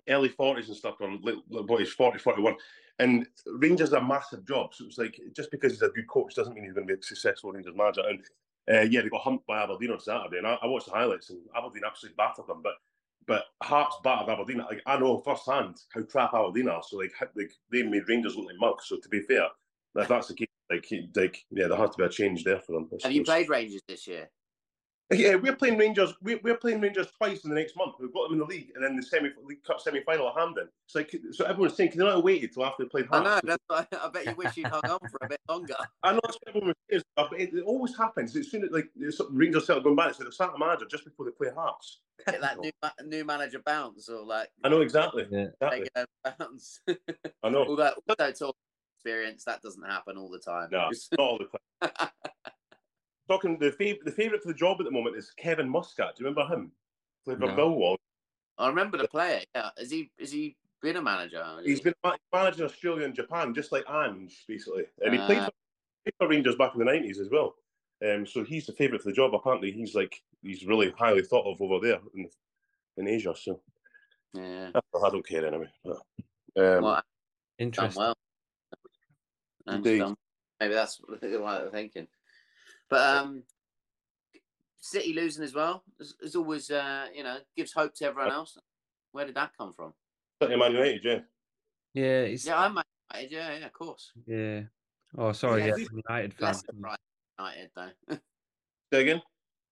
Early 0.09 0.29
forties 0.29 0.67
and 0.69 0.77
stuff. 0.77 0.95
Or 0.99 1.11
what 1.11 1.79
he's 1.79 1.93
40, 1.93 2.17
41. 2.17 2.55
And 2.99 3.27
Rangers 3.45 3.93
are 3.93 4.01
a 4.01 4.03
massive 4.03 4.47
job, 4.47 4.73
so 4.73 4.85
it's 4.85 4.97
like 4.97 5.19
just 5.35 5.51
because 5.51 5.73
he's 5.73 5.83
a 5.83 5.89
good 5.89 6.07
coach 6.07 6.33
doesn't 6.33 6.55
mean 6.55 6.63
he's 6.63 6.73
going 6.73 6.87
to 6.87 6.93
be 6.95 6.99
a 6.99 7.03
successful 7.03 7.51
Rangers 7.51 7.75
manager. 7.75 8.01
And 8.07 8.19
uh, 8.75 8.81
yeah, 8.89 9.01
they 9.01 9.09
got 9.09 9.21
humped 9.21 9.45
by 9.45 9.61
Aberdeen 9.61 9.91
on 9.91 9.99
Saturday, 9.99 10.39
and 10.39 10.47
I, 10.47 10.57
I 10.63 10.65
watched 10.65 10.87
the 10.87 10.93
highlights, 10.93 11.29
and 11.29 11.39
Aberdeen 11.55 11.83
absolutely 11.85 12.15
battered 12.17 12.47
them. 12.47 12.61
But 12.63 12.73
but 13.27 13.45
Hearts 13.61 13.97
battered 14.03 14.29
Aberdeen. 14.29 14.59
Like 14.59 14.81
I 14.85 14.97
know 14.97 15.19
firsthand 15.19 15.75
how 15.93 16.01
crap 16.03 16.33
Aberdeen 16.33 16.69
are. 16.69 16.81
So 16.83 16.97
like 16.97 17.11
how- 17.19 17.27
like 17.35 17.51
they 17.71 17.83
made 17.83 18.07
Rangers 18.07 18.35
look 18.35 18.47
like 18.47 18.55
mugs. 18.59 18.85
So 18.87 18.97
to 18.97 19.09
be 19.09 19.21
fair, 19.21 19.47
if 19.95 20.07
that's 20.07 20.27
the 20.29 20.33
case, 20.35 20.47
like 20.69 20.87
like 21.15 21.45
yeah, 21.51 21.67
there 21.67 21.77
has 21.77 21.91
to 21.91 21.97
be 21.97 22.03
a 22.03 22.09
change 22.09 22.43
there 22.43 22.59
for 22.59 22.73
them. 22.73 22.89
Have 23.03 23.11
you 23.11 23.23
played 23.23 23.49
Rangers 23.49 23.81
this 23.87 24.07
year? 24.07 24.29
Yeah, 25.09 25.35
we're 25.35 25.55
playing 25.55 25.77
Rangers. 25.77 26.13
We're, 26.21 26.39
we're 26.43 26.57
playing 26.57 26.81
Rangers 26.81 27.07
twice 27.17 27.45
in 27.45 27.49
the 27.49 27.55
next 27.55 27.77
month. 27.77 27.95
We've 27.99 28.13
got 28.13 28.23
them 28.23 28.33
in 28.33 28.39
the 28.39 28.45
league, 28.45 28.71
and 28.75 28.83
then 28.83 28.97
the 28.97 29.01
semi 29.03 29.29
League 29.45 29.63
Cup 29.63 29.79
semi 29.79 30.01
final 30.01 30.27
at 30.27 30.35
Hampden. 30.35 30.67
It's 30.85 30.95
like 30.95 31.15
so 31.31 31.45
everyone's 31.45 31.75
saying, 31.75 31.91
can 31.91 31.99
they 31.99 32.05
not 32.05 32.15
have 32.15 32.23
waited 32.25 32.53
till 32.53 32.65
after 32.65 32.83
they 32.83 32.89
played 32.89 33.07
I 33.11 33.17
Hearts? 33.19 33.45
know. 33.45 33.55
That's 33.69 33.89
why 33.91 33.99
I 34.03 34.09
bet 34.09 34.25
you 34.25 34.35
wish 34.35 34.57
you'd 34.57 34.67
hung 34.67 34.83
on 34.83 34.99
for 34.99 35.19
a 35.21 35.29
bit 35.29 35.39
longer. 35.47 35.75
I 36.03 36.11
know 36.11 36.19
that's 36.25 36.37
what 36.43 36.49
everyone 36.49 36.67
was 36.67 36.75
saying, 36.89 37.03
but 37.15 37.39
it, 37.39 37.53
it 37.53 37.63
always 37.63 37.95
happens. 37.95 38.35
It's 38.35 38.51
soon 38.51 38.65
as 38.65 38.71
like 38.71 38.89
it's- 38.99 39.21
Rangers 39.29 39.63
start 39.63 39.83
going 39.83 39.95
back, 39.95 40.13
so 40.13 40.25
they 40.25 40.29
start 40.31 40.51
the 40.51 40.59
manager 40.59 40.85
just 40.89 41.05
before 41.05 41.25
they 41.25 41.31
play 41.31 41.49
Hearts. 41.55 41.99
That 42.25 42.59
new 42.59 42.71
ma- 42.81 42.89
new 43.05 43.23
manager 43.23 43.61
bounce 43.63 44.09
or 44.09 44.25
like 44.25 44.49
I 44.63 44.69
know 44.69 44.81
exactly. 44.81 45.25
Yeah. 45.29 45.47
exactly. 45.61 45.79
take 45.81 45.89
a 45.95 46.07
uh, 46.25 46.31
bounce. 46.37 46.81
I 47.43 47.49
know. 47.49 47.63
Although, 47.63 47.93
although 48.09 48.31
talk 48.31 48.55
experience, 48.97 49.45
that 49.45 49.61
doesn't 49.61 49.83
happen 49.85 50.17
all 50.17 50.29
the 50.29 50.39
time. 50.39 50.69
No, 50.71 50.89
not 51.11 51.19
all 51.19 51.37
the 51.37 51.89
time. 51.89 52.09
Talking 53.27 53.57
the 53.59 53.71
fav- 53.71 54.03
the 54.03 54.11
favourite 54.11 54.41
for 54.41 54.47
the 54.49 54.53
job 54.53 54.77
at 54.79 54.85
the 54.85 54.91
moment 54.91 55.17
is 55.17 55.31
Kevin 55.31 55.69
Muscat. 55.69 56.15
Do 56.15 56.23
you 56.23 56.29
remember 56.29 56.53
him? 56.53 56.71
Played 57.25 57.39
for 57.39 57.47
No. 57.47 57.55
Millwall. 57.55 57.97
I 58.57 58.69
remember 58.69 58.97
the 58.97 59.07
player. 59.07 59.41
Yeah, 59.53 59.69
is 59.77 59.91
he? 59.91 60.09
Is 60.17 60.31
he 60.31 60.55
been 60.81 60.95
a 60.95 61.01
manager? 61.01 61.43
He's 61.63 61.81
been 61.81 61.93
ma- 62.03 62.15
managing 62.33 62.65
Australia 62.65 63.03
and 63.05 63.13
Japan, 63.13 63.53
just 63.53 63.71
like 63.71 63.83
Ange, 63.89 64.45
basically. 64.47 64.85
And 65.01 65.13
he 65.13 65.19
played 65.25 65.39
Ah. 65.39 65.45
for, 65.45 65.51
played 66.05 66.13
for 66.19 66.27
Rangers 66.29 66.55
back 66.55 66.73
in 66.73 66.79
the 66.79 66.85
nineties 66.85 67.19
as 67.19 67.29
well. 67.29 67.55
Um, 68.05 68.25
so 68.25 68.43
he's 68.43 68.65
the 68.65 68.73
favourite 68.73 69.01
for 69.01 69.09
the 69.09 69.15
job. 69.15 69.33
Apparently, 69.35 69.71
he's 69.71 69.93
like 69.93 70.21
he's 70.41 70.65
really 70.65 70.91
highly 70.91 71.21
thought 71.23 71.45
of 71.51 71.61
over 71.61 71.85
there 71.85 71.99
in 72.15 72.29
in 72.95 73.07
Asia. 73.07 73.35
So 73.35 73.61
Yeah. 74.33 74.71
I 74.75 75.09
don't 75.09 75.27
care 75.27 75.45
anyway. 75.45 75.69
But, 75.83 75.97
um, 76.55 76.83
Well, 76.83 76.93
done 76.93 77.03
Interesting. 77.59 77.99
well. 77.99 78.15
Done- 79.65 80.15
Maybe 80.59 80.73
that's 80.73 80.99
what 81.01 81.21
they're 81.21 81.69
thinking. 81.69 82.07
But 82.89 83.17
um, 83.17 83.43
City 84.79 85.13
losing 85.13 85.43
as 85.43 85.53
well 85.53 85.83
is, 85.99 86.15
is 86.21 86.35
always, 86.35 86.71
uh, 86.71 87.07
you 87.13 87.23
know, 87.23 87.37
gives 87.55 87.73
hope 87.73 87.93
to 87.95 88.05
everyone 88.05 88.31
else. 88.31 88.57
Where 89.11 89.25
did 89.25 89.35
that 89.35 89.51
come 89.57 89.73
from? 89.73 89.93
City 90.41 90.55
Man 90.55 90.71
United, 90.73 91.01
yeah. 91.03 91.19
Yeah, 91.93 92.21
it's, 92.21 92.45
Yeah, 92.45 92.59
I'm 92.59 92.79
United. 93.13 93.31
Yeah, 93.31 93.57
yeah, 93.57 93.65
of 93.65 93.73
course. 93.73 94.11
yeah. 94.25 94.61
Oh, 95.17 95.31
sorry, 95.31 95.61
Yeah, 95.65 95.75
yeah, 95.77 95.85
United 95.91 96.33
fan. 96.33 96.55
United 97.39 97.71
though. 97.75 97.89
Say 98.93 99.01
again. 99.01 99.21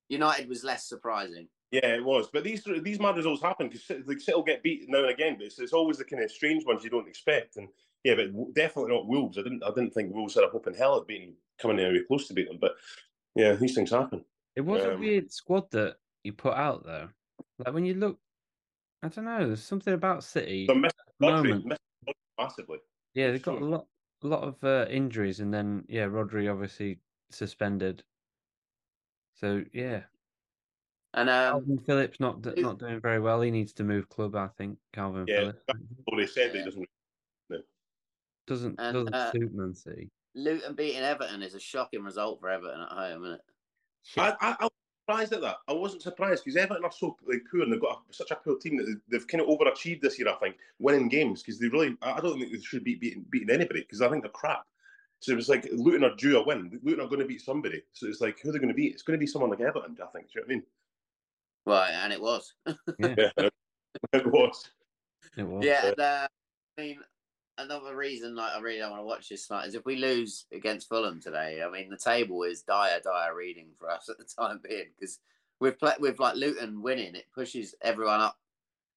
United 0.10 0.50
was 0.50 0.64
less 0.64 0.88
surprising. 0.88 1.48
Yeah, 1.72 1.96
it 1.96 2.04
was. 2.04 2.30
But 2.32 2.44
these 2.44 2.64
these 2.82 3.00
mad 3.00 3.18
results 3.18 3.42
happen 3.42 3.68
because 3.70 3.90
like 4.08 4.20
City 4.20 4.36
will 4.36 4.44
get 4.44 4.64
beat 4.64 4.86
now 4.88 5.00
and 5.00 5.10
again, 5.10 5.36
but 5.38 5.48
it's, 5.48 5.60
it's 5.60 5.74
always 5.74 5.98
the 5.98 6.06
kind 6.06 6.24
of 6.24 6.32
strange 6.32 6.66
ones 6.66 6.84
you 6.84 6.90
don't 6.90 7.08
expect. 7.08 7.58
And 7.58 7.68
yeah, 8.04 8.16
but 8.16 8.54
definitely 8.54 8.94
not 8.94 9.08
Wolves. 9.08 9.38
I 9.38 9.42
didn't 9.42 9.64
I 9.64 9.70
didn't 9.70 9.94
think 9.94 10.14
Wolves 10.14 10.36
had 10.36 10.44
a 10.44 10.50
hope 10.50 10.68
in 10.68 10.74
hell 10.74 10.96
of 10.96 11.08
beating 11.08 11.34
coming 11.60 11.80
anywhere 11.80 12.04
close 12.08 12.28
to 12.28 12.34
beat 12.34 12.48
them. 12.48 12.60
But 12.62 12.76
yeah, 13.36 13.54
these 13.54 13.76
things 13.76 13.92
happen. 13.92 14.24
It 14.56 14.62
was 14.62 14.84
a 14.84 14.94
Um, 14.94 15.00
weird 15.00 15.32
squad 15.32 15.70
that 15.72 15.98
you 16.24 16.34
put 16.34 16.54
out 16.54 16.86
though. 16.86 17.10
Like 17.60 17.74
when 17.74 17.86
you 17.86 17.96
look, 17.96 18.20
I 19.04 19.10
don't 19.10 19.26
know. 19.26 19.48
There's 19.48 19.64
something 19.64 19.94
about 19.94 20.24
City. 20.24 20.66
But 20.66 20.78
missed 20.78 20.96
moment. 21.20 21.66
missed 21.66 21.82
Rodri 22.08 22.14
massively. 22.38 22.80
Yeah, 23.14 23.32
they've 23.32 23.42
got 23.42 23.62
a 23.62 23.66
lot, 23.66 23.88
a 24.24 24.28
lot 24.28 24.44
of 24.44 24.64
uh, 24.64 24.88
injuries, 24.90 25.40
and 25.40 25.54
then 25.54 25.86
yeah, 25.88 26.06
Rodri 26.06 26.52
obviously 26.52 27.00
suspended. 27.30 28.04
So 29.36 29.64
yeah, 29.74 30.04
And 31.14 31.30
um, 31.30 31.66
Kalvin 31.66 31.86
Phillips 31.86 32.20
not 32.20 32.42
d- 32.42 32.62
not 32.62 32.80
doing 32.80 33.02
very 33.02 33.20
well. 33.20 33.42
He 33.42 33.52
needs 33.52 33.74
to 33.74 33.84
move 33.84 34.10
club, 34.10 34.36
I 34.36 34.48
think. 34.58 34.78
Kalvin 34.94 35.28
Yeah, 35.28 35.40
Phillips. 35.40 35.62
Well, 36.08 36.18
they 36.18 36.28
said 36.28 36.54
that 36.54 36.60
he 36.60 36.64
doesn't. 36.64 36.90
Doesn't 38.48 38.76
And, 38.80 38.94
doesn't 38.94 39.14
uh, 39.16 39.32
suit 39.32 39.54
Man 39.56 39.74
City. 39.74 40.12
Luton 40.36 40.76
beating 40.76 41.02
Everton 41.02 41.42
is 41.42 41.56
a 41.56 41.60
shocking 41.60 42.04
result 42.04 42.40
for 42.40 42.50
Everton 42.50 42.82
at 42.82 42.90
home, 42.90 43.24
isn't 43.24 43.36
it? 43.36 43.42
I, 44.18 44.36
I, 44.42 44.56
I 44.60 44.64
was 44.66 44.72
surprised 45.08 45.34
at 45.34 45.42
that. 45.42 45.58
I 45.68 45.74
wasn't 45.74 46.02
surprised 46.04 46.44
because 46.44 46.58
Everton 46.58 46.84
are 46.86 46.92
so 46.92 47.18
like 47.28 47.42
poor 47.50 47.62
and 47.62 47.72
they've 47.74 47.82
got 47.82 48.02
a, 48.10 48.14
such 48.14 48.32
a 48.32 48.36
poor 48.36 48.58
team 48.58 48.78
that 48.78 48.84
they- 48.86 49.18
they've 49.18 49.28
kind 49.28 49.42
of 49.42 49.48
overachieved 49.48 50.02
this 50.02 50.20
year. 50.20 50.30
I 50.30 50.36
think 50.36 50.58
winning 50.80 51.08
games 51.10 51.42
because 51.42 51.60
they 51.60 51.68
really. 51.70 51.96
I 52.02 52.12
I 52.14 52.20
don't 52.20 52.40
think 52.40 52.52
they 52.52 52.60
should 52.60 52.84
be 52.84 52.96
beating, 52.96 53.26
beating 53.30 53.50
anybody 53.50 53.82
because 53.82 54.02
I 54.02 54.10
think 54.10 54.24
they're 54.24 54.32
crap. 54.32 54.66
So 55.22 55.32
it 55.32 55.36
was 55.38 55.50
like 55.50 55.68
Luton 55.72 56.04
are 56.04 56.16
due 56.16 56.38
a 56.38 56.46
win. 56.46 56.80
Luton 56.84 57.04
are 57.06 57.08
going 57.08 57.22
to 57.22 57.26
beat 57.26 57.42
somebody. 57.42 57.82
So 57.94 58.06
it's 58.08 58.22
like 58.22 58.40
who 58.42 58.52
they're 58.52 58.60
going 58.60 58.68
to 58.70 58.76
beat. 58.76 58.94
It's 58.94 59.02
going 59.04 59.18
to 59.18 59.24
be 59.24 59.28
someone 59.28 59.50
like 59.50 59.62
Everton. 59.62 59.98
I 60.04 60.08
think. 60.08 60.28
Do 60.28 60.40
you 60.40 60.42
know 60.42 60.46
what 60.46 60.52
I 60.52 60.56
mean? 60.56 60.64
Right, 61.68 61.92
and 62.04 62.14
it 62.14 62.22
was. 62.22 62.54
Yeah, 63.00 63.16
Yeah, 63.18 63.30
it 64.14 64.28
was. 64.28 64.70
it 65.38 65.48
was. 65.48 65.66
Yeah, 65.66 65.88
and, 65.88 66.00
uh, 66.00 66.28
I 66.78 66.82
mean, 66.82 67.00
another 67.58 67.96
reason 67.96 68.36
like 68.36 68.54
I 68.56 68.60
really 68.60 68.80
don't 68.80 68.92
want 68.92 69.02
to 69.02 69.06
watch 69.06 69.30
this 69.30 69.48
tonight 69.48 69.68
is 69.68 69.76
if 69.76 69.86
we 69.86 69.96
lose 69.98 70.46
against 70.52 70.90
Fulham 70.90 71.20
today. 71.22 71.62
I 71.66 71.70
mean, 71.70 71.90
the 71.90 71.98
table 71.98 72.44
is 72.44 72.62
dire, 72.62 73.00
dire 73.04 73.36
reading 73.36 73.68
for 73.80 73.90
us 73.92 74.10
at 74.10 74.18
the 74.18 74.26
time 74.26 74.60
being 74.68 74.86
because 74.98 75.20
we've 75.60 75.78
played 75.80 76.00
with 76.00 76.20
like 76.20 76.36
Luton 76.36 76.82
winning, 76.82 77.16
it 77.16 77.26
pushes 77.34 77.76
everyone 77.82 78.20
up 78.22 78.38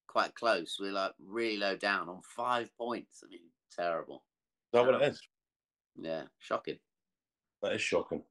quite 0.07 0.33
close. 0.35 0.77
We're 0.79 0.91
like 0.91 1.13
really 1.25 1.57
low 1.57 1.75
down 1.75 2.09
on 2.09 2.21
five 2.23 2.75
points. 2.77 3.23
I 3.25 3.29
mean, 3.29 3.39
terrible. 3.75 4.23
Is 4.73 4.79
that 4.79 4.85
what 4.85 5.01
it 5.01 5.07
is? 5.11 5.21
Yeah, 6.01 6.23
shocking. 6.39 6.77
That 7.61 7.73
is 7.73 7.81
shocking. 7.81 8.23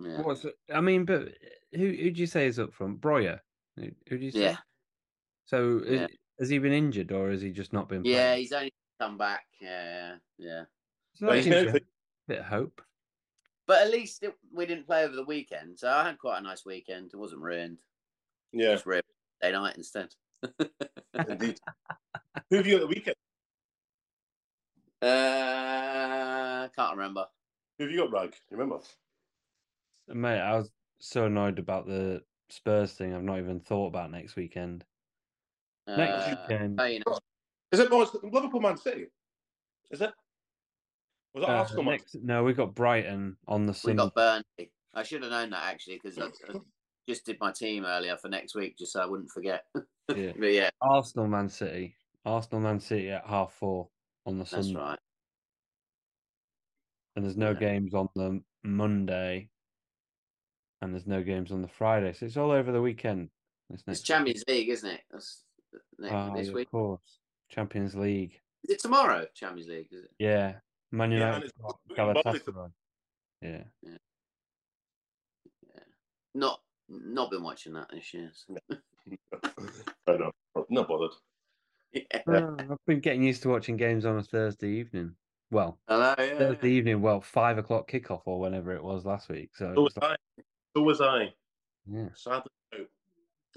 Yeah, 0.00 0.22
What's 0.22 0.44
it- 0.44 0.58
I 0.72 0.80
mean, 0.80 1.04
but 1.04 1.28
eh, 1.28 1.76
who 1.76 1.88
who 1.88 2.10
do 2.10 2.20
you 2.20 2.26
say 2.26 2.46
is 2.46 2.58
up 2.58 2.72
front? 2.72 3.00
Broja. 3.00 3.40
Who, 3.76 3.90
who 4.08 4.18
do 4.18 4.24
you 4.24 4.30
say? 4.30 4.40
yeah, 4.40 4.56
So 5.46 5.78
is, 5.84 6.00
Yeah. 6.00 6.06
has 6.38 6.48
he 6.48 6.58
been 6.58 6.72
injured 6.72 7.12
or 7.12 7.30
has 7.30 7.42
he 7.42 7.50
just 7.50 7.72
not 7.72 7.88
been? 7.88 8.04
yeah. 8.04 8.34
He's 8.36 8.52
only 8.52 8.72
come 8.98 9.18
back. 9.18 9.46
Yeah, 9.60 9.84
yeah, 9.84 10.16
yeah. 10.38 10.64
So 11.14 11.26
But 11.26 11.32
that 11.32 11.36
he's 11.36 11.46
gives 11.46 11.62
now 11.64 11.72
you 11.72 11.78
a 11.78 11.80
bit 12.28 12.38
of 12.40 12.44
hope. 12.46 12.82
But 13.66 13.82
at 13.82 13.90
least 13.90 14.22
it, 14.22 14.34
we 14.52 14.66
didn't 14.66 14.86
play 14.86 15.04
over 15.04 15.14
the 15.14 15.24
weekend, 15.24 15.78
so 15.78 15.90
I 15.90 16.04
had 16.04 16.18
quite 16.18 16.38
a 16.38 16.42
nice 16.42 16.64
weekend. 16.64 17.10
It 17.12 17.16
wasn't 17.16 17.42
ruined. 17.42 17.82
Yeah, 18.52 18.72
Just 18.72 18.86
ruined 18.86 19.04
day 19.42 19.52
night 19.52 19.76
instead. 19.76 20.14
indeed. 21.14 21.60
who 22.50 22.56
have 22.56 22.66
you 22.66 22.78
got 22.78 22.80
the 22.80 22.86
weekend? 22.86 23.16
Uh, 25.02 26.68
can't 26.74 26.96
remember. 26.96 27.26
Who 27.78 27.84
have 27.84 27.92
you 27.92 27.98
got, 27.98 28.12
Wragg? 28.12 28.34
You 28.50 28.56
remember? 28.56 28.82
Mate, 30.08 30.40
I 30.40 30.56
was 30.56 30.70
so 30.98 31.26
annoyed 31.26 31.58
about 31.58 31.86
the 31.86 32.24
Spurs 32.48 32.94
thing. 32.94 33.14
I've 33.14 33.22
not 33.22 33.38
even 33.38 33.60
thought 33.60 33.88
about 33.88 34.10
next 34.10 34.34
weekend. 34.34 34.84
Next 35.86 36.26
Uh, 36.26 36.46
weekend, 36.48 36.80
hey, 36.80 36.94
you 36.94 37.02
know, 37.06 37.18
Is 37.72 37.80
it? 37.80 37.88
Oh, 37.90 38.10
Liverpool, 38.32 38.60
Man 38.60 38.76
City. 38.76 39.06
Is 39.90 40.00
it? 40.00 40.10
Was 41.34 41.44
it 41.44 41.48
uh, 41.50 41.52
Arsenal? 41.52 41.84
Man 41.84 41.92
next, 41.92 42.16
no, 42.22 42.42
we 42.44 42.52
got 42.54 42.74
Brighton 42.74 43.36
on 43.46 43.66
the 43.66 43.74
Sunday. 43.74 44.02
we 44.02 44.06
got 44.06 44.14
Burnley. 44.14 44.72
I 44.94 45.02
should 45.02 45.22
have 45.22 45.30
known 45.30 45.50
that 45.50 45.64
actually 45.64 46.00
because 46.02 46.18
I, 46.18 46.26
I 46.52 46.58
just 47.08 47.26
did 47.26 47.36
my 47.40 47.52
team 47.52 47.84
earlier 47.84 48.16
for 48.16 48.28
next 48.28 48.54
week 48.54 48.76
just 48.78 48.92
so 48.92 49.00
I 49.00 49.06
wouldn't 49.06 49.30
forget. 49.30 49.64
Yeah. 50.16 50.32
But 50.38 50.52
yeah, 50.54 50.70
Arsenal, 50.80 51.26
Man 51.28 51.50
City. 51.50 51.94
Arsenal, 52.24 52.62
Man 52.62 52.80
City 52.80 53.10
at 53.10 53.26
half 53.26 53.52
four 53.52 53.90
on 54.24 54.38
the 54.38 54.46
Sunday. 54.46 54.62
that's 54.62 54.66
Sunday, 54.72 54.80
right. 54.88 54.98
and 57.14 57.24
there's 57.26 57.36
no 57.36 57.50
Yeah. 57.50 57.58
games 57.58 57.92
on 57.92 58.08
the 58.14 58.42
Monday, 58.64 59.50
and 60.80 60.94
there's 60.94 61.06
no 61.06 61.22
games 61.22 61.52
on 61.52 61.60
the 61.60 61.68
Friday. 61.68 62.14
So 62.14 62.24
it's 62.24 62.38
all 62.38 62.50
over 62.52 62.72
the 62.72 62.80
weekend. 62.80 63.28
This 63.68 63.80
It's 63.80 63.86
next 63.86 63.98
week. 63.98 64.04
Champions 64.06 64.44
League, 64.48 64.68
isn't 64.70 64.88
it? 64.88 65.00
That's 65.10 65.44
next, 65.98 66.14
Ah, 66.14 66.34
this 66.34 66.46
yeah, 66.48 66.54
week. 66.54 66.68
of 66.68 66.72
course, 66.72 67.18
Champions 67.48 67.94
League. 67.94 68.40
Is 68.64 68.74
it 68.74 68.80
tomorrow? 68.80 69.26
Champions 69.34 69.68
League, 69.68 69.88
is 69.92 70.04
it? 70.04 70.10
Yeah, 70.18 70.54
Man 70.92 71.10
Yeah, 71.12 71.18
United, 71.18 71.34
and 71.36 71.44
it's 71.44 71.52
got 71.96 72.14
Burnley 72.24 72.40
to- 72.40 72.72
Yeah, 73.42 73.62
Not 76.34 76.60
not 76.90 77.30
been 77.30 77.42
watching 77.42 77.74
that 77.74 77.88
this 77.90 78.14
year. 78.14 78.30
so- 78.34 78.56
I 80.06 80.16
know. 80.16 80.32
Not 80.70 80.88
bothered. 80.88 81.10
Yeah. 81.92 82.02
Ah, 82.26 82.54
I've 82.58 82.84
been 82.86 83.00
getting 83.00 83.22
used 83.22 83.42
to 83.42 83.48
watching 83.48 83.76
games 83.76 84.04
on 84.06 84.18
a 84.18 84.22
Thursday 84.22 84.68
evening. 84.70 85.14
Well, 85.50 85.78
Hello. 85.88 86.14
Yeah, 86.18 86.38
Thursday 86.38 86.68
yeah. 86.70 86.76
evening, 86.78 87.00
well, 87.00 87.20
five 87.20 87.56
o'clock 87.58 87.90
kickoff 87.90 88.22
or 88.26 88.38
whenever 88.40 88.74
it 88.74 88.82
was 88.82 89.04
last 89.06 89.28
week. 89.30 89.50
So, 89.56 89.72
So 89.74 89.82
was 89.82 89.96
like- 89.96 90.10
I. 90.38 90.42
So 90.76 90.82
was 90.82 91.00
I. 91.00 91.34
yeah. 91.90 92.08
Sadly, 92.14 92.50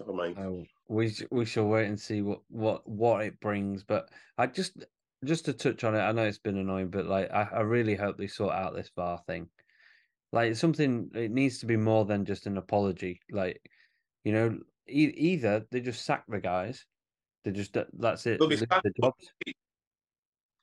mind. 0.07 0.37
Oh, 0.37 0.65
we 0.87 1.13
we 1.29 1.45
shall 1.45 1.67
wait 1.67 1.87
and 1.87 1.99
see 1.99 2.21
what 2.21 2.41
what 2.49 2.87
what 2.87 3.23
it 3.25 3.39
brings. 3.39 3.83
But 3.83 4.09
I 4.37 4.47
just 4.47 4.85
just 5.23 5.45
to 5.45 5.53
touch 5.53 5.83
on 5.83 5.95
it, 5.95 5.99
I 5.99 6.11
know 6.11 6.23
it's 6.25 6.37
been 6.37 6.57
annoying, 6.57 6.89
but 6.89 7.05
like 7.05 7.31
I, 7.31 7.43
I 7.43 7.59
really 7.61 7.95
hope 7.95 8.17
they 8.17 8.27
sort 8.27 8.53
out 8.53 8.75
this 8.75 8.91
VAR 8.95 9.19
thing. 9.27 9.49
Like 10.31 10.55
something, 10.55 11.11
it 11.13 11.31
needs 11.31 11.59
to 11.59 11.65
be 11.65 11.77
more 11.77 12.05
than 12.05 12.25
just 12.25 12.47
an 12.47 12.57
apology. 12.57 13.19
Like 13.31 13.69
you 14.23 14.31
know, 14.31 14.59
e- 14.87 15.13
either 15.15 15.65
they 15.71 15.81
just 15.81 16.05
sack 16.05 16.23
the 16.27 16.39
guys, 16.39 16.85
they 17.43 17.51
just 17.51 17.75
that's 17.93 18.25
it, 18.25 18.39
They'll 18.39 18.47
be 18.49 18.57
sacked. 18.57 18.83
the 18.83 18.91
jobs. 19.01 19.33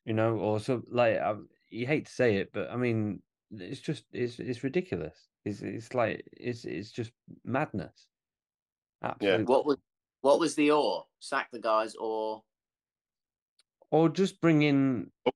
You 0.04 0.14
know, 0.14 0.38
or 0.38 0.58
so 0.58 0.82
like 0.88 1.18
I, 1.18 1.34
you 1.70 1.86
hate 1.86 2.06
to 2.06 2.12
say 2.12 2.36
it, 2.36 2.50
but 2.52 2.70
I 2.70 2.76
mean, 2.76 3.22
it's 3.50 3.80
just 3.80 4.04
it's 4.12 4.38
it's 4.38 4.64
ridiculous. 4.64 5.28
It's 5.44 5.60
it's 5.60 5.94
like 5.94 6.26
it's 6.32 6.64
it's 6.64 6.90
just 6.90 7.12
madness. 7.44 8.08
Absolutely. 9.02 9.44
What 9.44 9.66
was 9.66 9.76
what 10.20 10.40
was 10.40 10.54
the 10.54 10.70
or? 10.70 11.04
Sack 11.20 11.48
the 11.52 11.58
guys 11.58 11.94
or 11.96 12.42
or 13.90 14.08
just 14.08 14.40
bring 14.40 14.62
in 14.62 15.10
oh. 15.26 15.30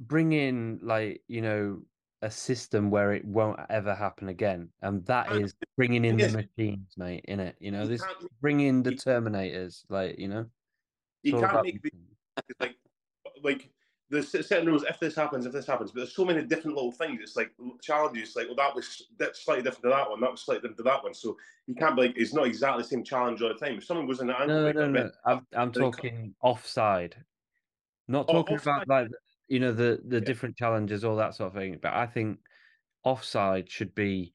bring 0.00 0.32
in 0.32 0.78
like 0.82 1.22
you 1.26 1.42
know 1.42 1.80
a 2.22 2.30
system 2.30 2.90
where 2.90 3.12
it 3.12 3.24
won't 3.24 3.58
ever 3.70 3.94
happen 3.94 4.28
again. 4.28 4.68
And 4.82 5.04
that 5.06 5.32
is 5.32 5.54
bringing 5.76 6.04
in 6.04 6.16
the 6.16 6.28
machines 6.28 6.94
mate 6.96 7.24
in 7.28 7.40
it 7.40 7.56
you 7.60 7.70
know? 7.70 7.82
You 7.82 7.88
this 7.88 8.02
bring 8.40 8.60
in 8.60 8.82
the 8.82 8.92
terminators 8.92 9.84
like 9.88 10.18
you 10.18 10.28
know? 10.28 10.46
You 11.22 11.40
can't 11.40 11.62
make 11.62 11.82
the, 11.82 11.92
like 12.60 12.76
like 13.42 13.70
there's 14.10 14.30
certain 14.30 14.66
rules 14.66 14.84
if 14.84 14.98
this 15.00 15.14
happens, 15.14 15.46
if 15.46 15.52
this 15.52 15.66
happens, 15.66 15.92
but 15.92 15.98
there's 16.00 16.14
so 16.14 16.24
many 16.24 16.42
different 16.44 16.76
little 16.76 16.92
things. 16.92 17.20
It's 17.22 17.36
like 17.36 17.52
challenges. 17.82 18.34
Like, 18.36 18.46
well, 18.46 18.56
that 18.56 18.74
was 18.74 19.08
that's 19.18 19.44
slightly 19.44 19.62
different 19.62 19.84
to 19.84 19.90
that 19.90 20.10
one. 20.10 20.20
That 20.20 20.30
was 20.30 20.42
slightly 20.42 20.62
different 20.62 20.78
to 20.78 20.82
that 20.84 21.02
one. 21.02 21.14
So 21.14 21.36
you 21.66 21.74
can't 21.74 21.96
be 21.96 22.02
like 22.08 22.16
it's 22.16 22.32
not 22.34 22.46
exactly 22.46 22.82
the 22.82 22.88
same 22.88 23.04
challenge 23.04 23.42
all 23.42 23.48
the 23.50 23.54
time. 23.54 23.76
If 23.78 23.84
someone 23.84 24.06
goes 24.06 24.20
in 24.20 24.28
the 24.28 24.40
ankle, 24.40 24.56
no 24.56 24.72
no 24.72 24.88
no 24.88 25.10
i'm, 25.24 25.46
I'm 25.52 25.72
talking 25.72 26.34
offside 26.40 27.24
not 28.08 28.28
Oh, 28.28 28.40
talking 28.40 28.56
offside. 28.56 28.86
about 28.86 28.88
like 28.88 29.08
you 29.48 29.60
know 29.60 29.72
the 29.72 30.02
the 30.06 30.20
Yeah. 30.20 30.30
different 30.30 30.56
challenges 30.56 31.04
all 31.04 31.16
that 31.16 31.34
sort 31.34 31.48
of 31.48 31.54
thing 31.60 31.78
but 31.82 31.94
i 31.94 32.06
think 32.06 32.40
offside 33.04 33.70
should 33.70 33.94
be 33.94 34.34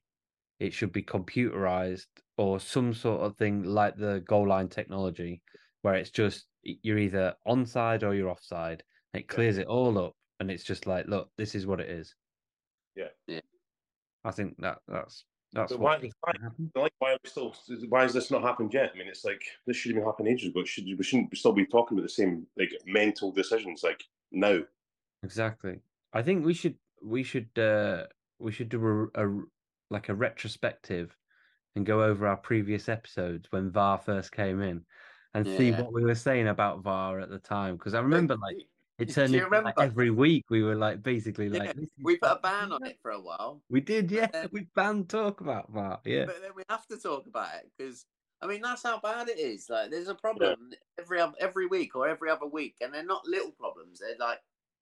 it 0.60 0.72
should 0.74 0.92
be 0.92 1.02
computerized 1.02 2.08
or 2.38 2.60
some 2.60 2.94
sort 2.94 3.22
of 3.22 3.36
thing 3.38 3.64
like 3.64 3.96
the 3.96 4.20
goal 4.28 4.48
line 4.48 4.68
technology 4.68 5.42
where 5.82 5.94
it's 5.94 6.10
just 6.10 6.48
you're 6.62 6.98
either 6.98 7.36
onside 7.46 8.02
or 8.02 8.14
you're 8.14 8.30
offside 8.30 8.84
it 9.14 9.24
Yeah. 9.28 9.34
clears 9.34 9.58
it 9.58 9.66
all 9.66 9.96
up 9.98 10.14
and 10.40 10.50
it's 10.50 10.64
just 10.64 10.86
like 10.86 11.06
look 11.06 11.30
this 11.38 11.54
is 11.54 11.66
what 11.66 11.80
it 11.80 11.88
is 11.88 12.14
Yeah. 12.96 13.08
Yeah. 13.26 13.40
i 14.24 14.30
think 14.30 14.56
that 14.60 14.78
that's 14.88 15.24
that's 15.52 15.70
But 15.72 15.80
what 15.80 16.02
why, 16.02 16.10
why, 16.20 16.32
to 16.32 16.80
like, 16.80 16.92
why 16.98 17.12
are 17.12 17.18
we 17.22 17.30
still? 17.30 17.54
Why 17.88 18.02
has 18.02 18.12
this 18.12 18.28
not 18.32 18.42
happened 18.42 18.74
yet? 18.74 18.90
I 18.92 18.98
mean, 18.98 19.06
it's 19.06 19.24
like 19.24 19.40
this 19.68 19.76
should 19.76 19.90
have 19.92 20.00
been 20.00 20.04
happening 20.04 20.32
ages 20.32 20.48
ago. 20.48 20.60
It 20.62 20.66
should, 20.66 20.84
we 20.84 21.04
shouldn't 21.04 21.36
still 21.38 21.52
be 21.52 21.64
talking 21.64 21.96
about 21.96 22.02
the 22.02 22.08
same 22.08 22.48
like 22.58 22.72
mental 22.86 23.30
decisions 23.30 23.84
like 23.84 24.02
now. 24.32 24.58
exactly 25.22 25.78
i 26.12 26.22
think 26.22 26.44
we 26.44 26.54
should 26.54 26.74
we 27.02 27.22
should 27.22 27.48
uh 27.56 28.04
we 28.40 28.50
should 28.50 28.68
do 28.68 29.10
a, 29.14 29.24
a 29.24 29.42
like 29.90 30.08
a 30.08 30.14
retrospective 30.14 31.16
and 31.76 31.86
go 31.86 32.02
over 32.02 32.26
our 32.26 32.36
previous 32.36 32.88
episodes 32.88 33.46
when 33.50 33.70
var 33.70 33.98
first 33.98 34.32
came 34.32 34.60
in 34.60 34.84
and 35.34 35.46
see 35.46 35.70
what 35.70 35.92
we 35.92 36.02
were 36.02 36.14
saying 36.14 36.48
about 36.48 36.82
var 36.82 37.20
at 37.20 37.30
the 37.30 37.38
time 37.38 37.76
because 37.76 37.94
i 37.94 38.00
remember 38.00 38.36
like 38.36 38.56
it 38.98 39.06
Do 39.08 39.14
turned 39.14 39.34
into 39.34 39.60
like, 39.60 39.74
every 39.78 40.10
week 40.10 40.44
we 40.50 40.62
were 40.62 40.76
like 40.76 41.02
basically 41.02 41.48
Yeah, 41.48 41.64
like 41.64 41.76
we 42.02 42.16
put 42.16 42.30
a 42.30 42.38
ban 42.42 42.70
on 42.72 42.84
it 42.86 42.98
for 43.02 43.10
a 43.10 43.20
while. 43.20 43.60
we 43.68 43.80
did 43.80 44.10
yeah 44.10 44.26
then- 44.26 44.48
we 44.52 44.66
banned 44.76 45.08
talk 45.08 45.40
about 45.40 45.72
that, 45.74 46.00
yeah 46.04 46.26
But 46.26 46.40
then 46.42 46.52
we 46.56 46.62
have 46.68 46.86
to 46.88 46.96
talk 46.96 47.26
about 47.26 47.48
it 47.56 47.70
because 47.76 48.06
I 48.42 48.46
mean 48.46 48.60
that's 48.62 48.82
how 48.82 49.00
bad 49.00 49.28
it 49.28 49.38
is. 49.38 49.70
Like 49.70 49.90
there's 49.90 50.08
a 50.08 50.14
problem 50.14 50.70
every 50.98 51.20
every 51.40 51.66
week 51.66 51.96
or 51.96 52.06
every 52.08 52.28
other 52.30 52.46
week, 52.46 52.76
and 52.82 52.92
they're 52.92 53.04
not 53.04 53.26
little 53.26 53.52
problems. 53.52 54.00
They're 54.00 54.16
like 54.18 54.38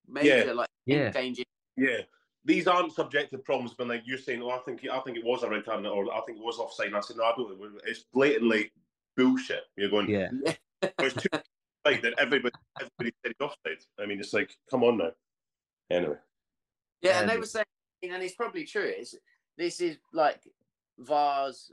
major, 0.08 0.52
like 0.54 0.68
Yeah. 0.84 1.10
changing. 1.12 1.44
Yeah, 1.76 1.98
these 2.44 2.66
aren't 2.66 2.92
subjective 2.92 3.44
problems. 3.44 3.74
But 3.78 3.86
like 3.88 4.02
you're 4.04 4.18
saying, 4.18 4.42
oh, 4.42 4.50
I 4.50 4.58
think 4.66 4.84
I 4.90 4.98
think 5.00 5.16
it 5.16 5.24
was 5.24 5.42
a 5.44 5.48
red 5.48 5.64
card, 5.64 5.86
or 5.86 6.12
I 6.12 6.20
think 6.26 6.38
it 6.38 6.44
was 6.44 6.58
offside. 6.58 6.88
And 6.88 6.96
I 6.96 7.00
said, 7.00 7.18
no, 7.18 7.24
I 7.24 7.32
don't. 7.36 7.56
It's 7.86 8.04
blatantly 8.12 8.72
bullshit. 9.16 9.62
You're 9.76 9.90
going. 9.90 10.08
yeah 10.10 10.30
There's 10.98 11.14
two 11.14 11.28
like 11.84 12.02
that. 12.02 12.14
Everybody, 12.18 12.54
everybody 12.80 13.14
said 13.24 13.32
it's 13.32 13.40
offside. 13.40 13.84
I 14.00 14.06
mean, 14.06 14.20
it's 14.20 14.32
like, 14.32 14.56
come 14.70 14.84
on 14.84 14.98
now. 14.98 15.10
Anyway, 15.90 16.16
Yeah, 17.02 17.20
and 17.20 17.28
they 17.28 17.36
were 17.36 17.46
saying, 17.46 17.66
and 18.02 18.22
it's 18.22 18.34
probably 18.34 18.64
true. 18.64 18.90
It's 18.96 19.14
this 19.58 19.80
is 19.80 19.98
like 20.12 20.40
VAR's 20.98 21.70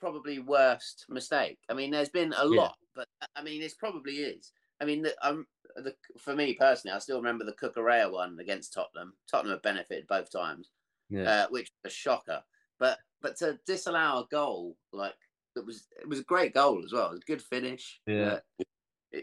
probably 0.00 0.40
worst 0.40 1.06
mistake. 1.08 1.58
I 1.70 1.74
mean, 1.74 1.90
there's 1.90 2.08
been 2.08 2.32
a 2.32 2.46
Yeah. 2.48 2.60
lot, 2.62 2.76
but 2.94 3.06
I 3.36 3.42
mean, 3.42 3.60
this 3.60 3.74
probably 3.74 4.14
is. 4.18 4.52
I 4.80 4.84
mean, 4.84 5.02
the, 5.02 5.14
um, 5.26 5.46
the 5.76 5.94
for 6.18 6.34
me 6.34 6.54
personally, 6.54 6.94
I 6.94 6.98
still 6.98 7.18
remember 7.18 7.44
the 7.44 7.52
Cucurella 7.52 8.12
one 8.12 8.38
against 8.40 8.72
Tottenham. 8.72 9.14
Tottenham 9.30 9.52
have 9.52 9.62
benefited 9.62 10.06
both 10.08 10.30
times, 10.30 10.70
Yeah. 11.10 11.44
uh, 11.44 11.46
which 11.50 11.70
was 11.84 11.92
a 11.92 11.94
shocker. 11.94 12.42
But 12.78 12.98
but 13.22 13.36
to 13.36 13.58
disallow 13.66 14.24
a 14.24 14.26
goal 14.30 14.76
like 14.92 15.14
it 15.56 15.64
was 15.64 15.86
it 16.00 16.08
was 16.08 16.18
a 16.18 16.24
great 16.24 16.52
goal 16.52 16.84
as 16.84 16.92
well. 16.92 17.06
It 17.08 17.12
was 17.12 17.20
a 17.20 17.26
good 17.26 17.42
finish. 17.42 18.00
Yeah. 18.06 18.24
but 18.30 18.44
it- 18.58 18.68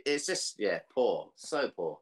it's 0.06 0.26
just 0.26 0.56
yeah, 0.60 0.80
poor, 0.94 1.30
so 1.36 1.70
poor. 1.76 2.00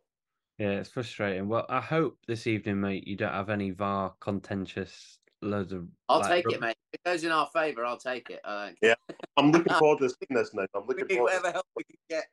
Yeah, 0.57 0.71
it's 0.71 0.89
frustrating. 0.89 1.47
Well, 1.47 1.65
I 1.69 1.79
hope 1.79 2.17
this 2.27 2.45
evening, 2.45 2.81
mate, 2.81 3.07
you 3.07 3.15
don't 3.15 3.31
have 3.31 3.49
any 3.49 3.71
VAR 3.71 4.13
contentious 4.19 5.19
loads 5.41 5.71
of. 5.71 5.87
I'll 6.09 6.19
like, 6.19 6.43
take 6.43 6.53
it, 6.53 6.59
mate. 6.59 6.75
If 6.91 6.99
it 6.99 7.09
goes 7.09 7.23
in 7.23 7.31
our 7.31 7.47
favour, 7.53 7.85
I'll 7.85 7.97
take 7.97 8.29
it. 8.29 8.41
I 8.43 8.65
don't 8.65 8.77
Yeah. 8.81 8.95
I'm 9.37 9.51
looking 9.51 9.73
forward 9.75 9.99
to 9.99 10.09
seeing 10.29 10.37
this 10.37 10.53
now. 10.53 10.65
I'm 10.75 10.85
looking 10.85 11.07
need 11.07 11.15
forward. 11.15 11.31
To 11.31 11.37
whatever 11.37 11.51
help 11.53 11.65
we 11.77 11.83
can 11.85 11.97
get. 12.09 12.25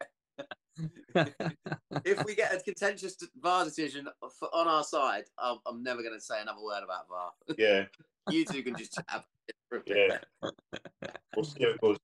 if 2.04 2.24
we 2.24 2.34
get 2.34 2.52
a 2.52 2.60
contentious 2.60 3.16
VAR 3.40 3.64
decision 3.64 4.08
for, 4.38 4.48
on 4.52 4.66
our 4.66 4.82
side, 4.82 5.24
I'm, 5.38 5.58
I'm 5.64 5.82
never 5.82 6.02
going 6.02 6.14
to 6.14 6.20
say 6.20 6.40
another 6.40 6.62
word 6.62 6.82
about 6.82 7.08
VAR. 7.08 7.30
yeah, 7.56 7.84
You 8.30 8.44
two 8.44 8.62
can 8.64 8.76
just 8.76 8.92
chat. 8.92 9.04
about 9.08 9.24
it 9.48 9.54
for 9.68 9.78
a 9.78 9.80
bit. 9.82 10.26
yeah. 10.42 11.10
We'll 11.36 11.44
see 11.44 11.62
how 11.62 11.70
it 11.70 11.80
goes. 11.80 11.96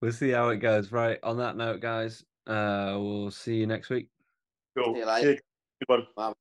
we'll 0.00 0.12
see 0.12 0.30
how 0.30 0.48
it 0.50 0.58
goes. 0.58 0.92
Right. 0.92 1.18
On 1.24 1.38
that 1.38 1.56
note, 1.56 1.80
guys, 1.80 2.24
uh, 2.46 2.96
we'll 2.98 3.30
see 3.30 3.56
you 3.56 3.66
next 3.66 3.90
week. 3.90 4.08
Cool. 4.76 4.94
See 4.94 5.00
you 5.00 5.06
later. 5.06 5.34
Good 5.80 5.88
one. 5.88 6.06
Bye. 6.16 6.32